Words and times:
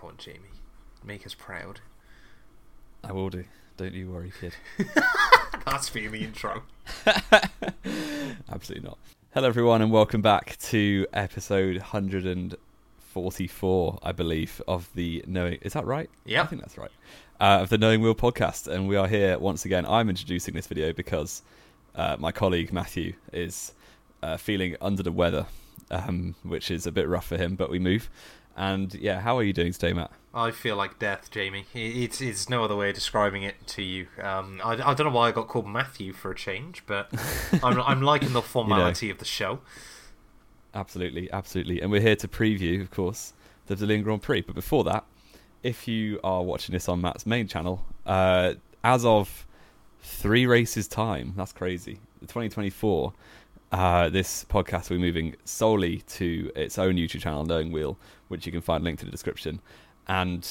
Come 0.00 0.10
on, 0.10 0.16
Jamie. 0.16 0.38
Make 1.04 1.26
us 1.26 1.34
proud. 1.34 1.80
I 3.04 3.12
will 3.12 3.28
do. 3.28 3.44
Don't 3.76 3.92
you 3.92 4.10
worry, 4.10 4.32
kid. 4.40 4.54
That's 5.66 5.90
being 5.90 6.12
the 6.12 6.24
intro. 6.24 6.62
Absolutely 8.50 8.88
not. 8.88 8.96
Hello, 9.34 9.46
everyone, 9.46 9.82
and 9.82 9.92
welcome 9.92 10.22
back 10.22 10.56
to 10.60 11.06
episode 11.12 11.76
144, 11.76 13.98
I 14.02 14.12
believe, 14.12 14.62
of 14.66 14.88
the 14.94 15.22
Knowing. 15.26 15.58
Is 15.60 15.74
that 15.74 15.84
right? 15.84 16.08
Yeah. 16.24 16.44
I 16.44 16.46
think 16.46 16.62
that's 16.62 16.78
right. 16.78 16.92
Uh, 17.38 17.58
of 17.60 17.68
the 17.68 17.76
Knowing 17.76 18.00
Wheel 18.00 18.14
podcast. 18.14 18.68
And 18.68 18.88
we 18.88 18.96
are 18.96 19.06
here 19.06 19.38
once 19.38 19.66
again. 19.66 19.84
I'm 19.84 20.08
introducing 20.08 20.54
this 20.54 20.66
video 20.66 20.94
because 20.94 21.42
uh, 21.94 22.16
my 22.18 22.32
colleague 22.32 22.72
Matthew 22.72 23.12
is 23.34 23.74
uh, 24.22 24.38
feeling 24.38 24.76
under 24.80 25.02
the 25.02 25.12
weather, 25.12 25.44
um, 25.90 26.36
which 26.42 26.70
is 26.70 26.86
a 26.86 26.92
bit 26.92 27.06
rough 27.06 27.26
for 27.26 27.36
him, 27.36 27.54
but 27.54 27.68
we 27.68 27.78
move. 27.78 28.08
And 28.60 28.94
yeah, 28.96 29.20
how 29.20 29.38
are 29.38 29.42
you 29.42 29.54
doing 29.54 29.72
today, 29.72 29.94
Matt? 29.94 30.10
I 30.34 30.50
feel 30.50 30.76
like 30.76 30.98
death, 30.98 31.30
Jamie. 31.30 31.64
It's 31.72 32.20
it's 32.20 32.50
no 32.50 32.62
other 32.62 32.76
way 32.76 32.90
of 32.90 32.94
describing 32.94 33.42
it 33.42 33.66
to 33.68 33.82
you. 33.82 34.06
Um, 34.22 34.60
I, 34.62 34.72
I 34.72 34.92
don't 34.92 35.06
know 35.06 35.10
why 35.10 35.28
I 35.28 35.32
got 35.32 35.48
called 35.48 35.66
Matthew 35.66 36.12
for 36.12 36.30
a 36.30 36.34
change, 36.34 36.82
but 36.86 37.08
I'm 37.64 37.80
I'm 37.80 38.02
liking 38.02 38.34
the 38.34 38.42
formality 38.42 39.08
of 39.08 39.16
the 39.16 39.24
show. 39.24 39.60
Absolutely, 40.74 41.32
absolutely. 41.32 41.80
And 41.80 41.90
we're 41.90 42.02
here 42.02 42.16
to 42.16 42.28
preview, 42.28 42.82
of 42.82 42.90
course, 42.90 43.32
the 43.64 43.76
Brazilian 43.76 44.02
Grand 44.02 44.20
Prix. 44.20 44.42
But 44.42 44.56
before 44.56 44.84
that, 44.84 45.04
if 45.62 45.88
you 45.88 46.20
are 46.22 46.42
watching 46.42 46.74
this 46.74 46.86
on 46.86 47.00
Matt's 47.00 47.24
main 47.24 47.48
channel, 47.48 47.82
uh, 48.04 48.54
as 48.84 49.06
of 49.06 49.46
three 50.02 50.44
races 50.44 50.86
time, 50.86 51.32
that's 51.34 51.54
crazy. 51.54 51.98
The 52.20 52.26
2024, 52.26 53.14
uh, 53.72 54.10
this 54.10 54.44
podcast 54.44 54.90
will 54.90 54.98
be 54.98 55.02
moving 55.02 55.36
solely 55.46 56.02
to 56.08 56.52
its 56.54 56.78
own 56.78 56.96
YouTube 56.96 57.22
channel, 57.22 57.46
Knowing 57.46 57.72
Wheel, 57.72 57.96
which 58.30 58.46
you 58.46 58.52
can 58.52 58.60
find 58.60 58.82
linked 58.84 59.02
in 59.02 59.08
the 59.08 59.12
description. 59.12 59.60
And 60.08 60.44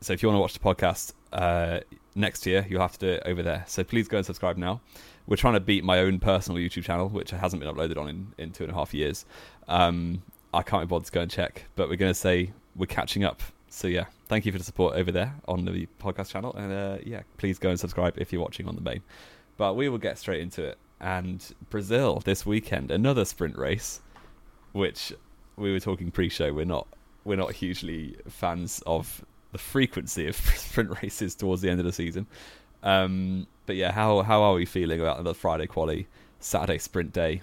so 0.00 0.12
if 0.12 0.22
you 0.22 0.28
want 0.28 0.36
to 0.36 0.40
watch 0.40 0.52
the 0.52 0.60
podcast 0.60 1.12
uh, 1.32 1.80
next 2.14 2.46
year, 2.46 2.66
you'll 2.68 2.80
have 2.80 2.92
to 2.98 2.98
do 2.98 3.08
it 3.12 3.22
over 3.24 3.42
there. 3.42 3.64
So 3.66 3.82
please 3.82 4.06
go 4.08 4.18
and 4.18 4.26
subscribe 4.26 4.56
now. 4.56 4.80
We're 5.26 5.36
trying 5.36 5.54
to 5.54 5.60
beat 5.60 5.84
my 5.84 6.00
own 6.00 6.18
personal 6.18 6.60
YouTube 6.60 6.84
channel, 6.84 7.08
which 7.08 7.30
hasn't 7.30 7.62
been 7.62 7.72
uploaded 7.72 7.96
on 7.96 8.08
in, 8.08 8.26
in 8.38 8.50
two 8.50 8.64
and 8.64 8.72
a 8.72 8.74
half 8.74 8.92
years. 8.92 9.24
Um, 9.68 10.22
I 10.52 10.62
can't 10.62 10.82
be 10.82 10.86
bothered 10.86 11.06
to 11.06 11.12
go 11.12 11.20
and 11.22 11.30
check, 11.30 11.64
but 11.76 11.88
we're 11.88 11.96
going 11.96 12.10
to 12.10 12.18
say 12.18 12.52
we're 12.76 12.86
catching 12.86 13.24
up. 13.24 13.40
So 13.68 13.88
yeah, 13.88 14.06
thank 14.28 14.44
you 14.44 14.52
for 14.52 14.58
the 14.58 14.64
support 14.64 14.96
over 14.96 15.10
there 15.10 15.34
on 15.48 15.64
the 15.64 15.88
podcast 15.98 16.30
channel, 16.30 16.54
and 16.54 16.72
uh, 16.72 16.98
yeah, 17.04 17.22
please 17.38 17.58
go 17.58 17.70
and 17.70 17.80
subscribe 17.80 18.18
if 18.18 18.32
you're 18.32 18.42
watching 18.42 18.68
on 18.68 18.74
the 18.74 18.82
main. 18.82 19.02
But 19.56 19.76
we 19.76 19.88
will 19.88 19.98
get 19.98 20.18
straight 20.18 20.42
into 20.42 20.62
it. 20.64 20.78
And 21.00 21.42
Brazil 21.70 22.20
this 22.24 22.44
weekend, 22.44 22.90
another 22.90 23.24
sprint 23.24 23.56
race, 23.56 24.00
which 24.72 25.12
we 25.56 25.72
were 25.72 25.80
talking 25.80 26.10
pre-show. 26.10 26.52
We're 26.52 26.64
not 26.64 26.86
we're 27.24 27.36
not 27.36 27.52
hugely 27.52 28.16
fans 28.28 28.82
of 28.86 29.24
the 29.52 29.58
frequency 29.58 30.26
of 30.28 30.36
sprint 30.56 31.02
races 31.02 31.34
towards 31.34 31.62
the 31.62 31.70
end 31.70 31.80
of 31.80 31.86
the 31.86 31.92
season. 31.92 32.26
Um, 32.82 33.46
but 33.66 33.76
yeah, 33.76 33.92
how 33.92 34.22
how 34.22 34.42
are 34.42 34.54
we 34.54 34.64
feeling 34.64 35.00
about 35.00 35.22
the 35.24 35.34
Friday 35.34 35.66
quali, 35.66 36.08
Saturday 36.40 36.78
sprint 36.78 37.12
day, 37.12 37.42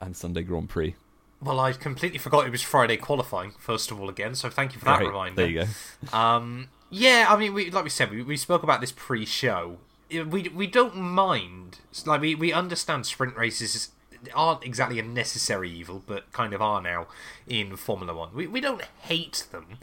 and 0.00 0.16
Sunday 0.16 0.42
Grand 0.42 0.68
Prix? 0.68 0.94
Well, 1.40 1.60
I 1.60 1.72
completely 1.72 2.18
forgot 2.18 2.46
it 2.46 2.50
was 2.50 2.62
Friday 2.62 2.96
qualifying. 2.96 3.52
First 3.58 3.90
of 3.90 4.00
all, 4.00 4.08
again, 4.08 4.34
so 4.34 4.50
thank 4.50 4.74
you 4.74 4.80
for 4.80 4.86
that 4.86 5.00
Right, 5.00 5.06
reminder. 5.06 5.36
There 5.36 5.48
you 5.48 5.64
go. 5.64 6.16
Um, 6.16 6.68
yeah, 6.90 7.26
I 7.28 7.36
mean, 7.36 7.54
we, 7.54 7.70
like 7.70 7.84
we 7.84 7.90
said, 7.90 8.10
we, 8.10 8.22
we 8.22 8.36
spoke 8.36 8.62
about 8.62 8.80
this 8.80 8.92
pre-show. 8.92 9.78
We 10.10 10.48
we 10.48 10.66
don't 10.66 10.96
mind. 10.96 11.78
Like 12.06 12.20
we 12.20 12.34
we 12.34 12.52
understand 12.52 13.06
sprint 13.06 13.36
races 13.36 13.90
aren't 14.34 14.64
exactly 14.64 14.98
a 14.98 15.02
necessary 15.02 15.70
evil, 15.70 16.02
but 16.06 16.30
kind 16.32 16.52
of 16.52 16.62
are 16.62 16.82
now 16.82 17.06
in 17.46 17.76
Formula 17.76 18.14
One. 18.14 18.34
We 18.34 18.46
we 18.46 18.60
don't 18.60 18.82
hate 19.02 19.46
them, 19.50 19.78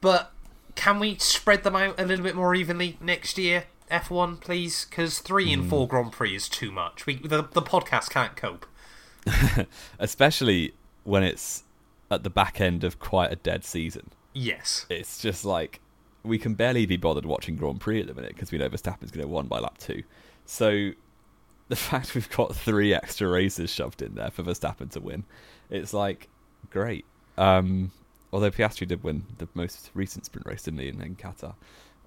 but 0.00 0.32
can 0.74 0.98
we 0.98 1.16
spread 1.16 1.62
them 1.62 1.76
out 1.76 1.98
a 1.98 2.04
little 2.04 2.24
bit 2.24 2.34
more 2.34 2.54
evenly 2.54 2.96
next 3.00 3.38
year? 3.38 3.64
F1, 3.90 4.40
please, 4.40 4.86
because 4.88 5.18
three 5.18 5.52
in 5.52 5.68
four 5.68 5.86
hmm. 5.86 5.90
Grand 5.90 6.12
Prix 6.12 6.36
is 6.36 6.48
too 6.48 6.70
much. 6.70 7.06
We 7.06 7.16
the 7.16 7.42
the 7.42 7.62
podcast 7.62 8.10
can't 8.10 8.36
cope. 8.36 8.66
Especially 9.98 10.74
when 11.04 11.22
it's 11.22 11.64
at 12.10 12.22
the 12.22 12.30
back 12.30 12.60
end 12.60 12.84
of 12.84 12.98
quite 12.98 13.32
a 13.32 13.36
dead 13.36 13.64
season. 13.64 14.10
Yes. 14.32 14.86
It's 14.88 15.20
just 15.20 15.44
like 15.44 15.80
we 16.22 16.38
can 16.38 16.54
barely 16.54 16.86
be 16.86 16.96
bothered 16.96 17.26
watching 17.26 17.56
Grand 17.56 17.80
Prix 17.80 18.00
at 18.00 18.06
the 18.06 18.14
minute 18.14 18.34
because 18.34 18.52
we 18.52 18.58
know 18.58 18.68
Verstappen's 18.68 19.10
going 19.10 19.26
to 19.26 19.28
win 19.28 19.46
by 19.46 19.58
lap 19.58 19.78
two. 19.78 20.02
So 20.46 20.92
the 21.70 21.76
fact 21.76 22.14
we've 22.14 22.28
got 22.30 22.54
three 22.54 22.92
extra 22.92 23.26
races 23.28 23.70
shoved 23.70 24.02
in 24.02 24.14
there 24.16 24.30
for 24.30 24.42
Verstappen 24.42 24.90
to 24.90 25.00
win, 25.00 25.24
it's 25.70 25.94
like 25.94 26.28
great. 26.68 27.06
Um, 27.38 27.90
although 28.32 28.50
Piastri 28.50 28.86
did 28.86 29.02
win 29.02 29.24
the 29.38 29.48
most 29.54 29.90
recent 29.94 30.26
sprint 30.26 30.46
race, 30.46 30.62
didn't 30.64 30.80
he, 30.80 30.88
in, 30.88 31.00
in 31.00 31.16
Qatar? 31.16 31.54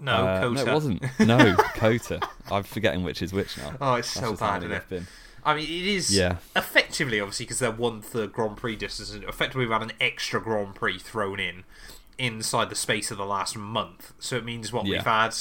No, 0.00 0.12
Uh, 0.12 0.40
COTA. 0.40 0.54
no, 0.64 0.70
it 0.70 0.74
wasn't. 0.74 1.02
No, 1.20 1.56
COTA. 1.74 2.20
I'm 2.50 2.62
forgetting 2.62 3.02
which 3.04 3.22
is 3.22 3.32
which 3.32 3.56
now. 3.58 3.74
Oh, 3.80 3.94
it's 3.94 4.14
That's 4.14 4.26
so 4.26 4.36
bad, 4.36 4.62
isn't 4.62 4.72
it? 4.72 4.88
been. 4.88 5.06
I 5.44 5.54
mean, 5.54 5.64
it 5.64 5.70
is 5.86 6.14
Yeah. 6.16 6.36
effectively, 6.56 7.20
obviously, 7.20 7.44
because 7.46 7.58
they're 7.58 7.70
one 7.70 8.00
third 8.00 8.32
Grand 8.32 8.56
Prix 8.56 8.76
distance, 8.76 9.12
and 9.12 9.24
effectively 9.24 9.64
we've 9.66 9.72
had 9.72 9.82
an 9.82 9.92
extra 10.00 10.40
Grand 10.40 10.74
Prix 10.74 10.98
thrown 10.98 11.38
in 11.40 11.64
inside 12.16 12.70
the 12.70 12.74
space 12.76 13.10
of 13.10 13.18
the 13.18 13.26
last 13.26 13.56
month. 13.56 14.12
So 14.18 14.36
it 14.36 14.44
means 14.44 14.72
what 14.72 14.86
Yeah. 14.86 14.92
we've 14.98 15.04
had 15.04 15.34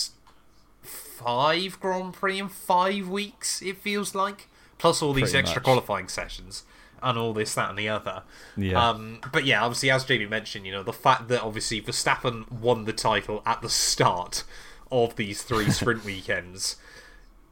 five 1.17 1.79
Grand 1.79 2.13
Prix 2.13 2.39
in 2.39 2.49
five 2.49 3.07
weeks. 3.07 3.61
It 3.61 3.77
feels 3.77 4.13
like, 4.15 4.47
plus 4.77 5.01
all 5.01 5.13
these 5.13 5.31
Pretty 5.31 5.37
extra 5.39 5.59
much. 5.59 5.65
qualifying 5.65 6.07
sessions 6.07 6.63
and 7.01 7.17
all 7.17 7.33
this, 7.33 7.53
that, 7.55 7.69
and 7.69 7.77
the 7.77 7.89
other. 7.89 8.23
Yeah. 8.55 8.89
Um, 8.89 9.19
but 9.31 9.45
yeah, 9.45 9.61
obviously, 9.63 9.91
as 9.91 10.05
Jamie 10.05 10.25
mentioned, 10.25 10.65
you 10.65 10.71
know, 10.71 10.83
the 10.83 10.93
fact 10.93 11.27
that 11.27 11.41
obviously 11.41 11.81
Verstappen 11.81 12.49
won 12.51 12.85
the 12.85 12.93
title 12.93 13.41
at 13.45 13.61
the 13.61 13.69
start 13.69 14.43
of 14.91 15.15
these 15.17 15.41
three 15.43 15.69
sprint 15.71 16.05
weekends 16.05 16.77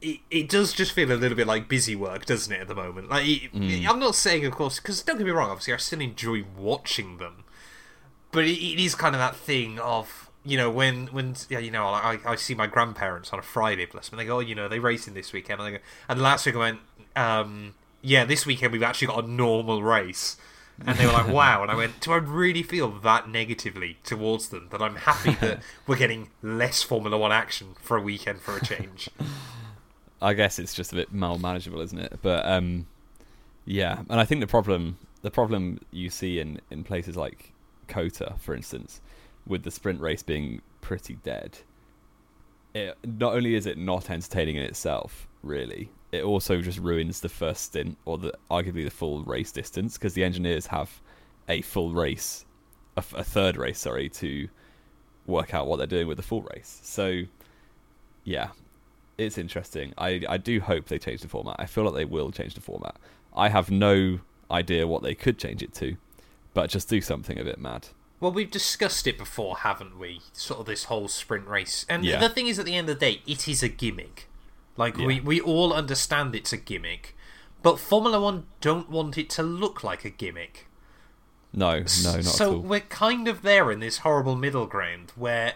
it, 0.00 0.18
it 0.32 0.48
does 0.48 0.72
just 0.72 0.90
feel 0.92 1.12
a 1.12 1.14
little 1.14 1.36
bit 1.36 1.46
like 1.46 1.68
busy 1.68 1.94
work, 1.94 2.26
doesn't 2.26 2.52
it, 2.52 2.60
at 2.62 2.66
the 2.66 2.74
moment? 2.74 3.08
Like, 3.08 3.24
it, 3.24 3.52
Mm. 3.54 3.86
I'm 3.88 4.00
not 4.00 4.16
saying, 4.16 4.44
of 4.44 4.52
course, 4.52 4.80
because 4.80 5.00
don't 5.02 5.16
get 5.16 5.24
me 5.24 5.30
wrong, 5.30 5.48
obviously, 5.50 5.74
I 5.74 5.76
still 5.76 6.00
enjoy 6.00 6.44
watching 6.56 7.18
them, 7.18 7.44
but 8.32 8.44
it, 8.44 8.58
it 8.58 8.80
is 8.82 8.96
kind 8.96 9.14
of 9.14 9.20
that 9.20 9.36
thing 9.36 9.78
of, 9.78 10.21
you 10.44 10.56
know, 10.56 10.70
when, 10.70 11.06
when 11.08 11.36
yeah, 11.48 11.58
you 11.58 11.70
know, 11.70 11.86
I, 11.86 12.18
I 12.24 12.36
see 12.36 12.54
my 12.54 12.66
grandparents 12.66 13.32
on 13.32 13.38
a 13.38 13.42
Friday, 13.42 13.86
bless 13.86 14.08
them, 14.08 14.18
and 14.18 14.26
they 14.26 14.28
go, 14.28 14.36
oh, 14.36 14.40
you 14.40 14.54
know, 14.54 14.68
they 14.68 14.78
racing 14.78 15.14
this 15.14 15.32
weekend, 15.32 15.60
and, 15.60 15.68
they 15.68 15.78
go, 15.78 15.84
and 16.08 16.20
last 16.20 16.46
week 16.46 16.56
I 16.56 16.58
went, 16.58 16.80
um, 17.14 17.74
yeah, 18.02 18.24
this 18.24 18.44
weekend 18.44 18.72
we've 18.72 18.82
actually 18.82 19.06
got 19.06 19.24
a 19.24 19.28
normal 19.28 19.82
race. 19.82 20.36
And 20.84 20.98
they 20.98 21.06
were 21.06 21.12
like, 21.12 21.28
wow. 21.32 21.62
And 21.62 21.70
I 21.70 21.76
went, 21.76 22.00
do 22.00 22.12
I 22.12 22.16
really 22.16 22.62
feel 22.62 22.90
that 22.90 23.28
negatively 23.28 23.98
towards 24.04 24.48
them? 24.48 24.68
That 24.70 24.82
I'm 24.82 24.96
happy 24.96 25.34
that 25.34 25.60
we're 25.86 25.96
getting 25.96 26.30
less 26.42 26.82
Formula 26.82 27.16
One 27.16 27.30
action 27.30 27.76
for 27.80 27.96
a 27.96 28.02
weekend 28.02 28.40
for 28.40 28.56
a 28.56 28.64
change? 28.64 29.08
I 30.22 30.34
guess 30.34 30.58
it's 30.58 30.74
just 30.74 30.92
a 30.92 30.96
bit 30.96 31.12
malmanageable, 31.12 31.80
isn't 31.80 31.98
it? 31.98 32.20
But 32.22 32.46
um, 32.46 32.86
yeah, 33.64 34.02
and 34.08 34.20
I 34.20 34.24
think 34.24 34.40
the 34.40 34.46
problem 34.46 34.98
the 35.22 35.32
problem 35.32 35.80
you 35.90 36.10
see 36.10 36.38
in 36.38 36.60
in 36.70 36.84
places 36.84 37.16
like 37.16 37.52
COTA, 37.88 38.36
for 38.38 38.54
instance, 38.54 39.00
with 39.46 39.62
the 39.62 39.70
sprint 39.70 40.00
race 40.00 40.22
being 40.22 40.62
pretty 40.80 41.14
dead. 41.22 41.58
It, 42.74 42.96
not 43.04 43.34
only 43.34 43.54
is 43.54 43.66
it 43.66 43.76
not 43.76 44.10
entertaining 44.10 44.56
in 44.56 44.62
itself, 44.62 45.28
really, 45.42 45.90
it 46.10 46.24
also 46.24 46.60
just 46.60 46.78
ruins 46.78 47.20
the 47.20 47.28
first 47.28 47.64
stint 47.64 47.96
or 48.04 48.18
the 48.18 48.34
arguably 48.50 48.84
the 48.84 48.90
full 48.90 49.24
race 49.24 49.52
distance 49.52 49.98
because 49.98 50.14
the 50.14 50.24
engineers 50.24 50.66
have 50.66 51.00
a 51.48 51.62
full 51.62 51.92
race, 51.92 52.44
a 52.96 53.02
third 53.02 53.56
race, 53.56 53.78
sorry, 53.78 54.08
to 54.08 54.48
work 55.26 55.54
out 55.54 55.66
what 55.66 55.76
they're 55.76 55.86
doing 55.86 56.06
with 56.06 56.16
the 56.16 56.22
full 56.22 56.42
race. 56.54 56.80
So, 56.82 57.22
yeah, 58.24 58.50
it's 59.18 59.38
interesting. 59.38 59.92
I 59.98 60.22
I 60.28 60.36
do 60.36 60.60
hope 60.60 60.86
they 60.86 60.98
change 60.98 61.20
the 61.22 61.28
format. 61.28 61.56
I 61.58 61.66
feel 61.66 61.84
like 61.84 61.94
they 61.94 62.04
will 62.04 62.30
change 62.30 62.54
the 62.54 62.60
format. 62.60 62.96
I 63.34 63.48
have 63.48 63.70
no 63.70 64.20
idea 64.50 64.86
what 64.86 65.02
they 65.02 65.14
could 65.14 65.38
change 65.38 65.62
it 65.62 65.72
to, 65.74 65.96
but 66.54 66.68
just 66.70 66.88
do 66.88 67.00
something 67.00 67.38
a 67.38 67.44
bit 67.44 67.58
mad. 67.58 67.88
Well, 68.22 68.30
we've 68.30 68.52
discussed 68.52 69.08
it 69.08 69.18
before, 69.18 69.56
haven't 69.58 69.98
we? 69.98 70.20
Sort 70.32 70.60
of 70.60 70.66
this 70.66 70.84
whole 70.84 71.08
sprint 71.08 71.48
race. 71.48 71.84
And 71.88 72.04
Yeah. 72.04 72.20
the 72.20 72.28
thing 72.28 72.46
is, 72.46 72.56
at 72.56 72.64
the 72.64 72.76
end 72.76 72.88
of 72.88 73.00
the 73.00 73.06
day, 73.14 73.22
it 73.26 73.48
is 73.48 73.64
a 73.64 73.68
gimmick. 73.68 74.28
Like, 74.76 74.96
we, 74.96 75.14
Yeah. 75.16 75.22
we 75.22 75.40
all 75.40 75.72
understand 75.72 76.32
it's 76.36 76.52
a 76.52 76.56
gimmick. 76.56 77.16
But 77.62 77.80
Formula 77.80 78.20
One 78.20 78.46
don't 78.60 78.88
want 78.88 79.18
it 79.18 79.28
to 79.30 79.42
look 79.42 79.82
like 79.82 80.04
a 80.04 80.08
gimmick. 80.10 80.68
No, 81.52 81.72
no, 81.72 81.78
not 81.80 81.88
so 82.24 82.50
at 82.50 82.54
all. 82.54 82.60
we're 82.60 82.80
kind 82.80 83.26
of 83.26 83.42
there 83.42 83.72
in 83.72 83.80
this 83.80 83.98
horrible 83.98 84.36
middle 84.36 84.66
ground 84.66 85.10
where, 85.16 85.54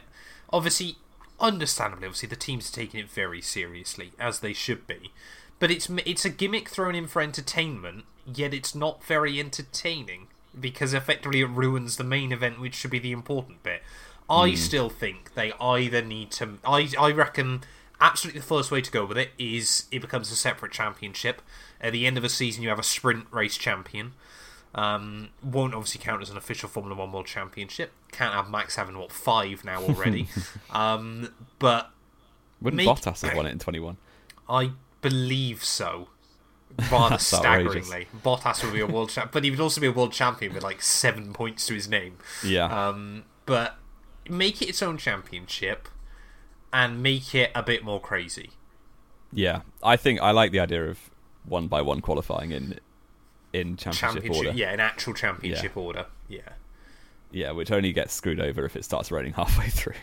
obviously, 0.52 0.98
understandably, 1.38 2.06
obviously, 2.08 2.28
the 2.28 2.34
teams 2.34 2.68
are 2.68 2.74
taking 2.74 2.98
it 2.98 3.08
very 3.08 3.40
seriously, 3.40 4.10
as 4.18 4.40
they 4.40 4.52
should 4.52 4.88
be. 4.88 5.12
But 5.60 5.70
it's 5.70 5.88
it's 6.04 6.24
a 6.24 6.30
gimmick 6.30 6.68
thrown 6.68 6.96
in 6.96 7.06
for 7.06 7.22
entertainment, 7.22 8.06
yet 8.26 8.52
it's 8.52 8.74
not 8.74 9.04
very 9.04 9.38
entertaining 9.38 10.26
because 10.58 10.94
effectively 10.94 11.40
it 11.40 11.48
ruins 11.48 11.96
the 11.96 12.04
main 12.04 12.32
event, 12.32 12.60
which 12.60 12.74
should 12.74 12.90
be 12.90 12.98
the 12.98 13.12
important 13.12 13.62
bit. 13.62 13.82
I 14.28 14.54
still 14.54 14.88
think 14.88 15.34
they 15.34 15.52
either 15.60 16.02
need 16.02 16.32
to. 16.32 16.58
I 16.64 16.88
I 16.98 17.12
reckon 17.12 17.62
absolutely 18.00 18.40
the 18.40 18.46
first 18.46 18.70
way 18.70 18.80
to 18.80 18.90
go 18.90 19.04
with 19.04 19.16
it 19.16 19.30
is 19.38 19.84
it 19.90 20.00
becomes 20.00 20.30
a 20.32 20.36
separate 20.36 20.72
championship. 20.72 21.42
At 21.80 21.92
the 21.92 22.06
end 22.06 22.18
of 22.18 22.24
a 22.24 22.28
season, 22.28 22.62
you 22.62 22.68
have 22.70 22.78
a 22.78 22.84
sprint 22.84 23.26
race 23.30 23.56
champion. 23.56 24.14
Um, 24.74 25.30
won't 25.42 25.74
obviously 25.74 26.00
count 26.02 26.20
as 26.20 26.28
an 26.28 26.36
official 26.36 26.68
Formula 26.68 26.94
One 26.94 27.10
World 27.10 27.26
Championship. 27.26 27.92
can't 28.12 28.34
have 28.34 28.50
Max 28.50 28.76
having 28.76 28.98
what 28.98 29.10
five 29.10 29.64
now 29.64 29.82
already. 29.82 30.28
um, 30.70 31.32
but 31.58 31.90
Wouldn't 32.60 32.76
Make- 32.76 32.88
Bottas 32.88 33.22
have 33.22 33.34
won 33.36 33.46
it 33.46 33.52
in 33.52 33.58
21? 33.58 33.96
I 34.48 34.72
believe 35.00 35.64
so. 35.64 36.08
Rather 36.92 37.10
That's 37.10 37.32
outrageous. 37.32 37.86
staggeringly, 37.86 38.06
Bottas 38.22 38.62
would 38.64 38.72
be 38.74 38.80
a 38.80 38.86
world 38.86 39.08
champ, 39.10 39.32
but 39.32 39.44
he 39.44 39.50
would 39.50 39.60
also 39.60 39.80
be 39.80 39.86
a 39.86 39.92
world 39.92 40.12
champion 40.12 40.52
with 40.54 40.62
like 40.62 40.82
seven 40.82 41.32
points 41.32 41.66
to 41.66 41.74
his 41.74 41.88
name. 41.88 42.18
Yeah. 42.44 42.66
Um, 42.88 43.24
but 43.46 43.76
make 44.28 44.60
it 44.60 44.68
its 44.68 44.82
own 44.82 44.98
championship 44.98 45.88
and 46.72 47.02
make 47.02 47.34
it 47.34 47.50
a 47.54 47.62
bit 47.62 47.82
more 47.84 48.00
crazy. 48.00 48.50
yeah. 49.32 49.60
I 49.82 49.96
think 49.96 50.20
I 50.20 50.32
like 50.32 50.50
the 50.52 50.60
idea 50.60 50.84
of 50.88 50.98
one 51.44 51.66
by 51.68 51.80
one 51.80 52.00
qualifying 52.00 52.50
in 52.50 52.78
in 53.52 53.76
championship, 53.76 54.00
Championship, 54.22 54.36
order. 54.46 54.50
yeah, 54.58 54.72
in 54.74 54.80
actual 54.80 55.14
championship 55.14 55.76
order, 55.76 56.06
yeah. 56.28 56.40
Yeah, 57.30 57.52
which 57.52 57.70
only 57.70 57.92
gets 57.92 58.12
screwed 58.12 58.40
over 58.40 58.64
if 58.66 58.76
it 58.76 58.84
starts 58.84 59.10
raining 59.10 59.32
halfway 59.32 59.68
through. 59.70 59.94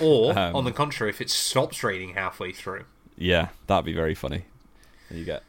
Or 0.00 0.30
Um, 0.38 0.56
on 0.56 0.64
the 0.64 0.72
contrary, 0.72 1.10
if 1.10 1.20
it 1.20 1.28
stops 1.28 1.82
raining 1.84 2.14
halfway 2.14 2.52
through, 2.52 2.84
Yeah, 3.18 3.48
that'd 3.66 3.84
be 3.84 3.92
very 3.92 4.14
funny. 4.14 4.44
And 5.10 5.18
you 5.18 5.24
get 5.26 5.42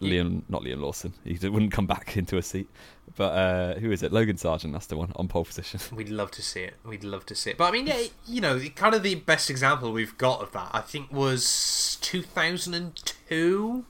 Liam, 0.00 0.42
not 0.48 0.62
Liam 0.62 0.80
Lawson. 0.80 1.12
He 1.24 1.34
wouldn't 1.48 1.72
come 1.72 1.86
back 1.86 2.16
into 2.18 2.36
a 2.36 2.42
seat. 2.42 2.68
But 3.16 3.32
uh, 3.32 3.74
who 3.80 3.90
is 3.90 4.02
it? 4.02 4.12
Logan 4.12 4.36
Sargent. 4.36 4.72
That's 4.72 4.86
the 4.86 4.96
one 4.96 5.12
on 5.16 5.28
pole 5.28 5.44
position. 5.44 5.80
we'd 5.96 6.08
love 6.08 6.30
to 6.32 6.42
see 6.42 6.60
it. 6.60 6.74
We'd 6.84 7.04
love 7.04 7.26
to 7.26 7.34
see 7.34 7.50
it. 7.50 7.58
But 7.58 7.64
I 7.64 7.70
mean, 7.72 7.86
yeah, 7.86 8.04
you 8.26 8.40
know, 8.40 8.60
kind 8.76 8.94
of 8.94 9.02
the 9.02 9.16
best 9.16 9.50
example 9.50 9.92
we've 9.92 10.16
got 10.18 10.40
of 10.40 10.52
that, 10.52 10.70
I 10.72 10.80
think, 10.80 11.12
was 11.12 11.98
2002. 12.00 13.84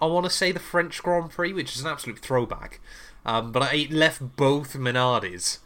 I 0.00 0.06
want 0.06 0.24
to 0.24 0.30
say 0.30 0.52
the 0.52 0.60
French 0.60 1.02
Grand 1.02 1.30
Prix, 1.30 1.52
which 1.52 1.74
is 1.74 1.82
an 1.82 1.88
absolute 1.88 2.20
throwback. 2.20 2.80
Um, 3.26 3.50
but 3.50 3.74
it 3.74 3.90
left 3.90 4.36
both 4.36 4.74
Minardis 4.74 5.58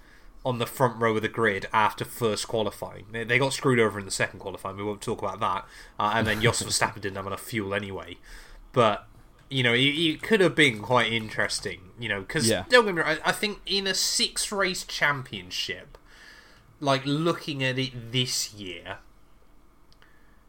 on 0.44 0.58
the 0.58 0.66
front 0.66 1.00
row 1.00 1.14
of 1.14 1.22
the 1.22 1.28
grid 1.28 1.66
after 1.72 2.04
first 2.04 2.48
qualifying. 2.48 3.06
They, 3.12 3.24
they 3.24 3.38
got 3.38 3.52
screwed 3.52 3.78
over 3.78 3.98
in 3.98 4.04
the 4.04 4.10
second 4.10 4.40
qualifying. 4.40 4.76
We 4.76 4.84
won't 4.84 5.00
talk 5.00 5.22
about 5.22 5.38
that. 5.40 5.66
Uh, 5.98 6.12
and 6.14 6.26
then 6.26 6.40
Jos 6.40 6.62
Verstappen 6.64 7.00
didn't 7.00 7.16
have 7.16 7.26
enough 7.26 7.42
fuel 7.42 7.74
anyway. 7.74 8.16
But 8.72 9.06
you 9.52 9.62
know, 9.62 9.72
it, 9.75 9.81
it 9.81 10.22
could 10.22 10.40
have 10.40 10.54
been 10.54 10.81
quite 10.81 11.12
interesting. 11.12 11.81
You 11.99 12.08
know, 12.08 12.20
because 12.20 12.49
Yeah. 12.49 12.64
don't 12.69 12.84
get 12.87 12.94
me 12.94 13.02
wrong. 13.02 13.19
I, 13.25 13.32
think 13.32 13.60
in 13.66 13.87
a 13.87 13.94
six 13.94 14.50
race 14.50 14.82
championship, 14.84 15.96
like 16.81 17.02
looking 17.04 17.62
at 17.62 17.78
it 17.78 18.10
this 18.12 18.52
year, 18.54 18.99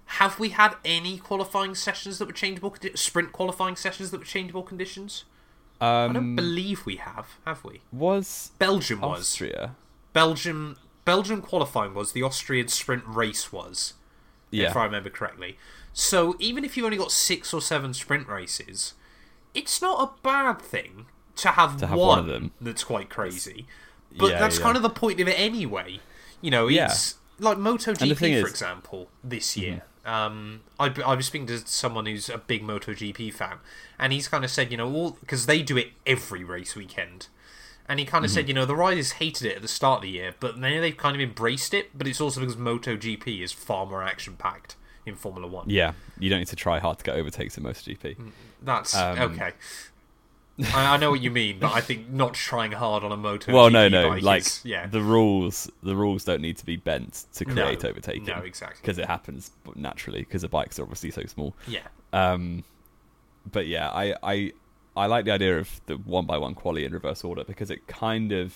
have 0.05 0.39
we 0.39 0.49
had 0.49 0.75
any 0.85 1.17
qualifying 1.17 1.75
sessions 1.75 2.17
that 2.19 2.25
were 2.25 2.33
changeable 2.33 2.71
condi- 2.71 2.97
sprint 2.97 3.31
qualifying 3.31 3.75
sessions 3.75 4.11
that 4.11 4.19
were 4.19 4.25
changeable 4.25 4.63
conditions? 4.63 5.25
I 5.81 6.07
don't 6.07 6.15
Um, 6.17 6.35
believe 6.35 6.85
we 6.85 6.95
have. 6.97 7.27
Have 7.45 7.63
we? 7.63 7.81
was 7.91 8.51
Belgium 8.59 9.01
was. 9.01 9.19
Austria? 9.21 9.75
Belgium 10.13 10.77
Belgium 11.05 11.41
qualifying 11.41 11.93
was. 11.93 12.13
The 12.13 12.23
Austrian 12.23 12.67
sprint 12.69 13.03
race 13.05 13.51
was. 13.51 13.93
yeah. 14.51 14.69
If 14.69 14.75
I 14.77 14.85
remember 14.85 15.09
correctly. 15.09 15.57
So 15.93 16.35
even 16.39 16.65
if 16.65 16.75
you've 16.75 16.85
only 16.85 16.97
got 16.97 17.11
six 17.11 17.53
or 17.53 17.61
seven 17.61 17.93
sprint 17.93 18.27
races, 18.27 18.93
it's 19.53 19.81
not 19.81 20.01
a 20.17 20.21
bad 20.23 20.59
thing 20.61 21.05
to 21.37 21.49
have, 21.49 21.77
To 21.77 21.87
have 21.87 21.97
one, 21.97 22.07
one 22.07 22.19
of 22.19 22.25
them. 22.27 22.51
that's 22.59 22.83
quite 22.83 23.09
crazy. 23.09 23.67
But 24.17 24.31
Yeah, 24.31 24.39
that's 24.39 24.57
yeah. 24.57 24.63
kind 24.63 24.77
of 24.77 24.83
the 24.83 24.89
point 24.89 25.19
of 25.19 25.27
it 25.27 25.39
anyway. 25.39 25.99
You 26.41 26.51
know, 26.51 26.67
Yeah. 26.67 26.85
it's 26.85 27.15
like 27.39 27.57
And 27.57 27.65
the 27.65 27.69
MotoGP, 27.71 27.95
for 28.17 28.25
is- 28.25 28.43
Mm-hmm. 28.43 28.47
example, 28.47 29.09
this 29.23 29.55
year. 29.57 29.83
Um, 30.05 30.61
I, 30.79 30.93
I 31.05 31.15
was 31.15 31.27
speaking 31.27 31.47
to 31.47 31.59
someone 31.65 32.05
who's 32.07 32.27
a 32.27 32.37
big 32.37 32.61
MotoGP 32.61 33.33
fan, 33.33 33.59
and 33.97 34.11
he's 34.11 34.27
kind 34.27 34.43
of 34.43 34.51
said, 34.51 34.69
you 34.69 34.75
know, 34.77 34.91
all 34.93 35.11
because 35.11 35.45
they 35.45 35.61
do 35.61 35.77
it 35.77 35.91
every 36.05 36.43
race 36.43 36.75
weekend. 36.75 37.27
And 37.87 37.99
he 37.99 38.05
kind 38.05 38.25
of 38.25 38.31
Mm-hmm. 38.31 38.35
said, 38.35 38.47
you 38.49 38.53
know, 38.53 38.65
the 38.65 38.75
riders 38.75 39.13
hated 39.13 39.47
it 39.47 39.55
at 39.57 39.61
the 39.61 39.67
start 39.69 39.97
of 39.99 40.01
the 40.03 40.09
year, 40.09 40.35
but 40.41 40.57
now 40.57 40.81
they've 40.81 40.95
kind 40.97 41.15
of 41.15 41.21
embraced 41.21 41.73
it. 41.73 41.97
But 41.97 42.07
it's 42.07 42.19
also 42.19 42.41
because 42.41 42.57
MotoGP 42.57 43.41
is 43.41 43.51
far 43.53 43.85
more 43.85 44.03
action 44.03 44.35
packed 44.35 44.75
in 45.05 45.15
Formula 45.15 45.47
One. 45.47 45.69
yeah. 45.69 45.93
You 46.19 46.29
don't 46.29 46.39
need 46.39 46.47
to 46.47 46.55
try 46.55 46.79
hard 46.79 46.97
to 46.99 47.03
get 47.03 47.15
overtakes 47.15 47.57
in 47.57 47.63
MotoGP. 47.63 48.17
That's 48.61 48.95
Um, 48.95 49.19
okay. 49.19 49.51
I, 50.73 50.93
I 50.93 50.97
know 50.97 51.09
what 51.09 51.21
you 51.21 51.31
mean, 51.31 51.57
but 51.59 51.73
I 51.73 51.81
think 51.81 52.09
not 52.09 52.35
trying 52.35 52.71
hard 52.73 53.03
on 53.03 53.11
a 53.11 53.17
MotoGP 53.17 53.51
Well, 53.53 53.69
no, 53.71 53.89
no. 53.89 54.09
Like 54.21 54.41
is, 54.41 54.61
yeah, 54.63 54.85
the 54.87 55.01
rules, 55.01 55.69
the 55.81 55.95
rules 55.95 56.23
don't 56.23 56.41
need 56.41 56.57
to 56.57 56.65
be 56.65 56.75
bent 56.75 57.25
to 57.33 57.45
No. 57.45 57.53
create 57.53 57.83
overtaking. 57.83 58.25
no, 58.25 58.37
exactly, 58.37 58.77
because 58.81 58.97
it 58.99 59.05
happens 59.07 59.51
naturally 59.75 60.19
because 60.19 60.43
the 60.43 60.47
bikes 60.49 60.77
are 60.79 60.83
obviously 60.83 61.09
so 61.11 61.23
small. 61.25 61.55
yeah, 61.67 61.79
Um, 62.13 62.63
but 63.51 63.65
yeah, 63.67 63.89
I, 63.89 64.15
I 64.23 64.51
I 64.95 65.07
like 65.07 65.25
the 65.25 65.31
idea 65.31 65.57
of 65.57 65.81
the 65.87 65.95
one 65.95 66.27
by 66.27 66.37
one 66.37 66.53
quality 66.53 66.85
in 66.85 66.93
reverse 66.93 67.23
order 67.23 67.43
because 67.43 67.71
it 67.71 67.87
kind 67.87 68.31
of 68.31 68.53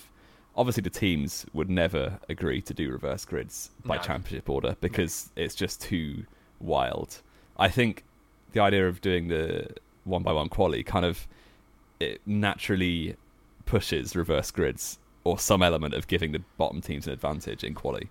obviously 0.55 0.81
the 0.81 0.91
teams 0.91 1.47
would 1.53 1.67
never 1.69 2.19
agree 2.29 2.61
to 2.61 2.73
do 2.75 2.91
reverse 2.91 3.25
grids 3.25 3.71
by 3.85 3.95
No. 3.95 4.01
championship 4.03 4.47
order 4.49 4.77
because 4.79 5.31
it's 5.35 5.55
just 5.55 5.81
too 5.81 6.25
wild. 6.59 7.21
I 7.57 7.69
think 7.69 8.03
the 8.53 8.59
idea 8.59 8.87
of 8.87 9.01
doing 9.01 9.27
the 9.27 9.67
one 10.03 10.23
by 10.23 10.31
one 10.31 10.49
quality 10.49 10.83
kind 10.83 11.05
of 11.05 11.27
it 11.99 12.21
naturally 12.25 13.15
pushes 13.65 14.15
reverse 14.15 14.51
grids 14.51 14.99
or 15.23 15.37
some 15.37 15.61
element 15.61 15.93
of 15.93 16.07
giving 16.07 16.31
the 16.31 16.41
bottom 16.57 16.81
teams 16.81 17.07
an 17.07 17.13
advantage 17.13 17.63
in 17.63 17.73
quality 17.73 18.09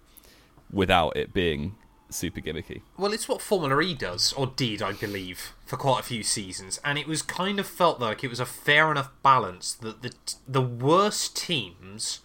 without 0.70 1.16
it 1.16 1.32
being 1.32 1.76
super 2.10 2.40
gimmicky. 2.40 2.82
Well, 2.96 3.12
it's 3.12 3.28
what 3.28 3.40
Formula 3.40 3.80
E 3.80 3.94
does, 3.94 4.32
or 4.32 4.46
did, 4.46 4.82
I 4.82 4.92
believe, 4.92 5.54
for 5.64 5.76
quite 5.76 6.00
a 6.00 6.04
few 6.04 6.22
seasons, 6.22 6.80
and 6.84 6.98
it 6.98 7.06
was 7.06 7.22
kind 7.22 7.58
of 7.58 7.66
felt 7.66 8.00
like 8.00 8.22
it 8.22 8.28
was 8.28 8.40
a 8.40 8.46
fair 8.46 8.90
enough 8.90 9.10
balance 9.22 9.72
that 9.74 10.02
the 10.02 10.12
the 10.46 10.62
worst 10.62 11.36
teams, 11.36 12.20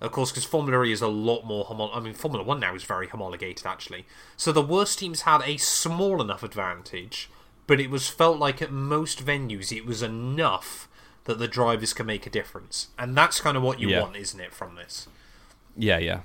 of 0.00 0.12
course, 0.12 0.30
because 0.30 0.44
Formula 0.44 0.84
E 0.84 0.92
is 0.92 1.00
a 1.02 1.08
lot 1.08 1.44
more 1.44 1.64
homo- 1.64 1.90
I 1.92 2.00
mean, 2.00 2.14
Formula 2.14 2.44
One 2.44 2.60
now 2.60 2.74
is 2.74 2.84
very 2.84 3.08
homologated 3.08 3.66
actually. 3.66 4.04
So 4.36 4.52
the 4.52 4.62
worst 4.62 4.98
teams 4.98 5.22
had 5.22 5.42
a 5.44 5.56
small 5.56 6.20
enough 6.20 6.42
advantage, 6.42 7.28
but 7.66 7.80
it 7.80 7.90
was 7.90 8.08
felt 8.08 8.38
like 8.38 8.60
at 8.62 8.70
most 8.72 9.24
venues 9.24 9.76
it 9.76 9.86
was 9.86 10.02
enough 10.02 10.88
that 11.24 11.38
the 11.38 11.48
drivers 11.48 11.92
can 11.92 12.06
make 12.06 12.26
a 12.26 12.30
difference, 12.30 12.88
and 12.98 13.16
that's 13.16 13.40
kind 13.40 13.56
of 13.56 13.62
what 13.62 13.80
you 13.80 13.88
Yeah. 13.88 14.02
want, 14.02 14.16
isn't 14.16 14.38
it, 14.40 14.52
from 14.54 14.76
this? 14.76 15.08
Yeah, 15.76 15.98
yeah. 15.98 16.20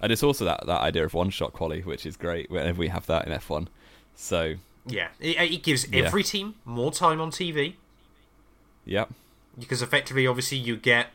And 0.00 0.10
it's 0.10 0.22
also 0.22 0.44
that, 0.46 0.66
that 0.66 0.80
idea 0.80 1.04
of 1.04 1.12
one 1.14 1.30
shot 1.30 1.52
quality, 1.52 1.82
which 1.82 2.06
is 2.06 2.16
great 2.16 2.50
whenever 2.50 2.78
we 2.78 2.88
have 2.88 3.06
that 3.06 3.26
in 3.26 3.32
F1. 3.32 3.68
So, 4.16 4.54
Yeah, 4.86 5.08
it, 5.20 5.36
it 5.52 5.62
gives 5.62 5.86
Yeah. 5.88 6.04
every 6.04 6.22
team 6.24 6.54
more 6.64 6.90
time 6.90 7.20
on 7.20 7.30
TV. 7.30 7.74
yeah. 8.84 9.04
because 9.58 9.82
effectively, 9.82 10.26
obviously, 10.26 10.56
you 10.56 10.76
get 10.76 11.10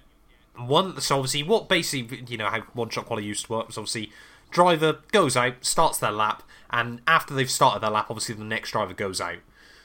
one. 0.59 0.99
So 1.01 1.17
obviously, 1.17 1.43
what 1.43 1.67
basically 1.69 2.23
you 2.27 2.37
know 2.37 2.47
how 2.49 2.61
one 2.73 2.89
shot 2.89 3.05
quality 3.05 3.27
used 3.27 3.45
to 3.45 3.51
work 3.53 3.67
was 3.67 3.77
obviously 3.77 4.11
driver 4.51 4.99
goes 5.11 5.35
out, 5.37 5.63
starts 5.65 5.97
their 5.97 6.11
lap, 6.11 6.43
and 6.69 7.01
after 7.07 7.33
they've 7.33 7.49
started 7.51 7.81
their 7.81 7.89
lap, 7.91 8.07
obviously 8.09 8.35
the 8.35 8.43
next 8.43 8.71
driver 8.71 8.93
goes 8.93 9.19
out. 9.21 9.37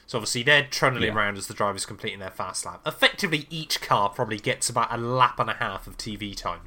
So 0.05 0.17
obviously 0.17 0.43
they're 0.43 0.67
trundling 0.69 1.09
Yeah. 1.09 1.15
around 1.15 1.37
as 1.37 1.47
the 1.47 1.53
driver's 1.53 1.85
completing 1.85 2.19
their 2.19 2.29
fast 2.29 2.65
lap. 2.65 2.81
Effectively, 2.85 3.47
each 3.49 3.81
car 3.81 4.09
probably 4.09 4.37
gets 4.37 4.69
about 4.69 4.93
a 4.93 4.97
lap 4.97 5.39
and 5.39 5.49
a 5.49 5.53
half 5.53 5.87
of 5.87 5.97
TV 5.97 6.35
time, 6.35 6.61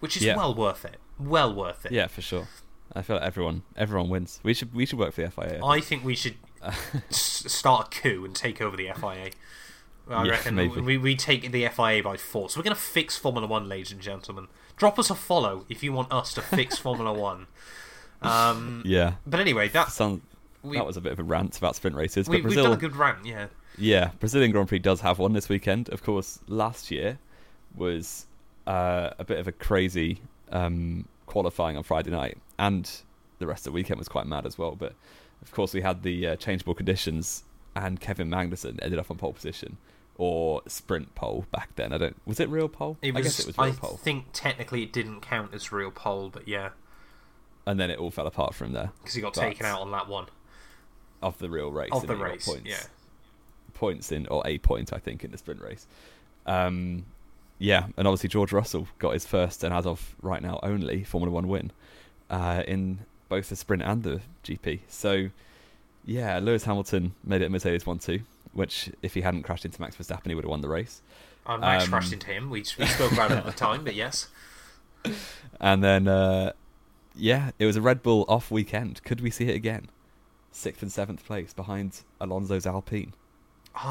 which 0.00 0.16
is 0.16 0.22
Yeah. 0.24 0.36
well 0.36 0.54
worth 0.54 0.84
it. 0.84 0.98
Well 1.18 1.52
worth 1.54 1.84
it. 1.86 1.92
Yeah, 1.92 2.06
for 2.06 2.22
sure. 2.22 2.48
I 2.94 3.02
feel 3.02 3.16
like 3.16 3.24
everyone 3.24 3.62
everyone 3.76 4.08
wins. 4.10 4.38
We 4.42 4.52
should 4.54 4.74
we 4.74 4.84
should 4.86 4.98
work 4.98 5.14
for 5.14 5.22
the 5.22 5.30
FIA. 5.30 5.60
I 5.64 5.80
think 5.80 6.04
we 6.04 6.14
should 6.14 6.36
s- 6.62 7.44
start 7.48 7.96
a 7.96 8.00
coup 8.00 8.24
and 8.24 8.34
take 8.34 8.60
over 8.60 8.76
the 8.76 8.88
FIA. 8.94 9.30
I 10.12 10.24
Yeah, 10.24 10.30
reckon 10.32 10.54
maybe. 10.54 10.80
we, 10.80 10.98
we 10.98 11.16
take 11.16 11.50
the 11.52 11.66
FIA 11.68 12.02
by 12.02 12.16
force. 12.16 12.56
We're 12.56 12.62
going 12.62 12.76
to 12.76 12.80
fix 12.82 13.16
Formula 13.16 13.46
One, 13.46 13.68
ladies 13.68 13.92
and 13.92 14.00
gentlemen. 14.00 14.48
Drop 14.76 14.98
us 14.98 15.10
a 15.10 15.14
follow 15.14 15.64
if 15.68 15.82
you 15.82 15.92
want 15.92 16.12
us 16.12 16.34
to 16.34 16.42
fix 16.42 16.78
Formula 16.86 17.12
One. 17.12 17.46
Um, 18.20 18.82
yeah. 18.84 19.14
but 19.26 19.40
anyway, 19.40 19.68
that 19.68 19.90
Sound, 19.90 20.22
we, 20.62 20.76
that 20.76 20.86
was 20.86 20.96
a 20.96 21.00
bit 21.00 21.12
of 21.12 21.18
a 21.18 21.24
rant 21.24 21.58
about 21.58 21.76
sprint 21.76 21.96
races, 21.96 22.28
we, 22.28 22.40
but 22.40 22.48
we've 22.48 22.56
done 22.56 22.72
a 22.72 22.76
good 22.76 22.94
rant. 22.96 23.24
Yeah, 23.26 23.46
Yeah, 23.76 24.10
Brazilian 24.20 24.52
Grand 24.52 24.68
Prix 24.68 24.78
does 24.78 25.00
have 25.00 25.18
one 25.18 25.32
this 25.32 25.48
weekend. 25.48 25.88
Of 25.88 26.02
course, 26.02 26.38
last 26.46 26.90
year 26.90 27.18
was 27.74 28.26
uh, 28.66 29.10
a 29.18 29.24
bit 29.24 29.38
of 29.38 29.48
a 29.48 29.52
crazy 29.52 30.20
um, 30.50 31.06
qualifying 31.26 31.76
on 31.76 31.82
Friday 31.82 32.10
night, 32.10 32.38
and 32.58 32.88
the 33.38 33.46
rest 33.46 33.66
of 33.66 33.72
the 33.72 33.74
weekend 33.74 33.98
was 33.98 34.08
quite 34.08 34.26
mad 34.26 34.46
as 34.46 34.56
well. 34.56 34.76
But 34.76 34.94
of 35.42 35.50
course, 35.50 35.74
we 35.74 35.80
had 35.80 36.02
the 36.04 36.28
uh, 36.28 36.36
changeable 36.36 36.74
conditions, 36.74 37.42
and 37.74 38.00
Kevin 38.00 38.28
Magnussen 38.30 38.78
ended 38.82 38.98
up 39.00 39.10
on 39.10 39.16
pole 39.16 39.32
position 39.32 39.76
or 40.18 40.62
sprint 40.66 41.14
pole 41.14 41.46
back 41.50 41.74
then. 41.76 41.92
I 41.92 41.98
don't. 41.98 42.16
Was 42.26 42.38
it 42.40 42.48
real 42.48 42.68
pole? 42.68 42.96
it 43.02 43.12
was. 43.14 43.20
I 43.20 43.22
guess 43.22 43.40
it 43.40 43.46
was 43.46 43.58
I 43.58 43.66
real 43.66 43.74
pole, 43.74 43.96
think 44.02 44.26
technically 44.32 44.82
it 44.82 44.92
didn't 44.92 45.20
count 45.20 45.52
as 45.54 45.72
real 45.72 45.90
pole, 45.90 46.30
but 46.30 46.46
yeah, 46.48 46.70
and 47.66 47.78
then 47.80 47.90
it 47.90 47.98
all 47.98 48.10
fell 48.10 48.26
apart 48.26 48.54
from 48.54 48.72
there 48.72 48.90
because 49.00 49.14
he 49.14 49.20
got 49.22 49.34
But- 49.34 49.40
taken 49.42 49.66
out 49.66 49.80
on 49.80 49.90
that 49.92 50.08
one 50.08 50.26
of 51.22 51.38
the 51.38 51.48
real 51.48 51.70
race. 51.70 51.90
of 51.92 52.06
the 52.06 52.16
race. 52.16 52.46
points. 52.46 52.68
Yeah, 52.68 52.82
points 53.74 54.12
in, 54.12 54.26
or 54.26 54.42
a 54.46 54.58
point, 54.58 54.92
I 54.92 54.98
think, 54.98 55.24
in 55.24 55.30
the 55.30 55.38
sprint 55.38 55.60
race. 55.60 55.86
Um, 56.46 57.04
yeah, 57.58 57.86
and 57.96 58.08
obviously 58.08 58.28
George 58.28 58.52
Russell 58.52 58.88
got 58.98 59.12
his 59.12 59.24
first, 59.24 59.62
and 59.64 59.72
as 59.72 59.86
of 59.86 60.16
right 60.20 60.42
now, 60.42 60.58
only 60.62 61.04
Formula 61.04 61.32
One 61.32 61.46
win 61.48 61.70
uh, 62.28 62.64
in 62.66 62.98
both 63.28 63.48
the 63.48 63.56
sprint 63.56 63.82
and 63.84 64.02
the 64.02 64.20
GP. 64.44 64.80
So, 64.88 65.28
yeah, 66.04 66.38
Lewis 66.40 66.64
Hamilton 66.64 67.14
made 67.24 67.40
it 67.40 67.50
Mercedes 67.52 67.86
1 67.86 68.00
2, 68.00 68.20
which, 68.52 68.90
if 69.02 69.14
he 69.14 69.20
hadn't 69.22 69.42
crashed 69.42 69.64
into 69.64 69.80
Max 69.80 69.96
Verstappen, 69.96 70.26
he 70.28 70.34
would 70.34 70.44
have 70.44 70.50
won 70.50 70.60
the 70.60 70.68
race. 70.68 71.02
I 71.46 71.56
Max 71.56 71.84
Um, 71.84 71.90
crashed 71.90 72.12
into 72.12 72.26
him. 72.28 72.50
We, 72.50 72.64
we 72.78 72.86
spoke 72.86 73.12
about 73.12 73.30
it 73.32 73.38
at 73.38 73.46
the 73.46 73.52
time, 73.52 73.84
but 73.84 73.94
yes, 73.94 74.28
and 75.60 75.82
then, 75.82 76.06
uh, 76.06 76.52
yeah, 77.14 77.50
it 77.58 77.66
was 77.66 77.76
a 77.76 77.82
Red 77.82 78.02
Bull 78.02 78.24
off 78.28 78.50
weekend. 78.50 79.02
Could 79.04 79.20
we 79.20 79.30
see 79.30 79.48
it 79.48 79.54
again? 79.54 79.88
Sixth 80.52 80.82
and 80.82 80.92
seventh 80.92 81.24
place 81.24 81.52
behind 81.52 82.02
Alonso's 82.20 82.66
Alpine. 82.66 83.14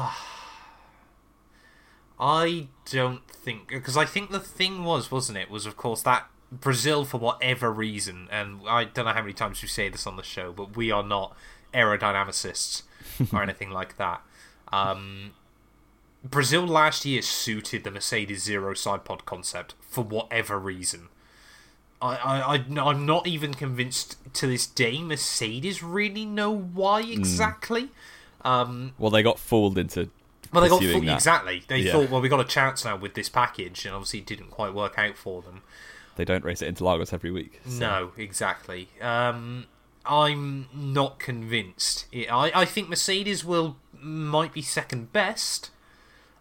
I 2.20 2.68
don't 2.90 3.26
think 3.28 3.68
because 3.68 3.96
I 3.96 4.04
think 4.04 4.30
the 4.30 4.38
thing 4.40 4.84
was, 4.84 5.10
wasn't 5.10 5.38
it? 5.38 5.50
Was 5.50 5.66
of 5.66 5.76
course 5.76 6.02
that 6.02 6.28
Brazil 6.52 7.04
for 7.04 7.18
whatever 7.18 7.72
reason, 7.72 8.28
and 8.30 8.60
I 8.68 8.84
don't 8.84 9.06
know 9.06 9.12
how 9.12 9.22
many 9.22 9.32
times 9.32 9.60
we 9.62 9.68
say 9.68 9.88
this 9.88 10.06
on 10.06 10.16
the 10.16 10.22
show, 10.22 10.52
but 10.52 10.76
we 10.76 10.90
are 10.90 11.02
not 11.02 11.36
aerodynamicists 11.74 12.82
or 13.32 13.42
anything 13.42 13.70
like 13.70 13.96
that. 13.96 14.22
Um, 14.72 15.32
Brazil 16.24 16.66
last 16.66 17.04
year 17.04 17.20
suited 17.22 17.84
the 17.84 17.90
Mercedes 17.90 18.42
zero 18.42 18.74
side 18.74 19.04
pod 19.04 19.24
concept 19.24 19.74
for 19.80 20.02
whatever 20.04 20.58
reason. 20.58 21.08
I, 22.00 22.16
I, 22.16 22.56
I, 22.56 22.88
I'm 22.90 23.04
not 23.06 23.26
even 23.26 23.54
convinced 23.54 24.16
to 24.34 24.46
this 24.46 24.66
day 24.66 25.02
Mercedes 25.02 25.82
really 25.82 26.24
know 26.24 26.50
why 26.56 27.02
exactly. 27.02 27.88
Um, 28.44 28.94
Well, 28.98 29.10
they 29.10 29.22
got 29.22 29.38
fooled 29.38 29.78
into. 29.78 30.10
well, 30.52 30.62
they 30.62 30.68
got 30.68 30.82
fooled, 30.82 31.06
that. 31.06 31.14
exactly. 31.14 31.62
They 31.68 31.78
Yeah. 31.78 31.92
thought, 31.92 32.10
well, 32.10 32.20
we 32.20 32.28
got 32.28 32.40
a 32.40 32.44
chance 32.44 32.84
now 32.84 32.96
with 32.96 33.14
this 33.14 33.28
package, 33.28 33.84
and 33.84 33.94
obviously 33.94 34.20
it 34.20 34.26
didn't 34.26 34.50
quite 34.50 34.74
work 34.74 34.98
out 34.98 35.16
for 35.16 35.42
them. 35.42 35.62
They 36.16 36.24
don't 36.24 36.44
race 36.44 36.60
at 36.62 36.72
Interlagos 36.74 37.12
every 37.12 37.30
week. 37.30 37.60
so- 37.66 37.78
No, 37.78 38.12
exactly. 38.16 38.88
Um, 39.00 39.66
I'm 40.04 40.68
not 40.74 41.18
convinced. 41.20 42.06
I, 42.12 42.50
I 42.54 42.64
think 42.64 42.88
Mercedes 42.88 43.44
will 43.44 43.76
might 44.02 44.52
be 44.52 44.62
second 44.62 45.12
best, 45.12 45.70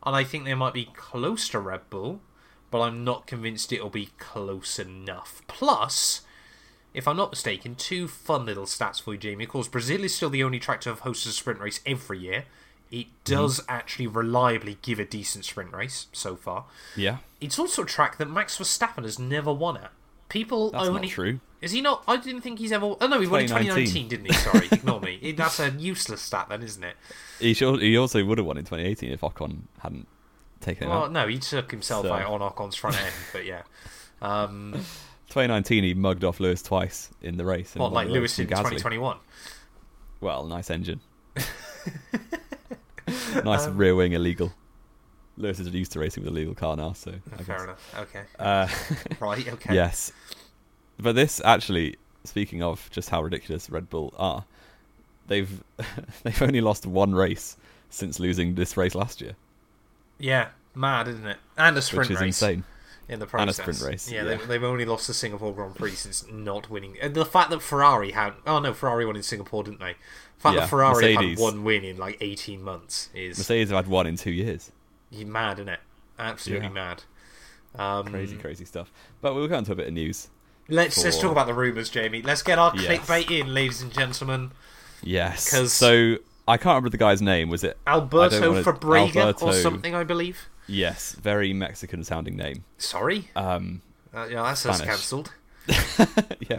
and 0.03 0.15
I 0.15 0.24
think 0.24 0.46
they 0.46 0.53
might 0.53 0.74
be 0.74 0.89
close 0.94 1.48
to 1.50 1.60
Red 1.60 1.89
Bull, 1.89 2.22
but 2.70 2.82
I'm 2.82 3.03
not 3.03 3.27
convinced 3.27 3.72
it'll 3.72 3.89
be 3.89 4.10
close 4.18 4.80
enough. 4.80 5.41
Plus, 5.48 6.22
if 6.94 7.08
I'm 7.08 7.18
not 7.18 7.32
mistaken, 7.32 7.75
two 7.75 8.08
fun 8.08 8.46
little 8.46 8.65
stats 8.65 9.01
for 9.01 9.13
you, 9.13 9.20
Jamie. 9.20 9.46
Of 9.46 9.50
course, 9.50 9.68
Brazil 9.68 10.03
is 10.03 10.15
still 10.15 10.30
the 10.30 10.44
only 10.44 10.60
track 10.60 10.82
to 10.82 10.89
have 10.89 11.01
hosted 11.01 11.27
a 11.27 11.32
sprint 11.32 11.60
race 11.60 11.80
every 11.86 12.20
year. 12.20 12.46
It 12.89 13.08
mhm. 13.08 13.12
does 13.24 13.62
actually 13.70 14.08
reliably 14.08 14.77
give 14.82 15.00
a 15.00 15.06
decent 15.06 15.46
sprint 15.46 15.72
race 15.74 16.08
so 16.12 16.36
far. 16.36 16.65
Yeah, 16.96 17.18
It's 17.39 17.58
also 17.58 17.84
a 17.84 17.86
track 17.86 18.18
that 18.18 18.30
Max 18.30 18.58
Verstappen 18.58 19.03
has 19.03 19.18
never 19.18 19.53
won 19.53 19.77
at. 19.77 19.91
People 20.31 20.71
that's 20.71 20.88
only 20.88 21.01
not 21.01 21.09
true. 21.09 21.39
is 21.61 21.71
he 21.71 21.81
not? 21.81 22.03
I 22.07 22.15
didn't 22.17 22.41
think 22.41 22.57
he's 22.59 22.71
ever. 22.71 22.95
Oh 23.00 23.07
no, 23.07 23.19
he 23.19 23.27
won 23.27 23.41
in 23.41 23.47
2019. 23.47 24.07
2019, 24.07 24.07
didn't 24.07 24.25
he? 24.27 24.33
Sorry, 24.33 24.67
ignore 24.71 25.01
me. 25.01 25.33
That's 25.33 25.59
a 25.59 25.69
useless 25.71 26.21
stat, 26.21 26.47
then, 26.50 26.63
isn't 26.63 26.83
it? 26.83 26.95
He, 27.39 27.53
should, 27.53 27.81
he 27.81 27.97
also 27.97 28.23
would 28.23 28.38
have 28.38 28.47
won 28.47 28.57
in 28.57 28.63
2018 28.63 29.11
if 29.11 29.21
Ocon 29.21 29.63
hadn't 29.79 30.07
taken 30.61 30.88
Well, 30.89 31.03
out. 31.03 31.11
no, 31.11 31.27
he 31.27 31.38
took 31.38 31.69
himself 31.71 32.05
So- 32.05 32.13
out 32.13 32.27
on 32.31 32.41
Ocon's 32.41 32.75
front 32.75 32.97
end, 33.01 33.13
but 33.33 33.45
yeah. 33.45 33.63
Um, 34.21 34.71
2019, 35.27 35.83
he 35.83 35.93
mugged 35.93 36.23
off 36.23 36.39
Lewis 36.39 36.61
twice 36.61 37.09
in 37.21 37.35
the 37.38 37.43
race. 37.45 37.73
what 37.75 37.91
like 37.91 38.07
Lewis 38.07 38.38
in 38.39 38.47
2021? 38.47 39.17
Well, 40.21 40.45
nice 40.45 40.69
engine. 40.69 41.01
nice 43.43 43.67
rear 43.67 43.95
wing 43.95 44.13
illegal. 44.13 44.53
Lewis 45.41 45.60
is 45.60 45.67
used 45.69 45.91
to 45.93 46.00
racing 46.00 46.24
with 46.24 46.31
a 46.31 46.36
legal 46.36 46.53
car 46.55 46.75
now, 46.75 46.93
so 46.93 47.12
I 47.38 47.43
Fair 47.43 47.55
guess. 47.57 47.63
enough. 47.63 47.95
Okay. 48.00 48.21
Uh, 48.39 48.67
right. 49.19 49.48
Okay. 49.48 49.74
yes, 49.74 50.12
but 51.00 51.15
this 51.15 51.41
actually, 51.43 51.95
speaking 52.24 52.62
of 52.63 52.89
just 52.91 53.10
how 53.10 53.21
ridiculous 53.24 53.69
Red 53.69 53.89
Bull 53.89 54.13
are, 54.17 54.45
they've 55.27 55.63
they've 56.24 56.41
only 56.41 56.62
lost 56.62 56.86
one 56.86 57.13
race 57.15 57.57
since 57.89 58.19
losing 58.19 58.55
this 58.55 58.77
race 58.77 58.95
last 58.95 59.19
year, 59.21 59.36
Yeah. 60.19 60.50
Mad, 60.74 61.10
isn't 61.10 61.25
it? 61.27 61.36
And 61.57 61.77
a 61.77 61.81
sprint 61.81 62.07
which 62.07 62.15
is 62.15 62.21
race 62.21 62.41
insane. 62.41 62.63
in 63.10 63.19
the 63.19 63.25
process. 63.25 63.41
And 63.41 63.50
a 63.50 63.74
sprint 63.75 63.91
race, 63.91 64.10
Yeah, 64.10 64.24
yeah. 64.24 64.38
They, 64.38 64.45
they've 64.45 64.63
only 64.63 64.86
lost 64.86 65.07
the 65.07 65.13
Singapore 65.13 65.53
Grand 65.53 65.75
Prix 65.75 65.91
since 65.95 66.25
not 66.31 66.69
winning. 66.69 66.95
And 67.01 67.13
the 67.13 67.25
fact 67.25 67.50
that 67.50 67.62
Ferrari 67.62 68.12
had. 68.12 68.36
Oh 68.48 68.60
no, 68.60 68.74
Ferrari 68.74 69.05
won 69.05 69.17
in 69.17 69.24
Singapore, 69.24 69.65
didn't 69.65 69.81
they? 69.81 69.95
The 70.38 70.41
fact 70.41 70.53
Yeah, 70.55 70.62
that 70.62 70.69
Ferrari 70.69 71.15
Mercedes- 71.17 71.38
had 71.39 71.43
one 71.43 71.63
win 71.65 71.83
in 71.83 71.98
like 71.98 72.17
18 72.21 72.63
months 72.63 73.10
is 73.13 73.38
Mercedes 73.38 73.67
have 73.69 73.83
had 73.83 73.88
one 73.91 74.07
in 74.07 74.15
two 74.15 74.31
years. 74.31 74.71
You 75.12 75.25
mad, 75.25 75.60
isn't 75.60 75.70
it? 75.70 75.80
Absolutely 76.18 76.68
Yeah. 76.68 76.74
mad. 76.74 77.03
Um, 77.77 78.08
Crazy, 78.08 78.36
crazy 78.38 78.65
stuff. 78.65 78.91
But 79.22 79.34
we'll 79.36 79.48
go 79.48 79.58
into 79.58 79.72
a 79.72 79.75
bit 79.75 79.88
of 79.88 79.94
news. 79.94 80.30
Let's 80.68 81.03
let's 81.03 81.20
talk 81.20 81.32
about 81.32 81.48
the 81.48 81.53
rumours, 81.53 81.89
Jamie. 81.89 82.22
Let's 82.22 82.44
get 82.44 82.58
our 82.60 82.74
Yes. 82.75 82.86
clickbait 82.86 83.30
in, 83.32 83.53
ladies 83.53 83.82
and 83.82 83.91
gentlemen. 83.94 84.51
Yes. 85.03 85.50
Cause 85.50 85.74
So 85.74 86.18
I 86.48 86.58
can't 86.58 86.68
remember 86.75 86.89
the 86.89 86.98
guy's 86.98 87.22
name. 87.22 87.50
Was 87.50 87.63
it 87.63 87.77
Alberto 87.88 88.51
wanna- 88.51 88.63
Fabrega 88.63 89.41
or 89.41 89.53
something, 89.53 89.96
I 89.96 90.03
believe. 90.03 90.48
Yes, 90.68 91.13
very 91.13 91.51
Mexican 91.53 92.03
sounding 92.03 92.38
name. 92.38 92.63
Sorry, 92.77 93.30
Um, 93.36 93.82
uh, 94.13 94.27
yeah, 94.30 94.41
that's 94.44 94.82
cancelled. 94.82 95.34
yeah, 95.68 95.75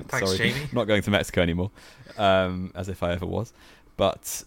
Thanks, 0.08 0.10
sorry, 0.30 0.36
Jamie. 0.38 0.68
not 0.72 0.84
going 0.84 1.02
to 1.02 1.10
Mexico 1.10 1.40
anymore, 1.42 1.70
um, 2.18 2.72
as 2.74 2.88
if 2.88 3.02
I 3.02 3.12
ever 3.12 3.26
was. 3.26 3.52
But 3.96 4.44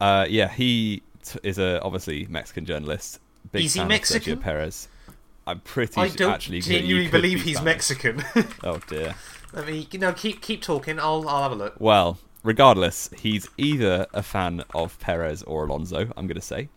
uh, 0.00 0.26
yeah, 0.28 0.48
he 0.48 1.02
t- 1.22 1.38
is 1.42 1.58
a 1.58 1.80
obviously 1.82 2.26
Mexican 2.28 2.64
journalist. 2.64 3.18
Big 3.50 3.64
Is 3.64 3.74
he 3.74 3.84
Mexican? 3.84 4.38
Sergio 4.38 4.40
Perez. 4.40 4.88
I'm 5.46 5.60
pretty 5.60 6.00
I 6.00 6.08
don't 6.08 6.32
actually 6.34 6.60
genuinely 6.60 7.08
believe 7.10 7.38
be 7.38 7.44
he's 7.50 7.56
Spanish. 7.56 7.90
Mexican. 7.90 8.24
Oh 8.62 8.78
dear. 8.88 9.14
Let 9.52 9.66
me, 9.66 9.86
you 9.90 9.98
know, 9.98 10.12
keep 10.12 10.40
keep 10.40 10.62
talking. 10.62 10.98
I'll 10.98 11.28
I'll 11.28 11.42
have 11.42 11.52
a 11.52 11.56
look. 11.56 11.74
Well, 11.78 12.18
regardless, 12.42 13.10
he's 13.18 13.48
either 13.58 14.06
a 14.14 14.22
fan 14.22 14.62
of 14.74 14.98
Perez 15.00 15.42
or 15.42 15.66
Alonso. 15.66 16.10
I'm 16.16 16.26
going 16.26 16.36
to 16.36 16.40
say, 16.40 16.68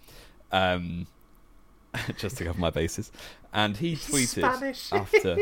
um, 0.51 1.07
just 2.17 2.37
to 2.37 2.43
cover 2.45 2.59
my 2.59 2.69
bases. 2.71 3.11
And 3.53 3.77
he 3.77 3.91
He's 3.91 4.07
tweeted 4.33 4.39
Spanish. 4.55 4.91
after 4.91 5.37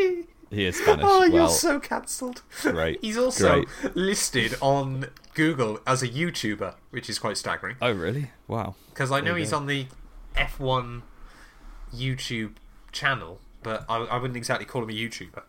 he 0.53 0.65
is 0.65 0.77
Spanish. 0.77 1.05
oh, 1.07 1.23
you're 1.25 1.33
well, 1.33 1.49
so 1.49 1.79
cancelled. 1.79 2.41
great. 2.61 2.99
He's 3.01 3.17
also 3.17 3.63
great. 3.81 3.95
listed 3.95 4.55
on 4.61 5.07
Google 5.33 5.79
as 5.87 6.01
a 6.03 6.07
YouTuber, 6.07 6.75
which 6.91 7.09
is 7.09 7.19
quite 7.19 7.37
staggering. 7.37 7.75
Oh 7.81 7.91
really? 7.91 8.31
Wow. 8.47 8.75
Because 8.89 9.11
I 9.11 9.19
know 9.21 9.31
you 9.31 9.37
he's 9.39 9.51
go. 9.51 9.57
on 9.57 9.65
the 9.65 9.87
F1 10.35 11.01
YouTube 11.95 12.53
channel, 12.91 13.39
but 13.61 13.85
I, 13.89 13.97
I 13.97 14.17
wouldn't 14.17 14.37
exactly 14.37 14.65
call 14.65 14.83
him 14.83 14.89
a 14.89 14.93
YouTuber. 14.93 15.43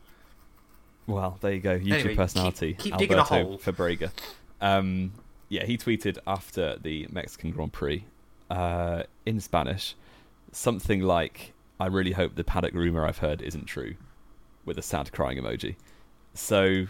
Well, 1.07 1.39
there 1.41 1.53
you 1.53 1.61
go. 1.61 1.79
YouTube 1.79 1.93
Anyway, 1.93 2.09
keep- 2.09 2.17
personality. 2.17 2.75
keep 2.75 2.97
digging 2.97 3.19
a 3.19 3.21
Alberto 3.23 3.45
hole. 3.45 3.59
Fabrega. 3.59 4.11
Um, 4.61 5.13
yeah, 5.51 5.65
he 5.67 5.77
tweeted 5.77 6.19
after 6.27 6.77
the 6.79 7.07
Mexican 7.11 7.51
Grand 7.51 7.73
Prix 7.73 8.05
uh, 8.51 9.03
in 9.27 9.41
Spanish 9.41 9.95
something 10.53 11.01
like, 11.03 11.53
"I 11.79 11.87
really 11.87 12.13
hope 12.13 12.35
the 12.37 12.45
paddock 12.45 12.73
rumor 12.73 13.05
I've 13.07 13.19
heard 13.19 13.43
isn't 13.43 13.67
true," 13.67 13.97
with 14.65 14.79
a 14.79 14.83
sad 14.83 15.13
crying 15.13 15.39
emoji. 15.39 15.77
So 16.35 16.87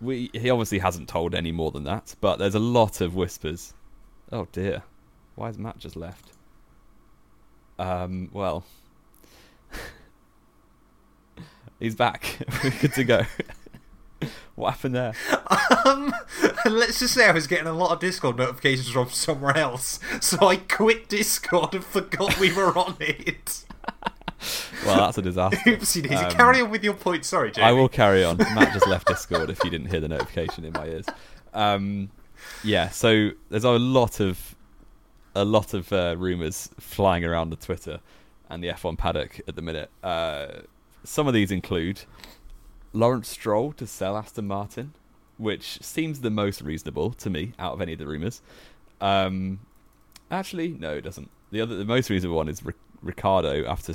we 0.00 0.30
he 0.32 0.50
obviously 0.50 0.78
hasn't 0.78 1.08
told 1.08 1.34
any 1.34 1.52
more 1.52 1.70
than 1.70 1.84
that, 1.84 2.14
but 2.20 2.38
there's 2.38 2.54
a 2.54 2.60
lot 2.60 3.00
of 3.00 3.14
whispers. 3.14 3.74
Oh 4.30 4.46
dear, 4.52 4.82
why 5.34 5.46
has 5.46 5.58
Matt 5.58 5.78
just 5.78 5.96
left? 5.96 6.32
Um, 7.78 8.30
well, 8.32 8.64
he's 11.80 11.94
back. 11.94 12.38
We're 12.64 12.70
good 12.70 12.94
to 12.94 13.04
go. 13.04 13.22
what 14.54 14.72
happened 14.72 14.94
there? 14.94 15.14
Um, 15.84 16.14
let's 16.66 16.98
just 16.98 17.14
say 17.14 17.26
I 17.26 17.32
was 17.32 17.46
getting 17.46 17.66
a 17.66 17.72
lot 17.72 17.92
of 17.92 18.00
Discord 18.00 18.36
notifications 18.36 18.90
from 18.90 19.10
somewhere 19.10 19.56
else, 19.56 20.00
so 20.20 20.46
I 20.46 20.56
quit 20.56 21.08
Discord 21.08 21.74
and 21.74 21.84
forgot 21.84 22.38
we 22.38 22.52
were 22.52 22.76
on 22.76 22.96
it. 23.00 23.64
Well, 24.86 24.96
that's 24.96 25.18
a 25.18 25.22
disaster. 25.22 25.56
Oopsie 25.70 26.02
daisy. 26.02 26.14
Um, 26.14 26.30
Carry 26.32 26.60
on 26.62 26.70
with 26.70 26.84
your 26.84 26.94
point. 26.94 27.24
Sorry, 27.24 27.50
Jamie. 27.50 27.66
I 27.66 27.72
will 27.72 27.88
carry 27.88 28.24
on. 28.24 28.36
Matt 28.36 28.72
just 28.72 28.86
left 28.86 29.06
Discord 29.08 29.50
if 29.50 29.62
you 29.64 29.70
didn't 29.70 29.88
hear 29.90 30.00
the 30.00 30.08
notification 30.08 30.64
in 30.64 30.72
my 30.72 30.86
ears. 30.86 31.06
Um, 31.52 32.10
yeah, 32.62 32.88
so 32.90 33.30
there's 33.48 33.64
a 33.64 33.70
lot 33.70 34.20
of 34.20 34.54
a 35.34 35.44
lot 35.44 35.74
of 35.74 35.92
uh, 35.92 36.14
rumors 36.18 36.70
flying 36.78 37.24
around 37.24 37.50
the 37.50 37.56
Twitter 37.56 38.00
and 38.48 38.62
the 38.64 38.68
F1 38.68 38.96
paddock 38.96 39.40
at 39.46 39.54
the 39.54 39.62
minute. 39.62 39.90
Uh, 40.02 40.46
some 41.04 41.26
of 41.28 41.34
these 41.34 41.50
include 41.50 42.02
Lawrence 42.92 43.28
Stroll 43.28 43.72
to 43.72 43.86
sell 43.86 44.16
Aston 44.16 44.46
Martin, 44.46 44.94
which 45.36 45.82
seems 45.82 46.20
the 46.20 46.30
most 46.30 46.62
reasonable 46.62 47.12
to 47.12 47.28
me 47.28 47.52
out 47.58 47.74
of 47.74 47.80
any 47.82 47.92
of 47.92 47.98
the 47.98 48.06
rumors. 48.06 48.40
Um, 49.00 49.60
actually, 50.30 50.68
no, 50.68 50.94
it 50.94 51.02
doesn't. 51.02 51.30
The 51.50 51.60
other, 51.60 51.76
the 51.76 51.84
most 51.84 52.08
reasonable 52.08 52.36
one 52.36 52.48
is 52.48 52.64
Ric- 52.64 52.76
Ricciardo 53.02 53.66
after 53.66 53.94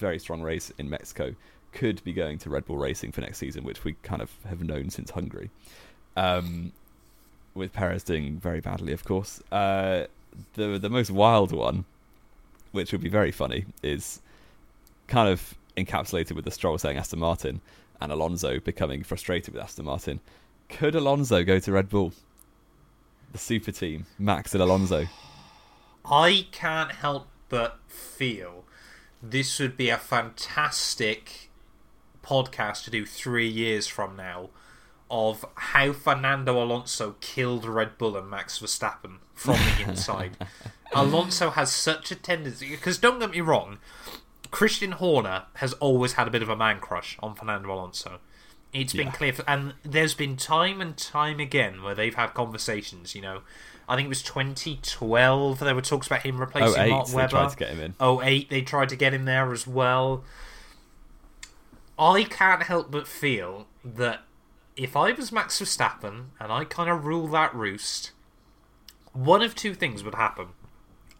very 0.00 0.18
strong 0.18 0.42
race 0.42 0.72
in 0.78 0.90
Mexico 0.90 1.34
could 1.72 2.02
be 2.02 2.12
going 2.12 2.38
to 2.38 2.50
Red 2.50 2.64
Bull 2.64 2.78
Racing 2.78 3.12
for 3.12 3.20
next 3.20 3.38
season, 3.38 3.62
which 3.62 3.84
we 3.84 3.94
kind 4.02 4.20
of 4.20 4.30
have 4.48 4.62
known 4.62 4.90
since 4.90 5.10
Hungary. 5.10 5.50
Um, 6.16 6.72
with 7.54 7.72
Perez 7.72 8.02
doing 8.02 8.38
very 8.38 8.60
badly, 8.60 8.92
of 8.92 9.04
course. 9.04 9.40
Uh, 9.52 10.06
the 10.54 10.78
the 10.78 10.90
most 10.90 11.10
wild 11.10 11.52
one, 11.52 11.84
which 12.72 12.92
would 12.92 13.00
be 13.00 13.08
very 13.08 13.30
funny, 13.30 13.66
is 13.82 14.20
kind 15.06 15.28
of 15.28 15.54
encapsulated 15.76 16.32
with 16.32 16.44
the 16.44 16.50
Stroll 16.50 16.78
saying 16.78 16.96
Aston 16.96 17.18
Martin 17.18 17.60
and 18.00 18.10
Alonso 18.10 18.60
becoming 18.60 19.02
frustrated 19.02 19.54
with 19.54 19.62
Aston 19.62 19.84
Martin. 19.84 20.20
Could 20.68 20.94
Alonso 20.94 21.44
go 21.44 21.58
to 21.58 21.72
Red 21.72 21.88
Bull? 21.88 22.12
The 23.32 23.38
super 23.38 23.72
team, 23.72 24.06
Max 24.18 24.54
and 24.54 24.62
Alonso. 24.62 25.06
I 26.04 26.46
can't 26.50 26.92
help 26.92 27.28
but 27.48 27.78
feel 27.86 28.64
this 29.22 29.58
would 29.58 29.76
be 29.76 29.88
a 29.88 29.98
fantastic 29.98 31.50
podcast 32.22 32.84
to 32.84 32.90
do 32.90 33.04
three 33.04 33.48
years 33.48 33.86
from 33.86 34.16
now 34.16 34.50
of 35.10 35.44
how 35.54 35.92
Fernando 35.92 36.62
Alonso 36.62 37.16
killed 37.20 37.64
Red 37.64 37.98
Bull 37.98 38.16
and 38.16 38.30
Max 38.30 38.58
Verstappen 38.60 39.18
from 39.34 39.56
the 39.56 39.84
inside. 39.88 40.36
Alonso 40.94 41.50
has 41.50 41.72
such 41.72 42.10
a 42.10 42.14
tendency 42.14 42.70
because 42.70 42.98
don't 42.98 43.18
get 43.18 43.30
me 43.30 43.40
wrong, 43.40 43.78
Christian 44.50 44.92
Horner 44.92 45.44
has 45.54 45.72
always 45.74 46.14
had 46.14 46.28
a 46.28 46.30
bit 46.30 46.42
of 46.42 46.48
a 46.48 46.56
man 46.56 46.80
crush 46.80 47.16
on 47.20 47.34
Fernando 47.34 47.72
Alonso. 47.72 48.20
It's 48.72 48.92
been 48.92 49.08
Yeah. 49.08 49.12
clear, 49.12 49.32
for, 49.32 49.44
and 49.48 49.74
there's 49.82 50.14
been 50.14 50.36
time 50.36 50.80
and 50.80 50.96
time 50.96 51.40
again 51.40 51.82
where 51.82 51.94
they've 51.94 52.14
had 52.14 52.34
conversations. 52.34 53.14
You 53.14 53.22
know, 53.22 53.42
I 53.88 53.96
think 53.96 54.06
it 54.06 54.08
was 54.08 54.22
2012. 54.22 55.58
There 55.58 55.74
were 55.74 55.80
talks 55.80 56.06
about 56.06 56.22
him 56.22 56.38
replacing 56.40 56.80
oh 56.80 56.84
eight. 56.84 56.90
Mark 56.90 57.08
They 57.08 57.26
tried 57.26 57.48
to 57.50 57.56
get 57.56 57.68
him 57.70 57.80
in. 57.80 57.94
08 58.22 58.50
they 58.50 58.62
tried 58.62 58.88
to 58.90 58.96
get 58.96 59.12
him 59.12 59.24
there 59.24 59.52
as 59.52 59.66
well. 59.66 60.24
I 61.98 62.24
can't 62.24 62.62
help 62.62 62.90
but 62.90 63.06
feel 63.06 63.66
that 63.84 64.22
if 64.76 64.96
I 64.96 65.12
was 65.12 65.32
Max 65.32 65.60
Verstappen 65.60 66.26
and 66.38 66.52
I 66.52 66.64
kind 66.64 66.88
of 66.88 67.04
rule 67.04 67.26
that 67.28 67.54
roost, 67.54 68.12
one 69.12 69.42
of 69.42 69.54
two 69.54 69.74
things 69.74 70.02
would 70.04 70.14
happen. 70.14 70.48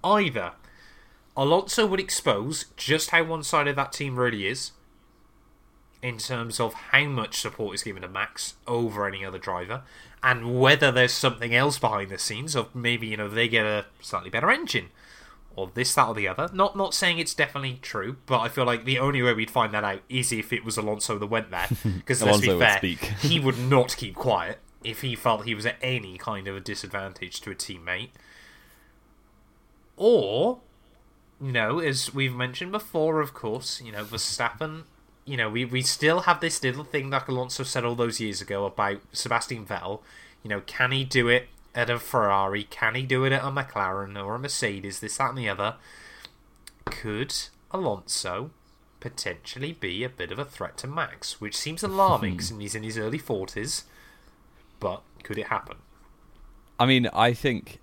Either 0.02 0.52
Alonso 1.36 1.86
would 1.86 2.00
expose 2.00 2.66
just 2.76 3.10
how 3.10 3.24
one 3.24 3.42
sided 3.42 3.76
that 3.76 3.92
team 3.92 4.16
really 4.16 4.46
is, 4.46 4.72
in 6.02 6.18
terms 6.18 6.58
of 6.60 6.74
how 6.74 7.04
much 7.04 7.40
support 7.40 7.74
is 7.74 7.82
given 7.82 8.02
to 8.02 8.08
Max 8.08 8.54
over 8.66 9.06
any 9.06 9.24
other 9.24 9.38
driver, 9.38 9.82
and 10.22 10.60
whether 10.60 10.90
there's 10.90 11.12
something 11.12 11.54
else 11.54 11.78
behind 11.78 12.10
the 12.10 12.18
scenes 12.18 12.54
of 12.54 12.74
maybe 12.74 13.06
you 13.06 13.16
know 13.16 13.28
they 13.28 13.48
get 13.48 13.66
a 13.66 13.86
slightly 14.00 14.30
better 14.30 14.50
engine, 14.50 14.88
or 15.56 15.70
this, 15.74 15.94
that, 15.94 16.08
or 16.08 16.14
the 16.14 16.28
other. 16.28 16.48
Not 16.52 16.76
not 16.76 16.94
saying 16.94 17.18
it's 17.18 17.34
definitely 17.34 17.78
true, 17.82 18.16
but 18.26 18.40
I 18.40 18.48
feel 18.48 18.64
like 18.64 18.84
the 18.84 18.98
only 18.98 19.22
way 19.22 19.34
we'd 19.34 19.50
find 19.50 19.74
that 19.74 19.84
out 19.84 20.00
is 20.08 20.32
if 20.32 20.52
it 20.52 20.64
was 20.64 20.76
Alonso 20.76 21.18
that 21.18 21.26
went 21.26 21.50
there. 21.50 21.68
Because 21.82 22.22
let's 22.22 22.40
be 22.40 22.58
fair, 22.58 22.78
he 23.20 23.38
would 23.38 23.58
not 23.58 23.96
keep 23.96 24.14
quiet 24.14 24.58
if 24.82 25.02
he 25.02 25.14
felt 25.14 25.44
he 25.44 25.54
was 25.54 25.66
at 25.66 25.76
any 25.82 26.16
kind 26.16 26.48
of 26.48 26.56
a 26.56 26.60
disadvantage 26.60 27.40
to 27.42 27.50
a 27.50 27.54
teammate. 27.54 28.10
Or, 29.96 30.60
you 31.40 31.52
know, 31.52 31.78
as 31.78 32.14
we've 32.14 32.34
mentioned 32.34 32.72
before, 32.72 33.20
of 33.20 33.34
course, 33.34 33.82
you 33.82 33.92
know, 33.92 34.02
Verstappen, 34.04 34.84
you 35.30 35.36
know, 35.36 35.48
we, 35.48 35.64
we 35.64 35.80
still 35.80 36.22
have 36.22 36.40
this 36.40 36.60
little 36.60 36.82
thing 36.82 37.10
that 37.10 37.28
Alonso 37.28 37.62
said 37.62 37.84
all 37.84 37.94
those 37.94 38.18
years 38.18 38.40
ago 38.40 38.66
about 38.66 39.00
Sebastian 39.12 39.64
Vettel. 39.64 40.00
You 40.42 40.50
know, 40.50 40.60
can 40.62 40.90
he 40.90 41.04
do 41.04 41.28
it 41.28 41.46
at 41.72 41.88
a 41.88 42.00
Ferrari? 42.00 42.64
Can 42.64 42.96
he 42.96 43.04
do 43.04 43.24
it 43.24 43.30
at 43.30 43.44
a 43.44 43.46
McLaren 43.46 44.20
or 44.20 44.34
a 44.34 44.38
Mercedes? 44.40 44.98
This, 44.98 45.18
that, 45.18 45.28
and 45.28 45.38
the 45.38 45.48
other. 45.48 45.76
Could 46.84 47.32
Alonso 47.70 48.50
potentially 48.98 49.72
be 49.72 50.02
a 50.02 50.08
bit 50.08 50.32
of 50.32 50.40
a 50.40 50.44
threat 50.44 50.76
to 50.78 50.88
Max? 50.88 51.40
Which 51.40 51.56
seems 51.56 51.84
alarming 51.84 52.32
hmm. 52.32 52.36
because 52.38 52.50
he's 52.50 52.74
in 52.74 52.82
his 52.82 52.98
early 52.98 53.20
40s. 53.20 53.84
But 54.80 55.02
could 55.22 55.38
it 55.38 55.46
happen? 55.46 55.76
I 56.80 56.86
mean, 56.86 57.08
I 57.12 57.34
think 57.34 57.78